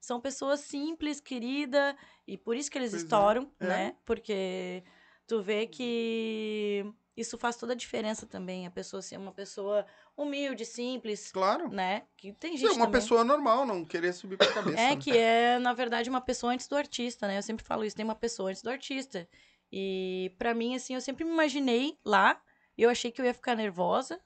[0.00, 1.96] São pessoas simples, querida,
[2.26, 3.66] e por isso que eles Pois é, estouram, é.
[3.66, 3.96] né?
[4.04, 4.82] Porque
[5.28, 6.84] tu vê que
[7.16, 8.66] isso faz toda a diferença também.
[8.66, 11.68] A pessoa ser uma pessoa humilde, simples, Claro.
[11.68, 12.02] né?
[12.16, 13.00] Que tem gente uma também.
[13.00, 14.80] pessoa normal, não querer subir pra cabeça.
[14.80, 14.96] É né?
[14.96, 17.38] que é, na verdade, uma pessoa antes do artista, né?
[17.38, 19.28] Eu sempre falo isso, tem uma pessoa antes do artista.
[19.70, 22.42] E pra mim, assim, eu sempre me imaginei lá,
[22.76, 24.20] eu achei que eu ia ficar nervosa,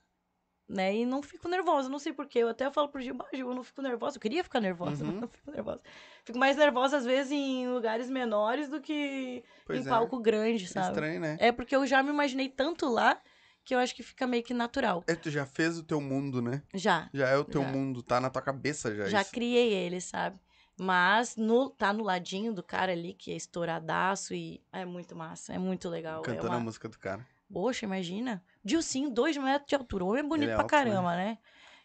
[0.68, 0.94] né?
[0.96, 2.40] E não fico nervosa, não sei porquê.
[2.40, 4.16] Eu até falo pro Gil, "Bah, Gil, eu não fico nervosa.
[4.16, 5.12] Eu queria ficar nervosa, Uhum.
[5.12, 5.80] mas não fico nervosa.
[6.24, 9.90] Fico mais nervosa, às vezes, em lugares menores do que Pois em é.
[9.90, 10.88] palco grande, É sabe?
[10.88, 11.36] estranho, né?
[11.40, 13.20] É porque eu já me imaginei tanto lá
[13.64, 15.02] que eu acho que fica meio que natural.
[15.08, 16.62] É, tu já fez o teu mundo, né?
[16.74, 17.08] Já.
[17.12, 17.68] Já é o teu Já.
[17.68, 19.06] mundo, tá na tua cabeça já.
[19.08, 19.32] Já isso.
[19.32, 20.38] criei ele, sabe?
[20.78, 25.52] Mas no, tá no ladinho do cara ali, que é estouradaço e é muito massa,
[25.54, 26.20] é muito legal.
[26.20, 26.56] é Cantando uma...
[26.56, 27.26] a música do cara.
[27.52, 28.44] Poxa, imagina.
[28.66, 30.04] Dilcinho, dois metros de altura.
[30.04, 30.78] O homem é bonito Ele é pra alto, né?
[30.84, 31.38] caramba, né?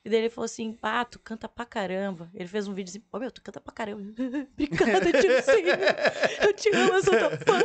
[0.04, 2.28] E daí ele falou assim, pá, tu canta pra caramba.
[2.34, 4.02] Ele fez um vídeo assim, ô meu, tu canta pra caramba.
[4.52, 5.76] Obrigada, Dilcinho.
[6.42, 7.62] Eu te amo, eu sou tua fã.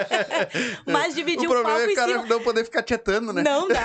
[0.90, 2.26] Mas dividir o o, problema palco é o em cara cima...
[2.26, 3.42] não poder ficar tietando, né?
[3.42, 3.82] Não dá.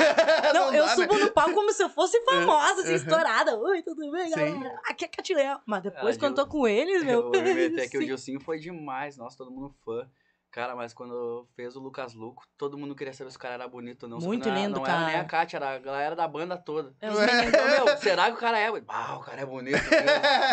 [0.53, 1.23] Não, Não eu dá, subo né?
[1.25, 2.95] no palco como se eu fosse famosa, assim, Uhum.
[2.95, 3.57] estourada.
[3.57, 4.35] Oi, tudo bem, Sim.
[4.35, 4.79] galera?
[4.85, 5.59] Aqui é Catileão.
[5.65, 7.33] Mas depois, Ah, quando eu tô com eles, meu...
[7.33, 8.05] Eu me meter aqui, o.
[8.05, 9.17] Dilcinho foi demais.
[9.17, 10.07] Nossa, todo mundo fã.
[10.55, 13.67] Cara, mas quando fez o Lucas Luco, todo mundo queria saber se o cara era
[13.67, 14.19] bonito ou não.
[14.19, 15.19] Muito não era- lindo, Não era nem cara.
[15.19, 16.95] a Kátia, era a galera da banda toda.
[17.01, 18.71] É, Então, meu, será que o cara é?
[18.87, 19.75] Ah, o cara é bonito.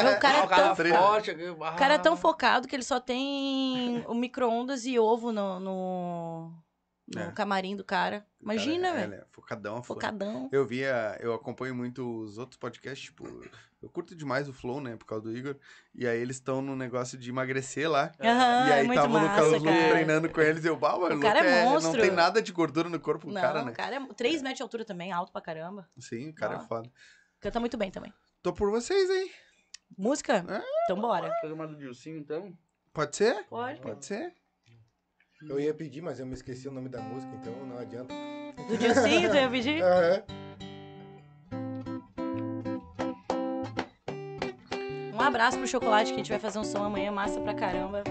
[0.02, 1.30] Meu, o cara ah, é o cara tão é forte.
[1.30, 6.52] O cara é tão focado que ele só tem o micro-ondas e ovo no, no,
[7.06, 7.32] no É.
[7.32, 8.26] camarim do cara.
[8.40, 9.12] Imagina, Cara, velho.
[9.14, 9.82] ele é focadão.
[9.82, 10.48] Focadão.
[10.52, 13.24] Eu via, eu acompanho muito os outros podcasts, tipo,
[13.82, 15.56] eu curto demais o Flow, né, por causa do Igor.
[15.94, 18.12] E aí eles estão no negócio de emagrecer lá.
[18.20, 19.90] Aham, e aí é muito tava o Lucas massa, Luco cara.
[19.90, 22.00] treinando com eles e eu, bah, mano, O cara é Não monstro.
[22.00, 23.70] tem nada de gordura no corpo do Não, cara, né?
[23.72, 25.88] o cara é 3 metros de altura também, alto pra caramba.
[25.98, 26.62] Sim, o cara Ó.
[26.62, 26.90] é foda.
[27.40, 28.12] Canta muito bem também.
[28.42, 29.30] Tô por vocês, hein?
[29.98, 30.44] Música?
[30.48, 30.62] É.
[30.84, 31.30] Então bora.
[31.40, 32.56] Fazer uma do Dilcinho, então?
[32.92, 33.44] Pode ser?
[33.44, 33.80] Pode.
[33.80, 34.34] Pode ser?
[35.48, 38.14] Eu ia pedir, mas eu me esqueci o nome da música, então não adianta.
[38.68, 39.82] Do Dilcinho, tu ia pedir?
[39.84, 40.22] Aham.
[45.14, 48.02] Um abraço pro Chocolate, que a gente vai fazer um som amanhã, massa pra caramba.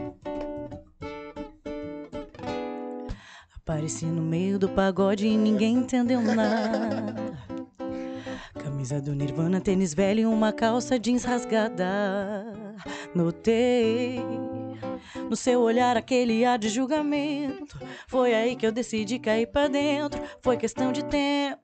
[3.55, 7.30] Apareci no meio do pagode e ninguém entendeu nada.
[8.81, 12.51] Camisa do Nirvana, tênis velho e uma calça jeans rasgada.
[13.13, 14.19] Notei
[15.29, 17.79] no seu olhar aquele ar de julgamento.
[18.07, 20.19] Foi aí que eu decidi cair pra dentro.
[20.41, 21.61] Foi questão de tempo.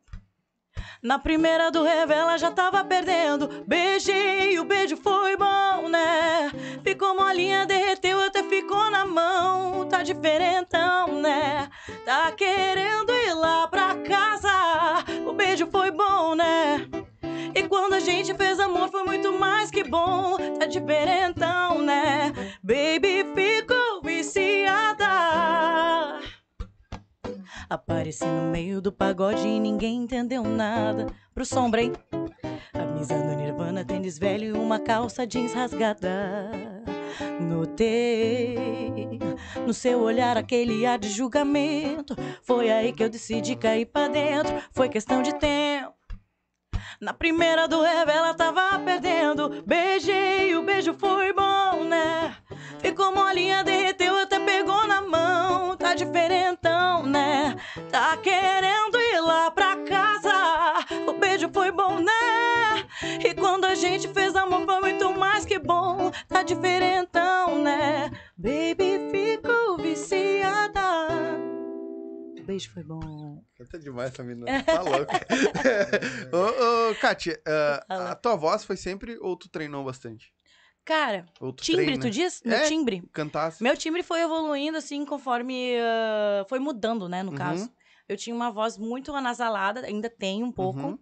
[1.02, 3.64] Na primeira do revela já tava perdendo.
[3.66, 6.52] Beijei, o beijo foi bom, né?
[6.84, 9.88] Ficou molinha, derreteu, até ficou na mão.
[9.88, 11.68] Tá diferentão, né?
[12.06, 14.52] Tá querendo ir lá pra casa.
[15.26, 16.88] O beijo foi bom, né?
[17.70, 20.38] Quando a gente fez amor foi muito mais que bom.
[20.60, 22.34] Tá diferentão, né?
[22.64, 25.06] Baby ficou viciada.
[27.70, 31.08] Apareci no meio do pagode e ninguém entendeu nada.
[31.34, 31.94] Pro sombra, hein?
[32.72, 36.50] Camisa do Nirvana, tênis velho e uma calça jeans rasgada.
[37.42, 39.20] Notei
[39.66, 42.16] no seu olhar aquele ar de julgamento.
[42.42, 44.54] Foi aí que eu decidi cair pra dentro.
[44.72, 45.97] Foi questão de tempo.
[47.00, 49.64] Na primeira do revela tava perdendo.
[49.66, 52.36] Beijei, o beijo foi bom, né?
[52.80, 55.78] Ficou molinha, derreteu, até pegou na mão.
[55.78, 57.56] Tá diferentão, né?
[57.92, 60.34] Tá querendo ir lá pra casa.
[61.08, 62.88] O beijo foi bom, né?
[63.24, 66.12] E quando a gente fez amor foi muito mais que bom.
[66.28, 68.10] Tá diferentão, né?
[68.36, 71.57] Baby ficou viciada.
[72.48, 73.44] Beijo foi bom.
[73.58, 74.46] Canta demais essa menina.
[74.64, 75.12] Tá louca.
[76.32, 77.38] ô, ô, Kátia,
[77.88, 78.12] Fala.
[78.12, 80.32] a tua voz foi sempre ou tu treinou bastante?
[80.86, 82.02] Cara, Ou tu timbre, treina?
[82.02, 82.42] tu diz?
[82.46, 82.62] Meu É.
[82.70, 83.04] timbre.
[83.12, 83.62] Cantasse?
[83.62, 87.38] Meu timbre foi evoluindo, assim, conforme ah, foi mudando, né, no Uhum.
[87.38, 87.70] caso.
[88.08, 90.80] Eu tinha uma voz muito anasalada, ainda tenho um pouco.
[90.88, 91.00] Uhum.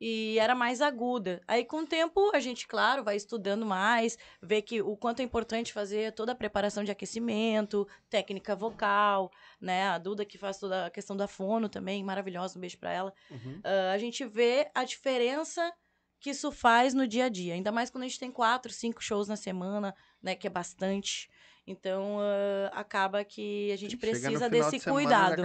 [0.00, 1.40] E era mais aguda.
[1.48, 5.22] Aí, com o tempo, a gente, claro, vai estudando mais, vê que o quanto é
[5.22, 9.88] importante fazer toda a preparação de aquecimento, técnica vocal, né?
[9.88, 13.14] A Duda que faz toda a questão da fono também, maravilhosa, um beijo pra ela.
[13.30, 13.60] Uhum.
[13.64, 15.72] Ah, a gente vê a diferença
[16.20, 17.54] que isso faz no dia a dia.
[17.54, 20.34] Ainda mais quando a gente tem quatro, cinco shows na semana, né?
[20.34, 21.30] Que é bastante.
[21.66, 25.42] Então, ah, acaba que a gente precisa desse de cuidado.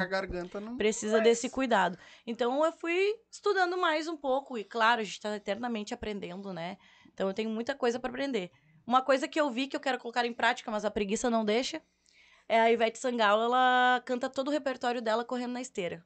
[0.59, 0.77] não...
[0.77, 1.97] Precisa desse cuidado.
[2.27, 4.57] Então, eu fui estudando mais um pouco.
[4.57, 6.77] E, claro, a gente está eternamente aprendendo, né?
[7.11, 8.51] Então, eu tenho muita coisa para aprender.
[8.85, 11.43] Uma coisa que eu vi que eu quero colocar em prática, mas a preguiça não
[11.43, 11.81] deixa,
[12.47, 16.05] é a Ivete Sangalo, ela canta todo o repertório dela correndo na esteira.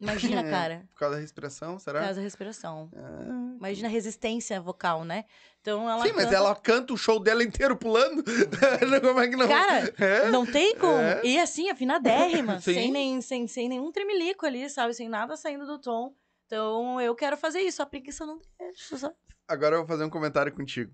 [0.00, 0.88] Imagina, cara.
[0.92, 2.00] Por causa da respiração, Por será?
[2.00, 2.90] causa da respiração.
[2.96, 3.54] Ah.
[3.58, 5.26] Imagina a resistência vocal, né?
[5.60, 8.24] Então ela Sim, mas canta- ela canta o show dela inteiro pulando.
[9.02, 9.46] Como é que não?
[9.46, 10.28] Cara, É?
[10.30, 10.96] não tem como.
[10.98, 11.20] É.
[11.22, 14.94] E assim, afinadérrima, sem, nem, sem, sem nenhum tremelico ali, sabe?
[14.94, 16.14] Sem nada saindo do tom.
[16.46, 19.14] Então eu quero fazer isso, a preguiça não deixa, sabe?
[19.46, 20.92] Agora eu vou fazer um comentário contigo.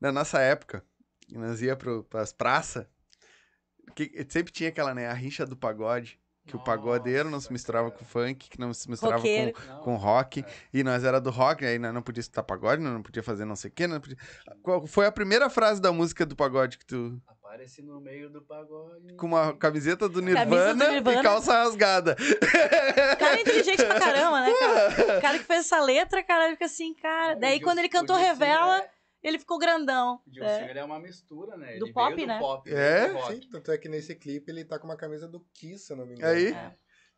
[0.00, 0.84] Na nossa época,
[1.32, 2.86] nós ia pro, pras praças,
[4.28, 6.20] sempre tinha aquela, né, a rixa do pagode.
[6.46, 9.96] Que o pagodeiro não se misturava com o funk, que não se misturava com, com
[9.96, 10.44] rock.
[10.72, 13.44] E nós era do rock, aí nós não podia escutar pagode, nós não podia fazer
[13.46, 13.86] não sei o quê.
[13.86, 14.16] Não podia...
[14.62, 17.18] Qual foi a primeira frase da música do pagode que tu...
[17.26, 19.14] Aparece no meio do pagode.
[19.16, 21.20] Com uma camiseta do Camisa Nirvana, do Nirvana.
[21.20, 22.16] e calça rasgada.
[23.18, 25.18] Cara é inteligente pra caramba, né, cara?
[25.18, 27.36] O cara que fez essa letra, cara, fica assim, cara.
[27.36, 28.93] Daí quando ele cantou Dilcinho Revela, é-
[29.24, 30.20] ele ficou grandão.
[30.26, 31.76] O Dilcinho, ele é uma mistura, né?
[31.78, 32.34] Do Ele pop, veio né?
[32.38, 33.08] do pop, É?
[33.08, 33.34] do rock.
[33.34, 35.96] Sim, tanto é que nesse clipe ele tá com uma camisa do Kiss, se eu
[35.96, 36.32] não me engano.
[36.32, 36.72] Aí, É.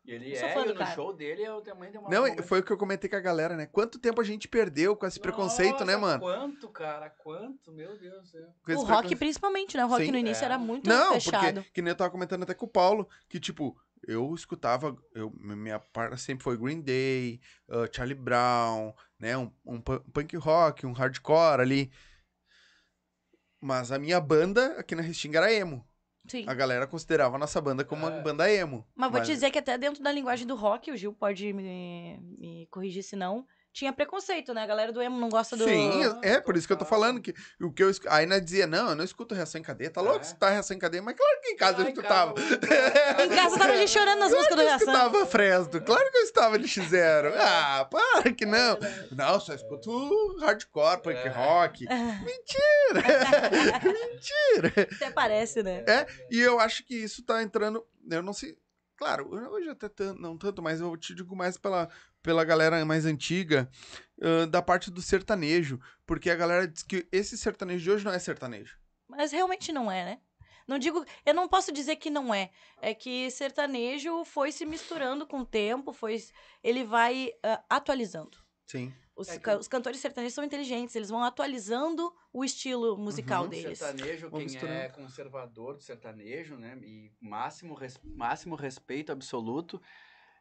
[0.09, 0.95] E ele é, fã e do no cara.
[0.95, 2.09] show dele eu também tem uma...
[2.09, 3.67] Não, uma- foi o que eu comentei com a galera, né?
[3.67, 6.21] Quanto tempo a gente perdeu com esse preconceito, né, Nossa, mano?
[6.21, 7.11] Quanto, cara?
[7.11, 7.73] Quanto?
[7.73, 8.43] Meu Deus do céu.
[8.43, 9.19] O rock preconceito.
[9.19, 9.85] principalmente, né?
[9.85, 10.13] O rock Sim.
[10.13, 10.45] no início É.
[10.45, 11.55] era muito Não, fechado.
[11.55, 13.77] porque, que nem eu tava comentando até com o Paulo, que, tipo,
[14.07, 19.81] eu escutava, eu, minha parte sempre foi Green Day, uh, Charlie Brown, né, um, um
[19.81, 21.91] pu- punk rock, um hardcore ali.
[23.61, 25.87] Mas a minha banda aqui na Restinga era emo.
[26.29, 26.45] Sim.
[26.49, 28.21] A galera considerava a nossa banda como uma É.
[28.23, 28.87] banda emo.
[28.95, 32.19] Mas vou te dizer que até dentro da linguagem do rock, o Gil pode me,
[32.39, 34.63] me corrigir se não, tinha preconceito, né?
[34.63, 35.65] A galera do emo não gosta do...
[35.65, 38.43] Sim, é por isso que eu tô falando que o que eu escu- aí nós
[38.43, 40.23] dizia, não, eu não escuto reação em cadeia, tá louco É.
[40.23, 42.33] escutar reação em cadeia, mas claro que em casa eu Ai, escutava.
[42.33, 42.41] cara,
[43.25, 44.95] Em casa tava a gente chorando nas músicas do Eu Reação.
[44.95, 47.35] escutava Fresno, claro que eu estava NX0.
[47.39, 48.79] Ah, para que não.
[49.13, 51.29] Não, só escuto hardcore, punk É.
[51.29, 51.85] rock.
[52.25, 53.03] Mentira!
[54.95, 55.85] Até parece, né?
[55.87, 57.85] É, e eu acho que isso tá entrando.
[58.11, 58.57] Eu não sei.
[58.97, 61.87] Claro, hoje até não tanto, mas eu te digo mais pela,
[62.27, 63.71] pela galera mais antiga,
[64.21, 65.81] ãh, da parte do sertanejo.
[66.05, 68.77] Porque a galera diz que esse sertanejo de hoje não é sertanejo.
[69.09, 70.21] Mas realmente não é, né?
[70.67, 72.51] Não digo, eu não posso dizer que não é.
[72.83, 76.17] É que sertanejo foi se misturando com o tempo, foi,
[76.65, 78.37] ele vai ah, atualizando.
[78.67, 78.93] Sim.
[79.15, 83.49] Os, É que- os cantores sertanejos são inteligentes, eles vão atualizando o estilo musical Uhum.
[83.49, 83.79] deles.
[83.79, 86.77] Sertanejo, quem é conservador do sertanejo, né?
[86.83, 89.81] E máximo, res- máximo respeito absoluto,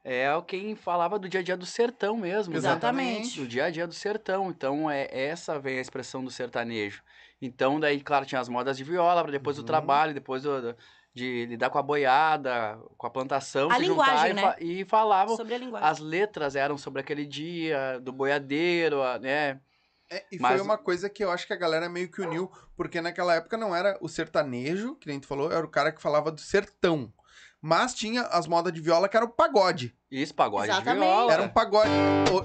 [0.06, 2.54] é o quem falava do dia a dia do sertão mesmo.
[2.54, 2.58] né?
[2.60, 3.40] Exatamente.
[3.42, 4.50] Do dia a dia do sertão.
[4.52, 7.02] Então, é essa vem a expressão do sertanejo.
[7.42, 9.64] Então, daí, claro, tinha as modas de viola, depois Uhum.
[9.64, 10.78] do trabalho, depois do- do-
[11.14, 14.42] de lidar com a boiada, com a plantação, A se linguagem, juntar e, né?
[14.42, 15.36] fa- e falavam.
[15.36, 15.90] Sobre a linguagem.
[15.90, 19.60] As letras eram sobre aquele dia, do boiadeiro, né?
[20.12, 22.52] É, e Mas- foi uma coisa que eu acho que a galera meio que uniu,
[22.78, 26.02] porque naquela época não era o sertanejo, que nem tu falou, era o cara que
[26.02, 27.12] falava do sertão.
[27.68, 29.92] Mas tinha as modas de viola que era o pagode.
[30.12, 30.94] Isso, pagode Exatamente.
[31.02, 31.34] de viola.
[31.34, 31.90] Era um pagode.
[32.32, 32.44] O-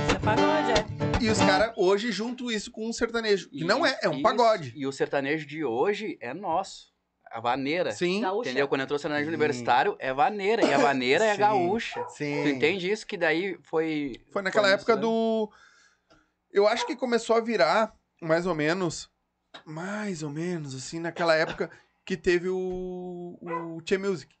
[0.00, 1.22] Isso é pagode, é.
[1.22, 3.50] E os caras hoje juntam isso com um sertanejo.
[3.50, 4.22] Que não é, é um Isso.
[4.22, 4.72] pagode.
[4.74, 6.88] E o sertanejo de hoje é nosso.
[7.30, 7.92] A vaneira.
[7.92, 8.22] Sim.
[8.22, 8.48] Gaúcha.
[8.48, 8.68] Entendeu?
[8.68, 9.34] Quando entrou o sertanejo Sim.
[9.36, 10.64] universitário, é vaneira.
[10.64, 11.40] E a vaneira é Sim.
[11.40, 12.08] gaúcha.
[12.08, 12.42] Sim.
[12.42, 13.06] Tu entende isso?
[13.06, 14.14] Que daí foi.
[14.32, 15.46] Foi naquela foi época misturando.
[15.46, 15.52] do.
[16.50, 19.10] Eu acho que começou a virar, mais ou menos.
[19.66, 21.70] Mais ou menos, assim, naquela época
[22.04, 23.38] que teve o.
[23.40, 24.34] O Che Music.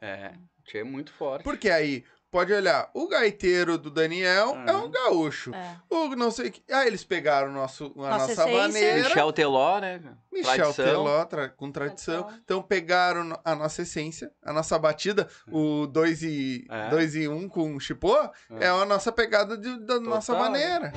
[0.00, 0.32] É,
[0.64, 1.44] tinha muito forte.
[1.44, 4.90] Porque aí, pode olhar, o gaiteiro do Daniel é um Uhum.
[4.90, 5.54] gaúcho.
[5.54, 5.76] É.
[5.88, 6.62] O não sei o que.
[6.72, 9.08] Ah, eles pegaram nosso, a Nossa nossa maneira.
[9.08, 10.00] Michel Teló, né?
[10.32, 10.84] Michel Tradição.
[10.84, 12.22] Teló, tra- com tradição.
[12.22, 12.42] Tradição.
[12.44, 16.90] Então pegaram a nossa essência, a nossa batida, o 2 e 1 É.
[16.90, 18.16] dois e um com chipô,
[18.58, 18.66] é.
[18.66, 20.50] a nossa pegada de- da nossa Total.
[20.50, 20.92] maneira.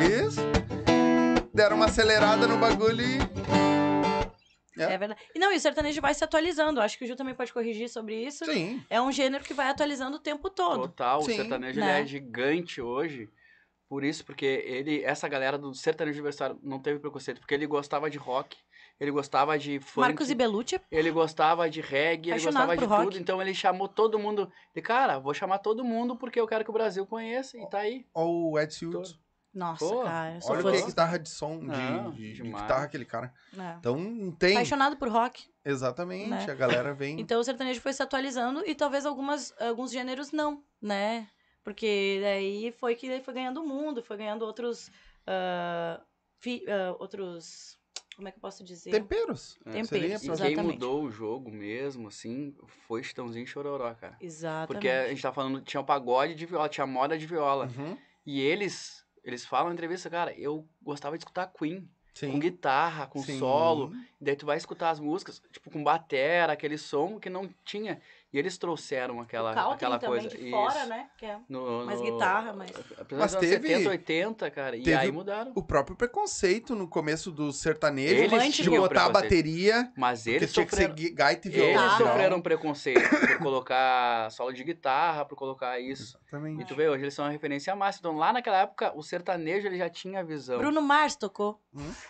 [0.00, 0.40] É, Isso.
[1.52, 3.18] Deram uma acelerada no bagulho e.
[4.82, 4.92] É.
[4.94, 5.20] é verdade.
[5.34, 6.80] E não, e o sertanejo vai se atualizando.
[6.80, 8.44] Acho que o Gil também pode corrigir sobre isso.
[8.44, 8.82] Sim.
[8.88, 10.82] É um gênero que vai atualizando o tempo todo.
[10.82, 11.22] Total.
[11.22, 11.32] Sim.
[11.32, 11.90] O sertanejo Né?
[11.98, 13.28] ele é gigante hoje.
[13.88, 18.08] Por isso, porque ele, essa galera do sertanejo universitário não teve preconceito, porque ele gostava
[18.08, 18.56] de rock,
[19.00, 20.80] ele gostava de funk, Marcos e Belucci.
[20.92, 23.04] ele gostava de reggae, ele gostava de rock.
[23.06, 24.48] tudo, então ele chamou todo mundo.
[24.76, 27.78] E, cara, vou chamar todo mundo porque eu quero que o Brasil conheça, e tá
[27.80, 28.06] aí.
[28.14, 29.18] Ó, o Ed Silves.
[29.52, 30.34] Nossa, Pô, cara.
[30.36, 33.04] eu sou Olha fã o que guitarra de som, de, Não, de- de guitarra aquele
[33.04, 33.32] cara.
[33.58, 33.74] É.
[33.78, 34.52] Então tem.
[34.52, 35.44] Apaixonado por rock.
[35.64, 36.28] Exatamente.
[36.30, 36.46] Né?
[36.48, 37.20] A galera vem.
[37.20, 41.26] Então o sertanejo foi se atualizando e talvez algumas, alguns gêneros não, né?
[41.64, 44.90] Porque daí foi que foi ganhando o mundo, foi ganhando outros.
[45.26, 46.00] ah,
[46.38, 47.78] fi- ah, outros.
[48.16, 48.90] Como é que eu posso dizer?
[48.90, 49.58] Temperos.
[49.64, 52.54] Temperos, Seria E pra- quem mudou o jogo mesmo, assim,
[52.86, 54.16] foi Chitãozinho e Chororó, cara.
[54.20, 54.66] Exatamente.
[54.68, 57.66] Porque a gente tá falando, tinha o pagode de viola, tinha a moda de viola.
[57.78, 57.96] Uhum.
[58.26, 61.88] E eles, eles falam na entrevista, cara, eu gostava de escutar Queen.
[62.12, 62.32] Sim.
[62.32, 63.38] com guitarra, com Sim.
[63.38, 63.92] solo.
[64.20, 68.00] Daí tu vai escutar as músicas, tipo, com batera, aquele som que não tinha.
[68.32, 70.36] E eles trouxeram aquela, Caltrin aquela também coisa.
[70.36, 70.88] de fora, Isso.
[70.88, 71.10] né?
[71.18, 72.70] Que é No, mais no- guitarra, mais...
[72.96, 74.76] Apesar Mas anos teve- 70, 80, cara.
[74.76, 75.50] E teve aí mudaram.
[75.56, 80.52] O próprio preconceito no começo do sertanejo Eles de botar a bateria, Mas porque eles
[80.52, 80.96] tinha que sofreram.
[80.96, 81.84] ser gui- gaita e violão.
[81.84, 86.16] Eles sofreram preconceito por colocar solo de guitarra, por colocar isso.
[86.16, 86.64] E Exatamente.
[86.66, 88.00] tu vê, hoje eles são uma referência máxima.
[88.08, 90.58] Então, lá naquela época, o sertanejo ele já tinha visão.
[90.58, 91.60] Bruno Mars tocou.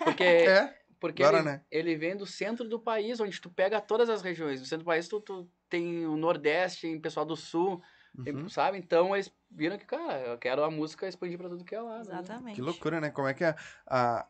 [0.05, 0.23] Porque,
[0.69, 1.63] É, porque agora, ele, né?
[1.71, 4.61] ele vem do centro do país, onde tu pega todas as regiões.
[4.61, 7.81] No centro do país, tu, tu tem o Nordeste, tem pessoal do Sul,
[8.25, 8.49] tem- Uhum.
[8.49, 8.77] sabe?
[8.77, 11.97] Então, eles viram que, cara, eu quero a música expandir pra tudo que é lá.
[11.99, 12.01] né?
[12.03, 12.57] Exatamente.
[12.57, 13.11] Que loucura, né?
[13.11, 13.55] Como é que é
[13.87, 14.27] a...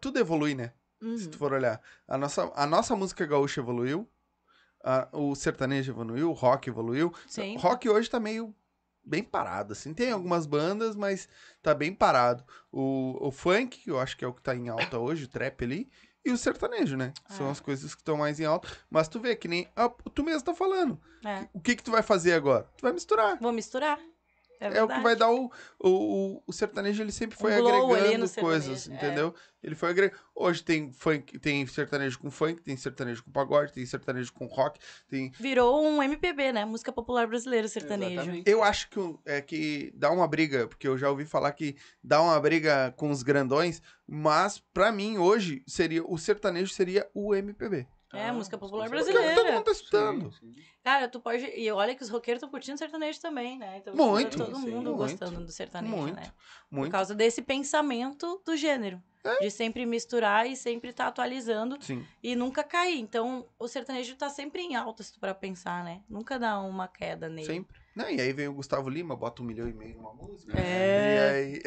[0.00, 0.72] Tudo evolui, né?
[1.02, 1.18] Uhum.
[1.18, 1.80] Se tu for olhar.
[2.08, 4.08] A nossa, a nossa música gaúcha evoluiu,
[4.84, 7.12] a- o sertanejo evoluiu, o rock evoluiu.
[7.26, 7.56] Sim.
[7.56, 8.54] O rock hoje tá meio
[9.04, 9.92] bem parado, assim.
[9.92, 11.28] Tem algumas bandas, mas
[11.60, 12.44] tá bem parado.
[12.70, 15.28] O, o funk, que eu acho que é o que tá em alta hoje, o
[15.28, 15.90] trap ali,
[16.24, 17.12] e o sertanejo, né?
[17.30, 17.50] São É.
[17.50, 18.68] as coisas que estão mais em alta.
[18.90, 19.68] Mas tu vê que nem...
[19.76, 21.00] ah, tu mesmo tá falando.
[21.24, 21.46] É.
[21.52, 22.66] O que que tu vai fazer agora?
[22.76, 23.38] Tu vai misturar.
[23.40, 23.98] Vou misturar.
[24.62, 27.66] É, É, o que vai dar o, o, o, o sertanejo, ele sempre foi Um
[27.66, 28.94] agregando coisas, é.
[28.94, 29.34] entendeu?
[29.62, 30.20] Ele foi agregando.
[30.34, 34.78] Hoje tem funk, tem sertanejo com funk, tem sertanejo com pagode, tem sertanejo com rock,
[35.08, 35.32] tem.
[35.38, 36.64] Virou um MPB, né?
[36.64, 38.12] Música popular brasileira sertanejo.
[38.12, 38.50] Exatamente.
[38.50, 42.22] Eu acho que, é que dá uma briga, porque eu já ouvi falar que dá
[42.22, 47.86] uma briga com os grandões, mas pra mim hoje seria o sertanejo seria o MPB.
[48.12, 49.34] É, música popular Porque brasileira.
[49.34, 50.32] todo mundo tá escutando.
[50.32, 50.62] Sim, sim.
[50.84, 51.44] Cara, tu pode.
[51.44, 53.78] E olha que os roqueiros estão curtindo sertanejo também, né?
[53.78, 56.32] Então Muito, tá todo sim, mundo muito, gostando do sertanejo, muito, né?
[56.68, 56.92] Por Muito.
[56.92, 59.02] causa desse pensamento do gênero.
[59.24, 59.38] É.
[59.38, 62.04] De sempre misturar e sempre estar atualizando Sim.
[62.20, 62.98] e nunca cair.
[62.98, 66.02] Então, o sertanejo tá sempre em alta, se tu pra pensar, né?
[66.08, 67.46] Nunca dá uma queda nele.
[67.46, 67.81] Sempre.
[67.94, 70.58] Não, e aí vem o Gustavo Lima, bota um milhão e meio numa música.
[70.58, 71.14] É.
[71.14, 71.18] E
[71.58, 71.62] aí...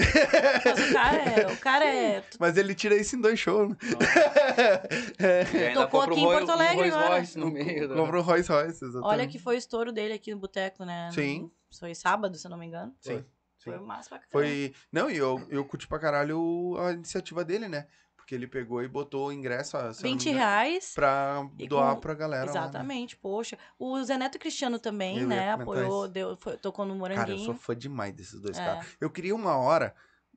[0.66, 1.48] Mas o cara é.
[1.52, 3.76] O cara é Mas ele tira isso em dois shows, né?
[5.68, 7.16] Ainda Tocou aqui em Porto Alegre um Rolls agora.
[7.16, 7.88] Royce no meio.
[7.88, 9.06] da- Compra um Royce Royce, exatamente.
[9.06, 11.10] Olha que foi o estouro dele aqui no boteco, né?
[11.14, 11.52] Sim.
[11.80, 12.94] Foi sábado, se eu não me engano.
[13.02, 13.24] Sim.
[13.64, 13.84] Foi Sim.
[13.86, 14.32] massa pra caramba.
[14.32, 14.74] Foi.
[14.92, 17.88] Não, e eu, eu curti pra caralho a iniciativa dele, né?
[18.26, 20.92] Porque ele pegou e botou o ingresso a, se eu não me 20 engano, reais.
[20.96, 22.46] pra doar com- pra galera.
[22.48, 22.60] lá, né?
[22.60, 23.56] Exatamente, poxa.
[23.78, 25.52] O Zé Neto Cristiano também, Eu né?
[25.52, 27.46] Apoiou, deu, foi- tocou no Cara, eu Moranguinho.
[27.46, 28.66] sou fã demais desses dois É.
[28.66, 28.88] caras.
[29.00, 29.94] Eu queria uma hora,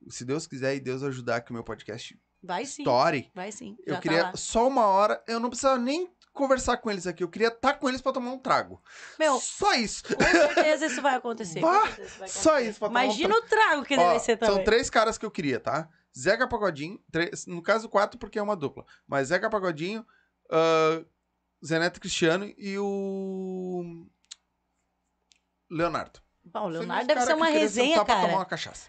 [0.07, 3.75] se Deus quiser e Deus ajudar que o meu podcast Vai sim, estoure, vai sim.
[3.87, 6.07] eu já queria tá só uma hora, eu não precisava nem
[6.39, 8.81] conversar com eles aqui, eu queria estar com eles pra tomar um trago.
[9.19, 10.03] Meu, Só isso.
[10.03, 11.59] com certeza isso vai acontecer.
[11.59, 12.69] Bah, isso vai Só acontecer.
[12.69, 14.55] isso pra tomar um Imagina o trago que Ó, vai ser também.
[14.55, 15.87] São três caras que eu queria, tá?
[16.17, 18.85] Zeca Pagodinho, três- no caso quatro porque é uma dupla.
[19.07, 20.05] Mas Zeca Pagodinho,
[20.49, 21.03] ah,
[21.65, 24.05] Zé Neto Cristiano e o
[25.69, 26.19] Leonardo.
[26.51, 28.27] Bom, o Leonardo deve cara ser uma eu resenha, pra cara.
[28.27, 28.47] uma.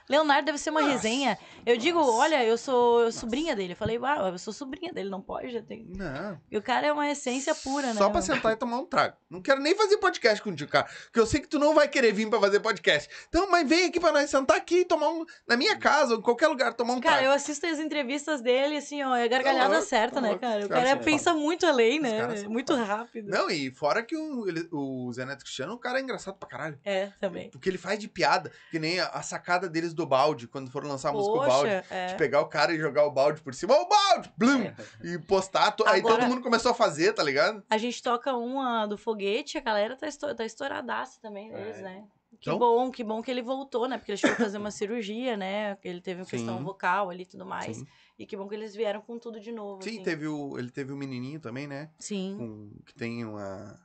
[0.08, 1.38] Leonardo deve ser uma Nossa, resenha.
[1.66, 2.12] Eu digo, nossa.
[2.12, 3.72] olha, eu sou sobrinha dele.
[3.72, 5.50] Eu falei, uau, eu sou sobrinha dele, não pode?
[5.50, 5.86] Já tem...
[5.94, 6.40] Não.
[6.50, 7.94] E o cara é uma essência pura, né?
[7.94, 9.16] Só pra sentar e tomar um trago.
[9.28, 10.88] Não quero nem fazer podcast contigo, cara.
[11.04, 13.08] Porque eu sei que tu não vai querer vir pra fazer podcast.
[13.28, 15.24] Então, mas vem aqui pra nós sentar aqui e tomar um.
[15.46, 17.30] Na minha casa ou em qualquer lugar, tomar um Cara, trago.
[17.30, 20.64] eu assisto as entrevistas dele, assim, ó, é gargalhada louco, certa, tá né, cara?
[20.66, 22.42] O cara pensa muito além, né?
[22.44, 23.28] É muito rápido.
[23.30, 26.48] Não, e fora que o, ele- o Zé Neto Cristiano, o cara é engraçado pra
[26.48, 26.78] caralho.
[26.84, 27.49] É, também.
[27.50, 30.88] Porque ele faz de piada, que nem a, a sacada deles do balde, quando foram
[30.88, 31.70] lançar a música o balde.
[31.90, 32.06] É.
[32.06, 34.32] De pegar o cara e jogar o balde por cima, ó, o balde!
[34.36, 34.70] Blum!
[35.04, 35.72] E postar.
[35.72, 37.62] to- Aí Agora- todo mundo começou a fazer, tá ligado?
[37.68, 41.82] A gente toca uma do foguete, a galera tá, esto tá estouradaça também deles, É.
[41.82, 42.04] né?
[42.40, 43.98] Que Então- bom, que bom que ele voltou, né?
[43.98, 45.76] Porque ele chegou a fazer uma cirurgia, né?
[45.82, 46.30] Ele teve uma Sim.
[46.30, 47.76] questão vocal ali e tudo mais.
[47.78, 47.86] Sim,
[48.18, 49.82] E que bom que eles vieram com tudo de novo.
[49.82, 50.02] Sim assim.
[50.02, 51.90] teve o, ele teve o menininho também, né?
[51.98, 53.78] Sim, Com, que tem uma.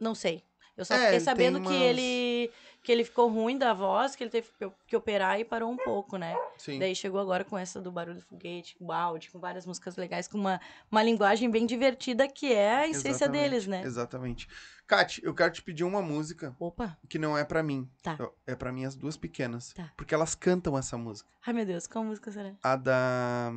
[0.00, 0.42] não sei.
[0.80, 2.50] Eu só É, fiquei sabendo tem que umas- ele
[2.82, 4.48] que ele ficou ruim da voz, que ele teve
[4.86, 6.34] que- operar e parou um pouco, né?
[6.56, 6.78] Sim.
[6.78, 9.96] Daí chegou agora com essa do Barulho do Foguete, com o áudio, com várias músicas
[9.96, 10.58] legais, com uma,
[10.90, 13.82] uma linguagem bem divertida que é a essência Exatamente, deles, né?
[13.82, 14.48] Exatamente.
[14.86, 17.86] Kat, eu quero te pedir uma música Opa, que não é pra mim.
[18.02, 18.16] Tá.
[18.46, 19.74] É pra minhas duas pequenas.
[19.74, 19.92] Tá.
[19.94, 21.28] Porque elas cantam essa música.
[21.46, 22.54] ai meu Deus, qual música será?
[22.62, 23.52] A da.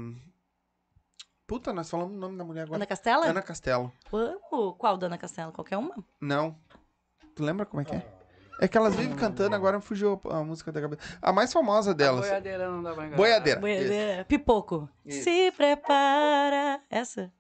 [1.48, 2.78] Puta, nós falamos o nome da mulher agora.
[2.78, 3.26] Ana Castela?
[3.26, 3.92] Ana Castelo.
[4.12, 4.74] Amo.
[4.74, 5.52] Qual da Ana Castela?
[5.52, 5.96] Qualquer uma?
[6.20, 6.56] Não.
[7.36, 8.06] Tu lembra como é que é?
[8.62, 11.02] É que elas vivem cantando, agora fugiu a música da cabeça.
[11.22, 12.22] A mais famosa A delas.
[12.28, 13.18] boiadeira não dá pra enganar.
[13.18, 13.60] Boiadeira.
[13.60, 14.26] Boiadeira.
[14.26, 14.88] Pipoco.
[15.06, 15.24] Isso.
[15.24, 16.80] Se prepara.
[16.90, 17.32] Essa.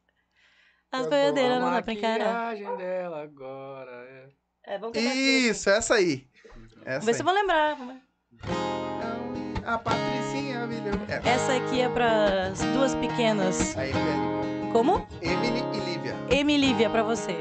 [0.92, 2.34] As boiadeiras A não dá pra encarar.
[2.34, 4.28] maquiagem dela agora é...
[4.66, 6.28] É, vamos Isso, essa aí.
[6.56, 7.34] Vamos Essa ver se eu aí.
[7.34, 7.76] vou lembrar.
[7.76, 9.64] Vamos ver.
[9.66, 10.94] A Patricinha Vilhão.
[11.08, 11.30] É.
[11.30, 13.78] Essa aqui é para as duas pequenas.
[13.78, 14.72] A Emily.
[14.72, 15.08] Como?
[15.22, 16.16] Emily e Lívia.
[16.42, 17.36] Amy Lívia, pra você.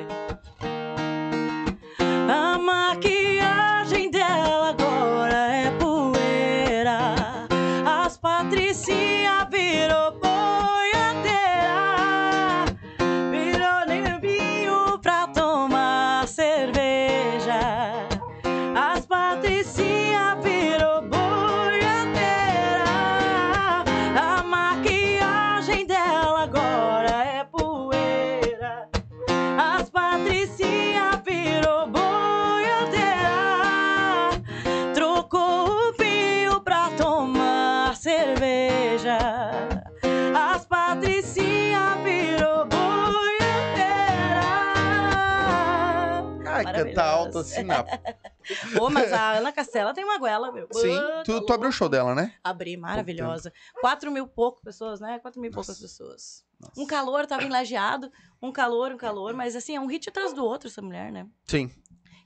[47.65, 47.85] Na...
[48.81, 50.67] Ô, mas a Ana Castela tem uma goela, meu.
[50.73, 52.35] Sim, tu, tá tu abriu o show dela, né?
[52.43, 53.53] Abri, maravilhosa.
[53.81, 55.19] Quatro mil pouco pessoas, né?
[55.21, 56.45] Quatro mil e poucas pessoas.
[56.77, 58.11] Um calor, tava enlajeado.
[58.41, 59.33] Um calor, um calor.
[59.35, 61.27] Mas assim, é um hit atrás do outro, essa mulher, né?
[61.47, 61.71] Sim.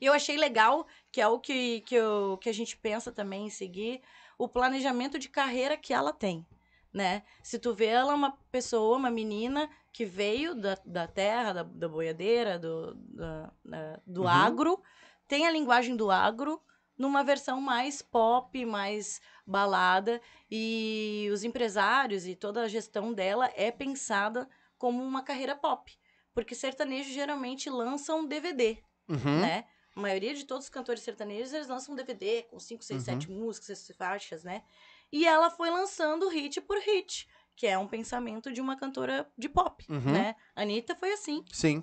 [0.01, 3.47] E eu achei legal, que é o que, que, eu, que a gente pensa também
[3.47, 4.01] em seguir,
[4.39, 6.47] o planejamento de carreira que ela tem,
[6.93, 7.23] né?
[7.43, 11.63] Se tu vê ela é uma pessoa, uma menina que veio da, da terra, da,
[11.63, 14.29] da boiadeira, do, da- da- do Uhum.
[14.29, 14.83] agro,
[15.29, 16.61] tem a linguagem do agro
[16.99, 20.21] numa versão mais pop, mais balada,
[20.51, 24.49] e os empresários e toda a gestão dela é pensada
[24.79, 25.93] como uma carreira pop.
[26.35, 28.79] Porque sertanejo geralmente lançam DVD,
[29.09, 29.41] Uhum.
[29.41, 29.65] né?
[29.95, 33.05] A maioria de todos os cantores sertanejos, eles lançam um DVD com 5, 6, Uhum.
[33.21, 34.63] 7 músicas, 6 faixas, né?
[35.11, 39.49] E ela foi lançando hit por hit, que é um pensamento de uma cantora de
[39.49, 40.13] pop, Uhum.
[40.13, 40.35] né?
[40.55, 41.83] Anitta foi assim, Sim.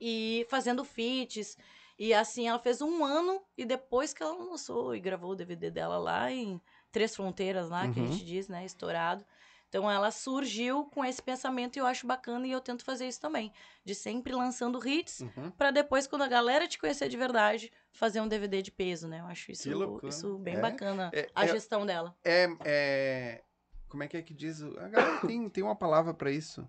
[0.00, 1.56] e fazendo feats,
[1.98, 5.70] e assim, ela fez um ano, e depois que ela lançou e gravou o DVD
[5.70, 6.60] dela lá em
[6.92, 8.12] Três Fronteiras, lá, que a Uhum.
[8.12, 8.64] gente diz, né?
[8.64, 9.24] Estourado.
[9.68, 13.20] Então ela surgiu com esse pensamento e eu acho bacana e eu tento fazer isso
[13.20, 13.52] também.
[13.84, 15.50] De sempre lançando hits, Uhum.
[15.50, 19.20] Pra depois, quando a galera te conhecer de verdade, fazer um DVD de peso, né?
[19.20, 22.16] Eu acho isso, isso bem É, bacana, é, a é- gestão dela.
[22.24, 23.44] É, é...
[23.88, 24.62] Como é que é que diz?
[24.62, 26.66] A galera tem, tem uma palavra pra isso.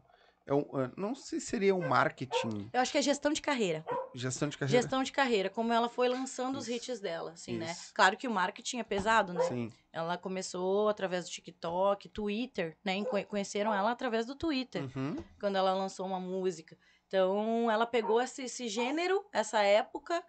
[0.49, 3.39] É um, ah, não sei se seria um marketing, Eu acho que é gestão de
[3.39, 3.85] carreira.
[4.15, 4.81] gestão de carreira.
[4.81, 6.89] Gestão de carreira, como ela foi lançando os Isso.
[6.91, 7.71] hits dela, assim, né?
[7.71, 7.93] Isso.
[7.93, 9.41] Claro que o marketing é pesado, né?
[9.41, 9.71] Sim.
[9.93, 13.03] Ela começou através do TikTok, Twitter, né?
[13.05, 14.89] Conhe- Conheceram ela através do Twitter.
[14.95, 15.17] Uhum.
[15.39, 16.75] quando ela lançou uma música.
[17.07, 20.23] Então, ela pegou esse, esse gênero, essa época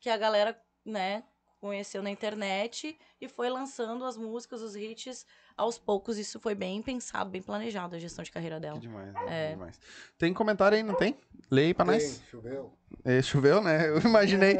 [0.00, 1.22] que a galera, né,
[1.60, 5.26] conheceu na internet e foi lançando as músicas, os hits
[5.56, 6.18] aos poucos.
[6.18, 8.78] Isso foi bem pensado, bem planejado, a gestão de carreira Que dela.
[8.78, 9.20] demais, É.
[9.24, 9.50] né?
[9.52, 9.80] demais.
[10.18, 11.16] Tem comentário aí, não tem?
[11.50, 12.02] Leia aí pra nós.
[12.18, 12.72] Tem, choveu.
[13.04, 13.88] É, choveu, né?
[13.88, 14.56] Eu imaginei.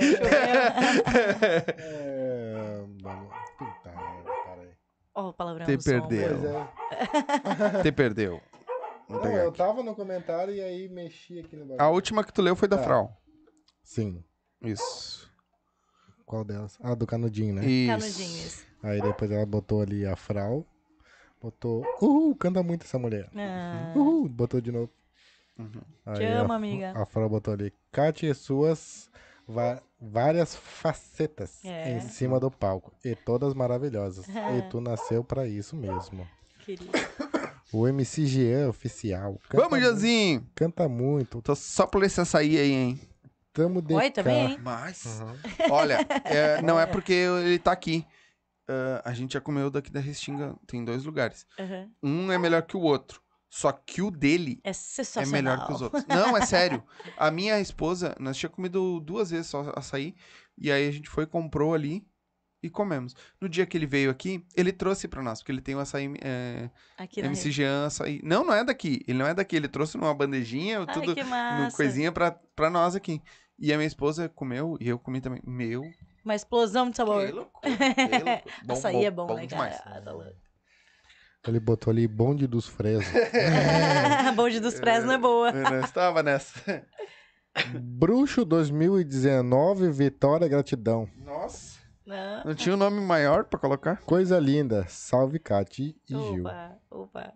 [1.79, 3.35] É, vamos.
[3.59, 4.71] Puta merda, para aí.
[5.15, 6.39] Ó, o palavrão Te perdeu.
[6.39, 7.83] Pois é.
[7.83, 8.41] Te perdeu.
[9.09, 11.81] Não, eu tava no comentário e aí mexi aqui no bagulho.
[11.83, 12.83] A última que tu leu foi da Tá.
[12.85, 13.17] Frau.
[13.85, 14.23] Sim.
[14.63, 15.31] Isso.
[16.25, 16.77] Qual delas?
[16.83, 17.65] Ah, do canudinho, né?
[17.65, 17.91] Isso.
[17.93, 18.65] Canudinhos.
[18.83, 20.67] Aí depois ela botou ali a Frau.
[21.47, 21.85] Botou.
[22.03, 23.31] Uhul, canta muito essa mulher.
[23.37, 24.91] Ah, Uhul, botou de novo.
[25.57, 25.71] Uhum.
[26.15, 26.93] Te Aí amo, a, amiga.
[26.97, 27.73] A Frau botou ali.
[27.93, 29.09] Kátia e suas
[29.47, 31.97] va- várias facetas É.
[31.97, 32.93] em cima do palco.
[33.05, 34.27] E todas maravilhosas.
[34.59, 36.27] e tu nasceu pra isso mesmo.
[36.65, 36.91] querido.
[37.73, 39.39] O MC Jean oficial.
[39.49, 40.45] Canta Vamos, Janzinho.
[40.53, 41.41] Canta muito.
[41.43, 43.01] Tô só por esse açaí aí, hein?
[43.53, 44.23] Tamo de Oi, cá.
[44.23, 44.59] também, hein?
[44.63, 45.05] Mas.
[45.21, 45.37] Uhum.
[45.71, 48.05] Olha, é, não é porque ele tá aqui.
[48.69, 51.47] Ah, a gente já comeu daqui da Restinga, tem dois lugares.
[51.59, 51.91] Aham.
[52.03, 53.21] Um é melhor que o outro.
[53.49, 56.05] Só que o dele É é melhor que os outros.
[56.07, 56.83] Não, é sério.
[57.17, 60.15] A minha esposa, nós tínhamos comido duas vezes só açaí.
[60.59, 62.05] E aí a gente foi, comprou ali
[62.63, 63.15] e comemos.
[63.41, 66.13] No dia que ele veio aqui, ele trouxe pra nós, porque ele tem o açaí
[66.21, 66.69] é,
[66.99, 67.51] Aqui MC.
[67.51, 68.21] Jean açaí.
[68.25, 69.03] Não, não é daqui.
[69.07, 69.57] Ele não é daqui.
[69.57, 71.77] Ele trouxe numa bandejinha, Ai, tudo que massa.
[71.77, 73.23] coisinha pra, pra nós aqui.
[73.59, 75.41] E a minha esposa comeu e eu comi também.
[75.47, 75.83] Meu,
[76.27, 77.25] Uma explosão de sabor.
[77.25, 77.71] que loucura.
[77.73, 78.43] Que loucura.
[78.67, 79.81] Bom, Açaí é bom, né, demais.
[79.81, 80.01] cara?
[80.03, 80.13] Tá.
[81.47, 83.07] Ele botou ali bonde dos fresnos.
[84.35, 85.51] Bonde dos Fresnos não é boa.
[85.51, 86.85] Eu não estava nessa.
[87.81, 91.09] Bruxo 2019, Vitória Gratidão.
[91.17, 91.79] Nossa.
[92.05, 92.45] Não.
[92.45, 94.01] Não tinha um nome maior pra colocar?
[94.03, 94.85] Coisa linda.
[94.89, 96.41] Salve, Cati e Gil.
[96.41, 97.33] Opa, opa.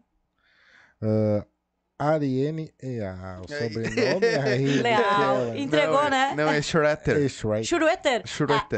[2.00, 3.14] Ariane Ea.
[3.40, 3.72] O aí?
[3.72, 4.82] sobrenome é.
[4.82, 5.56] Leal.
[5.56, 6.34] Entregou, não, né?
[6.36, 6.62] Não, é.
[6.62, 8.22] Schureter.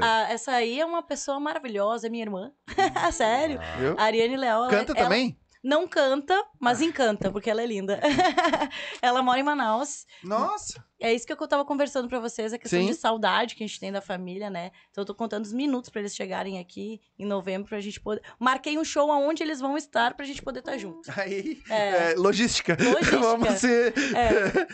[0.03, 2.51] A- a- essa aí é uma pessoa maravilhosa, é minha irmã.
[3.13, 3.59] Sério.
[3.79, 3.95] Viu?
[3.99, 4.69] A Ariane Leal.
[4.69, 5.37] Canta ela também?
[5.63, 8.01] Não canta, mas encanta, porque ela é linda.
[9.01, 10.05] ela mora em Manaus.
[10.25, 10.85] Nossa.
[11.01, 12.87] É isso que eu tava conversando pra vocês, a questão Sim.
[12.87, 14.73] de saudade que a gente tem da família, né?
[14.91, 18.23] Então eu tô contando os minutos pra eles chegarem aqui em novembro pra gente poder.
[18.41, 21.09] Marquei um show aonde eles vão estar pra gente poder estar junto.
[21.17, 22.13] Aí, É.
[22.13, 22.77] é, logística.
[22.81, 23.19] Logística.
[23.23, 23.95] Vamos ser...
[24.17, 24.67] É,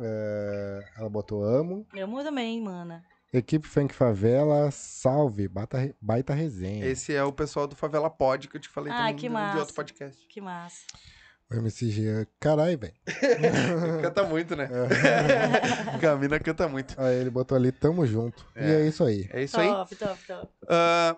[0.00, 1.86] É, ela botou amo.
[1.94, 3.04] eu amo também, mana.
[3.32, 5.48] Equipe Funk Favela, salve.
[5.48, 6.84] Bata, baita resenha.
[6.84, 9.28] Esse é o pessoal do Favela Pod que eu te falei Ah, também que de,
[9.28, 9.58] de massa.
[9.58, 10.26] outro podcast.
[10.28, 10.80] Que massa.
[11.50, 12.26] O MC Jean.
[12.40, 12.92] Carai, velho.
[14.02, 14.68] canta muito, né?
[16.00, 16.94] Camina canta muito.
[17.00, 18.44] Aí ele botou ali, tamo junto.
[18.56, 18.80] E É.
[18.82, 19.28] é isso aí.
[19.32, 19.68] É isso aí.
[19.68, 20.48] Top, top, top.
[20.68, 21.16] Ah,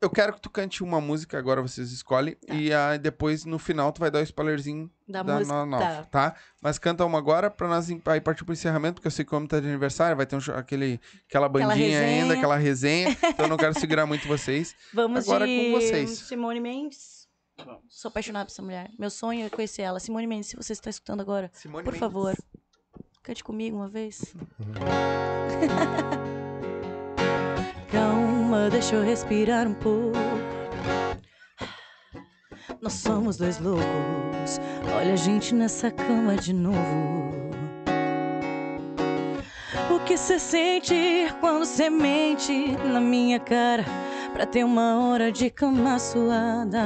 [0.00, 2.36] eu quero que tu cante uma música, agora vocês escolhem.
[2.48, 5.54] E aí depois, no final, tu vai dar o spoilerzinho Da, da música.
[5.54, 6.04] no- nova, Tá.
[6.30, 6.34] tá.
[6.60, 9.34] Mas canta uma agora pra nós ir- aí partir pro encerramento, porque eu sei que
[9.34, 12.22] o homem tá de aniversário, vai ter um, aquele, aquela bandinha resenha.
[12.22, 13.10] ainda, aquela resenha.
[13.10, 14.74] Então eu não quero segurar muito vocês.
[14.94, 16.10] Vamos Agora de com vocês.
[16.10, 17.20] Simone Mendes.
[17.90, 18.90] Sou apaixonada por essa mulher.
[18.98, 20.00] Meu sonho é conhecer ela.
[20.00, 22.00] Simone Mendes, se você está escutando agora, Simone por Mendes.
[22.00, 22.34] favor,
[23.22, 24.22] Cante comigo uma vez.
[28.50, 30.18] Calma, deixa eu respirar um pouco.
[32.82, 34.58] Nós somos dois loucos.
[34.92, 37.30] Olha a gente nessa cama de novo.
[39.88, 43.84] O que cê sente quando cê mente na minha cara
[44.32, 46.82] pra ter uma hora de cama suada?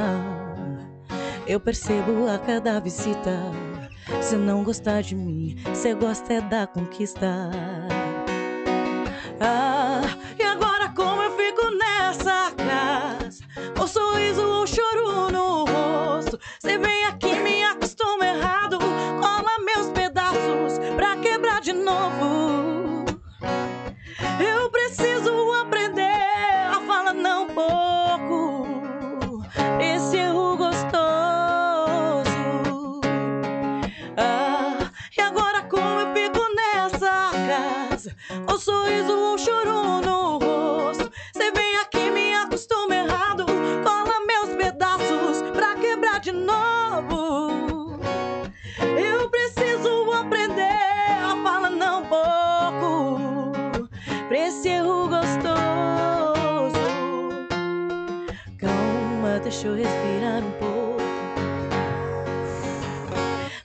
[1.47, 3.41] Eu percebo a cada visita.
[4.21, 7.51] Se não gostar de mim, cê gosta é da conquista.
[9.41, 9.84] Ah,
[16.65, 17.04] Sibrian.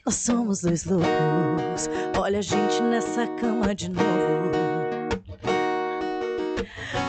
[0.09, 1.87] Nós somos dois loucos.
[2.17, 4.49] Olha a gente nessa cama de novo.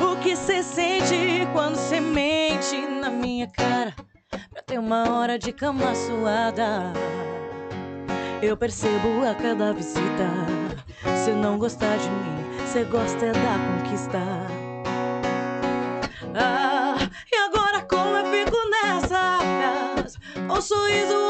[0.02, 3.94] O que cê sente quando cê mente na minha cara?
[4.52, 6.92] Pra ter uma hora de cama suada.
[8.42, 10.28] Eu percebo a cada visita.
[11.24, 14.18] Se não gostar de mim, cê gosta é da conquista.
[16.34, 16.98] Ah,
[17.32, 20.18] e agora como eu fico nessa casa?
[20.50, 21.29] Ou sorriso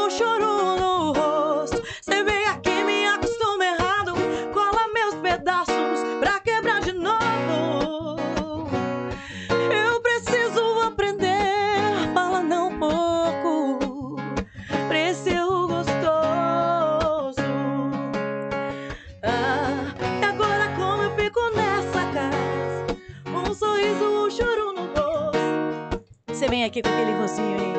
[26.61, 27.73] vem aqui com aquele rosinho aí.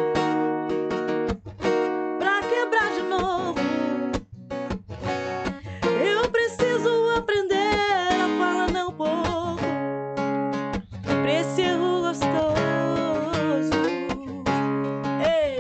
[2.18, 3.60] Pra quebrar de novo.
[6.04, 9.62] Eu preciso aprender a falar não pouco.
[11.04, 12.32] Pra esse erro gostoso.
[15.24, 15.60] Ei.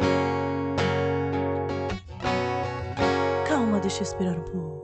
[3.48, 4.81] Calma, deixa eu esperar um pouco.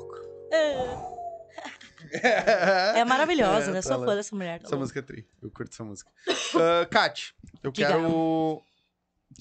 [2.23, 3.79] É maravilhosa, né?
[3.79, 4.59] É, Sou ela- fã dessa mulher.
[4.59, 5.27] tá Essa música é tri.
[5.41, 6.09] Eu curto essa música.
[6.53, 7.35] Uh, Kat,
[7.67, 7.87] eu Diga.
[7.87, 8.61] quero.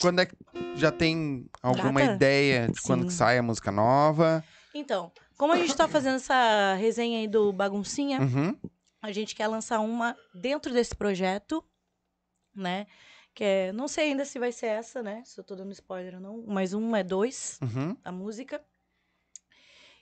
[0.01, 0.37] Quando é que
[0.75, 2.15] já tem alguma Data?
[2.15, 3.07] ideia de quando Sim.
[3.09, 4.45] que sai a música nova?
[4.75, 8.59] Então, como a gente tá fazendo essa resenha aí do Baguncinha, Uhum.
[9.01, 11.65] a gente quer lançar uma dentro desse projeto,
[12.55, 12.87] né?
[13.35, 15.23] Que é, não sei ainda se vai ser essa, né?
[15.25, 16.45] Se eu tô dando spoiler ou não.
[16.47, 17.97] Mas um é dois, Uhum.
[18.05, 18.63] a música.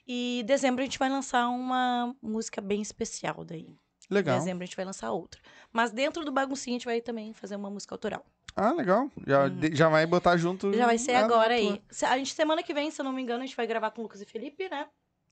[0.07, 3.75] E em dezembro a gente vai lançar uma música bem especial daí.
[4.09, 4.37] Em Legal.
[4.37, 5.41] dezembro a gente vai lançar outra.
[5.73, 8.25] Mas dentro do Baguncinha a gente vai também fazer uma música autoral.
[8.55, 9.11] Ah, legal.
[9.27, 10.71] Já, de- já vai botar junto.
[10.73, 11.73] Já vai ser agora tua.
[11.73, 11.81] aí.
[11.89, 13.91] Se- A gente, semana que vem, se eu não me engano, a gente vai gravar
[13.91, 14.87] com o Lucas e Felipe, né?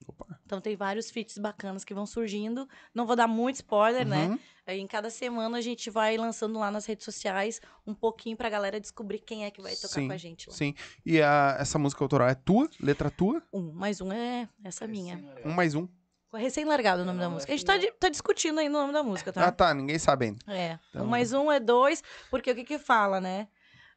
[0.05, 0.25] Opa.
[0.45, 2.67] Então tem vários feats bacanas que vão surgindo.
[2.93, 4.27] Não vou dar muito spoiler, né?
[4.27, 4.39] Uhum.
[4.67, 8.49] Aí em cada semana a gente vai lançando lá nas redes sociais um pouquinho pra
[8.49, 10.55] galera descobrir quem é que vai tocar Sim, com a gente lá.
[10.55, 10.73] Sim.
[11.05, 12.69] E a- essa música autoral é tua?
[12.81, 13.41] Letra tua?
[13.53, 15.23] Um, mais um é essa minha.
[15.45, 15.87] Um mais um.
[16.33, 17.51] Recém-largado o nome da música.
[17.53, 19.45] A gente tá, tá discutindo ainda o nome da música, tá?
[19.47, 19.73] Ah, tá.
[19.73, 20.39] Ninguém sabe ainda.
[20.47, 20.79] É.
[20.89, 23.47] Então- Um mais um é dois, porque o que que fala, né?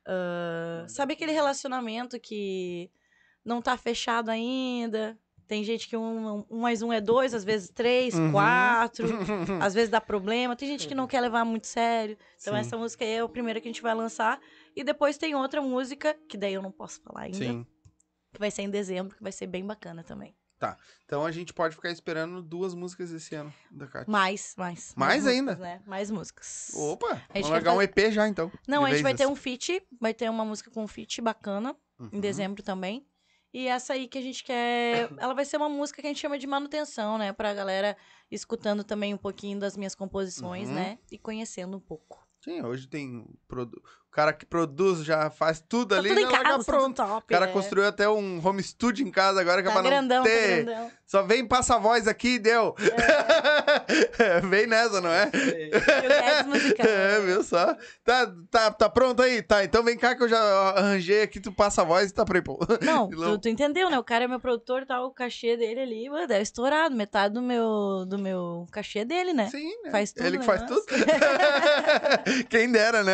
[0.07, 2.91] Ah, sabe aquele relacionamento que
[3.45, 5.19] não tá fechado ainda?
[5.49, 8.33] Tem gente que um, um mais um é dois, às vezes três, Uhum.
[8.33, 9.07] quatro,
[9.63, 10.57] às vezes dá problema.
[10.57, 12.19] Tem gente que não quer levar muito sério.
[12.41, 12.61] Então Sim.
[12.61, 14.41] essa música aí é a primeira que a gente vai lançar.
[14.75, 17.65] E depois tem outra música, que daí eu não posso falar ainda, Sim.
[18.33, 20.35] que vai ser em dezembro, que vai ser bem bacana também.
[21.05, 24.11] Então a gente pode ficar esperando duas músicas esse ano da Kat.
[24.11, 24.95] Mais, mais.
[24.97, 25.55] Mais músicas, ainda?
[25.57, 25.83] Né?
[25.87, 26.71] Mais músicas.
[26.75, 27.23] Opa!
[27.33, 28.51] Vamos largar um fazer- EP já, então.
[28.67, 32.11] Não, a gente vai ter um feat, vai ter uma música com feat bacana, Uhum.
[32.13, 33.07] em dezembro também.
[33.55, 35.09] E essa aí que a gente quer.
[35.19, 37.33] Ela vai ser uma música que a gente chama de manutenção, né?
[37.33, 37.97] Pra galera
[38.31, 40.75] escutando também um pouquinho das minhas composições, Uhum.
[40.75, 40.99] né?
[41.11, 42.27] E conhecendo um pouco.
[42.43, 43.27] Sim, hoje tem.
[43.49, 43.83] produ-
[44.17, 46.97] cara que produz, já faz tudo Tá ali, tudo em casa, tudo pronto.
[46.97, 47.25] top.
[47.27, 47.53] O cara é.
[47.53, 50.31] construiu até um home studio em casa agora, que é Tá pra não grandão, tá
[50.31, 50.65] ter.
[50.65, 50.91] grandão.
[51.05, 52.75] Só vem, passa a voz aqui e deu.
[54.49, 55.27] vem nessa, não é?
[55.27, 56.87] O Guedes musical.
[56.87, 57.77] É, viu só?
[58.03, 59.43] Tá, tá, tá pronto aí?
[59.43, 60.41] Tá, então vem cá que eu já
[60.71, 62.59] arranjei aqui, tu passa a voz e tá pra pô.
[62.83, 63.33] Não, Não.
[63.37, 63.99] tu, tu entendeu, né?
[63.99, 65.01] O cara é meu produtor, tá?
[65.03, 66.97] O cachê dele ali, mano, é estourado.
[66.97, 69.49] Metade do meu, do meu cachê é dele, né?
[69.51, 69.91] Sim, né?
[69.91, 70.57] Faz tudo, Ele que né?
[70.57, 70.83] faz tudo.
[72.49, 73.13] Quem dera, né?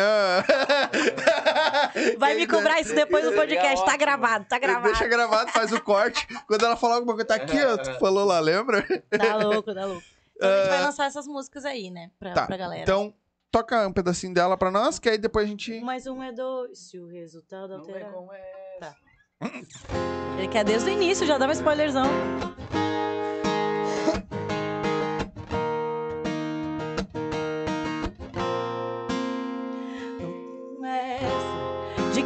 [2.17, 3.85] Vai me cobrar isso depois do podcast.
[3.85, 4.87] Tá gravado, tá gravado.
[4.87, 6.25] Deixa gravado, faz o corte.
[6.47, 7.77] Quando ela falar alguma coisa, tá aqui, ó.
[7.77, 8.83] Tu falou lá, lembra?
[9.09, 10.03] Tá louco, tá louco.
[10.35, 12.09] Então a gente vai Ah, lançar essas músicas aí, né?
[12.19, 12.81] Pra, Tá, pra galera.
[12.83, 13.13] Então,
[13.51, 15.79] toca um pedacinho dela pra nós, que aí depois a gente.
[15.81, 18.01] Mais um é dois, se o resultado Não alterar.
[18.01, 18.77] é como é.
[18.79, 18.95] Tá.
[20.37, 22.05] Ele quer desde o início, já dá um spoilerzão.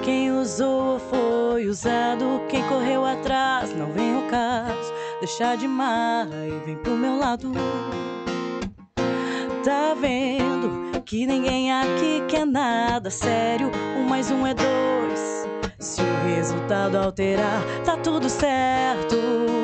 [0.07, 4.93] Quem usou ou foi usado, quem correu atrás, não vem ao caso.
[5.19, 7.51] Deixar de mar e vem pro meu lado.
[9.65, 13.69] Tá vendo que ninguém aqui quer nada sério.
[13.99, 15.45] Um mais um é dois.
[15.77, 19.56] Se o resultado alterar, tá tudo certo.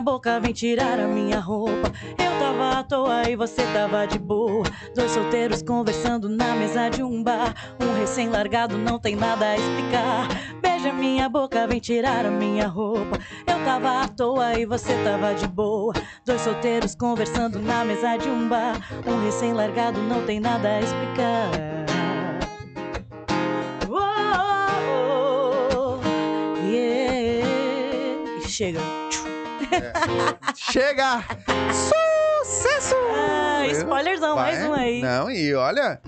[0.00, 1.92] Minha boca, vem tirar a minha roupa.
[2.16, 4.64] Eu tava à toa e você tava de boa.
[4.94, 7.54] Dois solteiros conversando na mesa de um bar.
[7.78, 10.26] Um recém-largado não tem nada a explicar.
[10.62, 13.18] Beija minha boca, vem tirar a minha roupa.
[13.46, 15.92] Eu tava à toa e você tava de boa.
[16.24, 18.80] Dois solteiros conversando na mesa de um bar.
[19.06, 21.50] Um recém-largado não tem nada a explicar.
[23.90, 24.20] Oh,
[29.70, 31.22] E chega.
[31.72, 32.94] Sucesso!
[33.14, 34.52] Ah, spoilerzão, Vai.
[34.56, 35.00] mais um aí.
[35.02, 36.00] Não, e olha.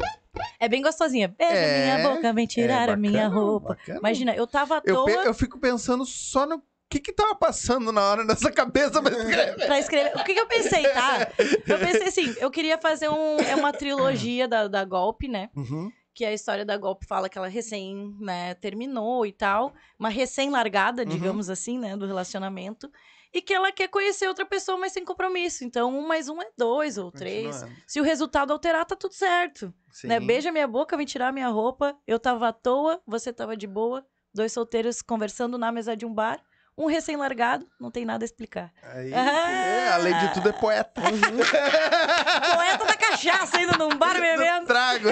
[0.59, 1.29] É bem gostosinha.
[1.29, 3.71] Beija É, minha boca, vem tirar é a minha roupa.
[3.71, 3.99] bacana.
[3.99, 7.35] Imagina, eu tava à Eu, toa pe- eu fico pensando só no que que tava
[7.35, 9.67] passando na hora nessa cabeça pra escrever.
[9.67, 10.13] pra escrever.
[10.17, 11.29] O que, que eu pensei, tá?
[11.67, 15.49] Eu pensei assim, eu queria fazer um, é uma trilogia da, da Golpe, né?
[15.57, 15.91] Uhum.
[16.15, 19.73] Que a história da Golpe fala que ela recém, né, terminou e tal.
[19.99, 21.09] Uma recém-largada, Uhum.
[21.09, 22.91] digamos assim, né, do relacionamento.
[23.35, 25.65] E que ela quer conhecer outra pessoa, mas sem compromisso.
[25.65, 27.65] Então, um mais um é dois ou três.
[27.87, 29.73] Se o resultado alterar, tá tudo certo.
[29.91, 30.09] Sim.
[30.09, 30.21] Né?
[30.21, 31.97] Beija minha boca, vem tirar minha roupa.
[32.07, 34.05] Eu tava à toa, você tava de boa.
[34.35, 36.41] Dois solteiros conversando na mesa de um bar.
[36.77, 38.73] Um recém-largado, não tem nada a explicar.
[38.83, 39.51] Aí, Ah!
[39.53, 41.03] é, além de tudo, é poeta.
[41.03, 44.67] Poeta da cachaça ainda num bar bebendo.
[44.67, 45.09] trago.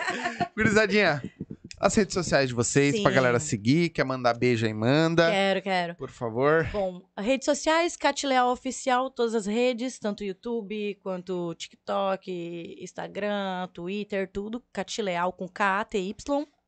[0.56, 1.22] Gurizadinha,
[1.82, 3.14] as redes sociais de vocês, pra Sim.
[3.16, 5.28] galera seguir, quer mandar beijo aí, manda.
[5.28, 5.94] Quero, quero.
[5.96, 6.64] Por favor.
[6.70, 14.30] Bom, redes sociais, Cat Leal Oficial, todas as redes, tanto YouTube quanto TikTok, Instagram, Twitter,
[14.32, 14.62] tudo.
[14.72, 16.14] Cat Leal com K-A-T-Y,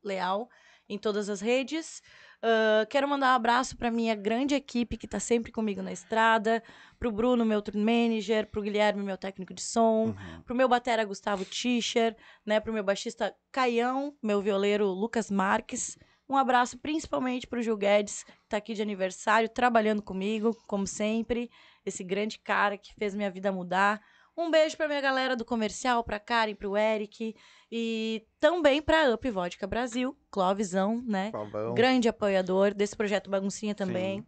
[0.03, 0.49] Leal,
[0.89, 2.03] em todas as redes.
[2.47, 6.63] Ah, quero mandar um abraço para minha grande equipe que tá sempre comigo na estrada,
[6.99, 10.43] pro Bruno, meu tour manager, pro Guilherme, meu técnico de som, Uhum.
[10.45, 12.15] pro meu batera Gustavo Tischer,
[12.45, 15.97] né, pro meu baixista Caião, meu violeiro Lucas Marques.
[16.29, 21.51] Um abraço principalmente pro Gil Guedes, que tá aqui de aniversário, trabalhando comigo, como sempre,
[21.85, 24.03] esse grande cara que fez minha vida mudar.
[24.37, 27.37] Um beijo pra minha galera do comercial, pra Karen, pro Eric
[27.71, 31.31] e também pra Up Vodka Brasil, Clovizão, né?
[31.31, 31.75] Pavão.
[31.75, 34.27] Grande apoiador desse projeto Baguncinha também.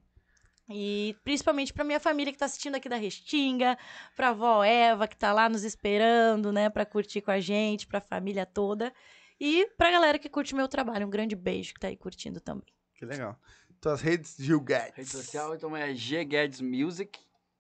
[0.69, 3.79] E principalmente pra minha família que tá assistindo aqui da Restinga,
[4.17, 8.01] pra avó Eva que tá lá nos esperando, né, Pra curtir com a gente, pra
[8.01, 8.93] família toda.
[9.41, 12.73] E pra galera que curte meu trabalho, um grande beijo que tá aí curtindo também.
[12.95, 13.39] Que legal.
[13.81, 14.97] Tuas redes, Gil Guedes.
[14.97, 17.19] Rede social, então é G Guedes Music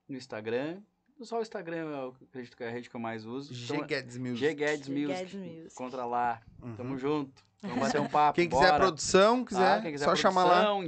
[0.09, 0.81] no Instagram.
[1.23, 3.53] Só o Instagram eu acredito que é a rede que eu mais uso.
[3.55, 4.39] G Então, Guedes Music.
[4.39, 5.37] G Guedes Music.
[5.37, 5.75] Music.
[5.75, 6.41] Contra lá.
[6.63, 6.77] Uhum.
[6.77, 7.43] Tamo junto.
[7.63, 8.37] Vamos bater um papo.
[8.37, 8.77] Quem quiser bora.
[8.79, 10.65] produção, quiser, Ah, quem quiser só chamar lá.
[10.67, 10.87] produção,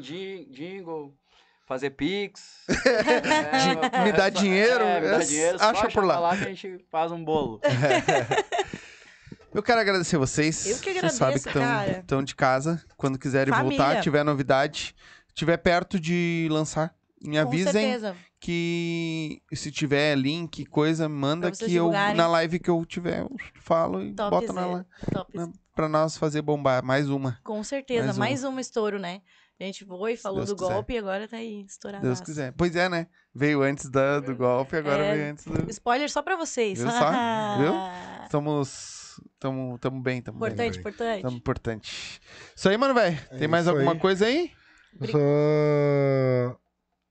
[0.50, 1.14] Jingle,
[1.66, 2.66] fazer pix.
[2.68, 5.58] É, Me dá é, dinheiro, É, me dá é, dinheiro.
[5.60, 6.18] acha por lá.
[6.18, 7.60] lá que a gente faz um bolo.
[9.54, 10.66] Eu quero agradecer vocês.
[10.66, 12.84] Eu que Vocês agradeço, sabem que estão de casa.
[12.98, 13.78] Quando quiserem Família.
[13.78, 14.94] voltar, tiver novidade,
[15.34, 17.98] tiver perto de lançar, me avisem
[18.40, 22.16] que se tiver link, coisa, manda que eu divulgarem.
[22.16, 23.30] na live que eu tiver, eu
[23.60, 27.38] falo e Top boto na Top na- pra nós fazer bombar mais uma.
[27.44, 29.20] Com certeza, Mais mais, um estouro, né?
[29.60, 30.72] A gente foi, falou Deus do quiser.
[30.72, 32.04] golpe e agora tá aí, estourado.
[32.04, 32.52] Deus quiser.
[32.56, 33.08] Pois é, né?
[33.34, 35.14] Veio antes da, do golpe, agora É.
[35.16, 35.68] veio antes do.
[35.70, 36.78] Spoiler só pra vocês.
[36.80, 37.10] Viu só?
[37.58, 37.74] Viu?
[38.24, 38.96] Estamos.
[39.40, 40.48] Tamo, tamo bem, tamo bem.
[40.48, 41.22] Importante, importante.
[41.22, 42.20] Tamo importante.
[42.54, 43.18] Isso aí, mano, velho.
[43.32, 43.98] É Tem mais alguma aí.
[43.98, 44.52] coisa aí?
[45.10, 46.58] Só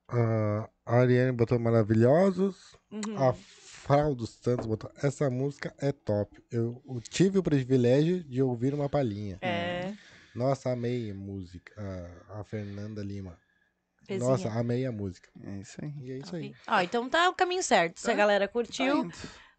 [0.07, 2.75] a Ariane botou maravilhosos.
[2.91, 3.17] Uhum.
[3.17, 6.41] A Frau dos Santos botou, essa música é top.
[6.51, 9.38] Eu, eu tive o privilégio de ouvir uma palhinha.
[9.41, 9.93] É.
[10.35, 11.73] Nossa, amei a música.
[12.29, 13.38] A, a Fernanda Lima.
[14.07, 14.29] Pezinha.
[14.29, 15.29] Nossa, amei a música.
[15.43, 15.93] É isso aí.
[16.01, 16.53] E é isso aí.
[16.67, 17.99] Ó, então tá o caminho certo.
[17.99, 18.17] Se a Tá.
[18.17, 19.13] galera Tá curtiu, indo.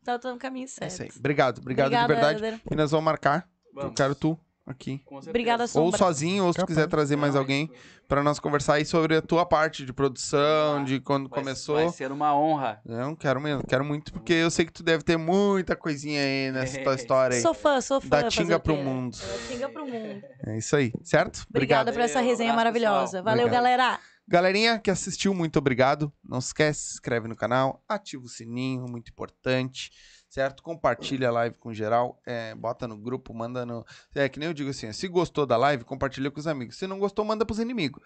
[0.05, 0.91] tá, tá no caminho É certo.
[0.93, 1.11] isso aí.
[1.19, 2.63] Obrigado, obrigado Obrigada, de verdade.
[2.71, 3.49] E nós vamos marcar.
[3.67, 3.95] Eu Vamos.
[3.97, 4.39] quero tu
[4.71, 5.03] aqui.
[5.11, 5.99] Obrigada, Ou Sombra.
[5.99, 6.77] sozinho, ou se tu Capaz.
[6.77, 7.71] quiser trazer mais alguém
[8.07, 11.77] pra nós conversar aí sobre a tua parte de produção, de quando vai- começou.
[11.77, 12.81] Vai ser uma honra.
[12.85, 16.51] Não, quero mesmo, quero muito, porque eu sei que tu deve ter muita coisinha aí
[16.53, 17.43] nessa tua história aí.
[17.43, 18.09] Sou fã, sou fã.
[18.09, 19.17] Da Tinga o pro mundo.
[19.19, 20.23] Da Tinga pro mundo.
[20.47, 21.45] É isso aí, certo?
[21.51, 21.93] Obrigada Obrigado.
[21.95, 23.23] por essa resenha abraço, maravilhosa.
[23.23, 23.63] Valeu, Obrigado.
[23.63, 23.99] galera.
[24.31, 26.13] Galerinha que assistiu, muito obrigado.
[26.23, 29.91] Não se esquece, se inscreve no canal, ativa o sininho, muito importante,
[30.29, 30.63] certo?
[30.63, 33.85] Compartilha a live com geral, é, bota no grupo, manda no...
[34.15, 36.77] É que nem eu digo assim, se gostou da live, compartilha com os amigos.
[36.77, 38.03] Se não gostou, manda pros inimigos.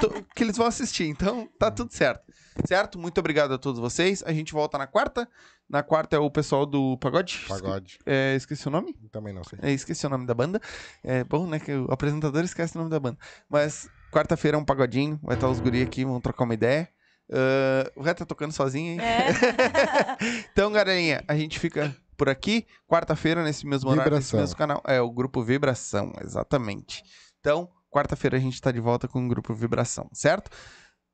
[0.00, 2.24] Tô- que eles vão assistir, então tá tudo certo.
[2.66, 2.98] Certo?
[2.98, 4.22] Muito obrigado a todos vocês.
[4.26, 5.28] A gente volta na quarta.
[5.68, 7.44] Na quarta é o pessoal do Pagode.
[7.46, 7.98] Pagode.
[8.06, 8.94] É, esqueci o nome?
[9.12, 9.58] Também não sei.
[9.62, 10.60] É, esqueci o nome da banda.
[11.04, 11.60] É bom, né?
[11.60, 13.18] Que o apresentador esquece o nome da banda.
[13.48, 15.20] Mas quarta-feira é um pagodinho.
[15.22, 16.88] Vai estar os guri aqui, vão trocar uma ideia.
[17.30, 19.00] Ah, o Ré tá tocando sozinho, hein?
[19.00, 19.28] É.
[20.52, 22.66] então, galerinha, a gente fica por aqui.
[22.86, 24.40] Quarta-feira, nesse mesmo horário, nesse Vibração.
[24.40, 24.82] mesmo canal.
[24.86, 27.02] É, o Grupo Vibração, exatamente.
[27.40, 30.50] Então, quarta-feira a gente tá de volta com o Grupo Vibração, certo?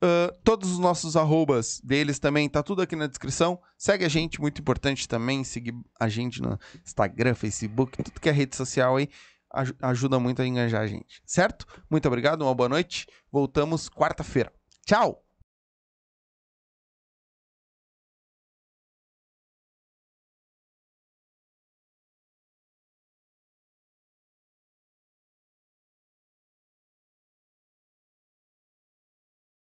[0.02, 3.58] Ah, todos os nossos arrobas deles também, tá tudo aqui na descrição.
[3.78, 8.32] Segue a gente, muito importante também, seguir a gente no Instagram, Facebook, tudo que é
[8.32, 9.08] rede social aí.
[9.52, 11.66] aj- Ajuda muito a engajar a gente, certo?
[11.90, 13.06] Muito obrigado, uma boa noite.
[13.32, 14.52] Voltamos quarta-feira.
[14.86, 15.23] Tchau!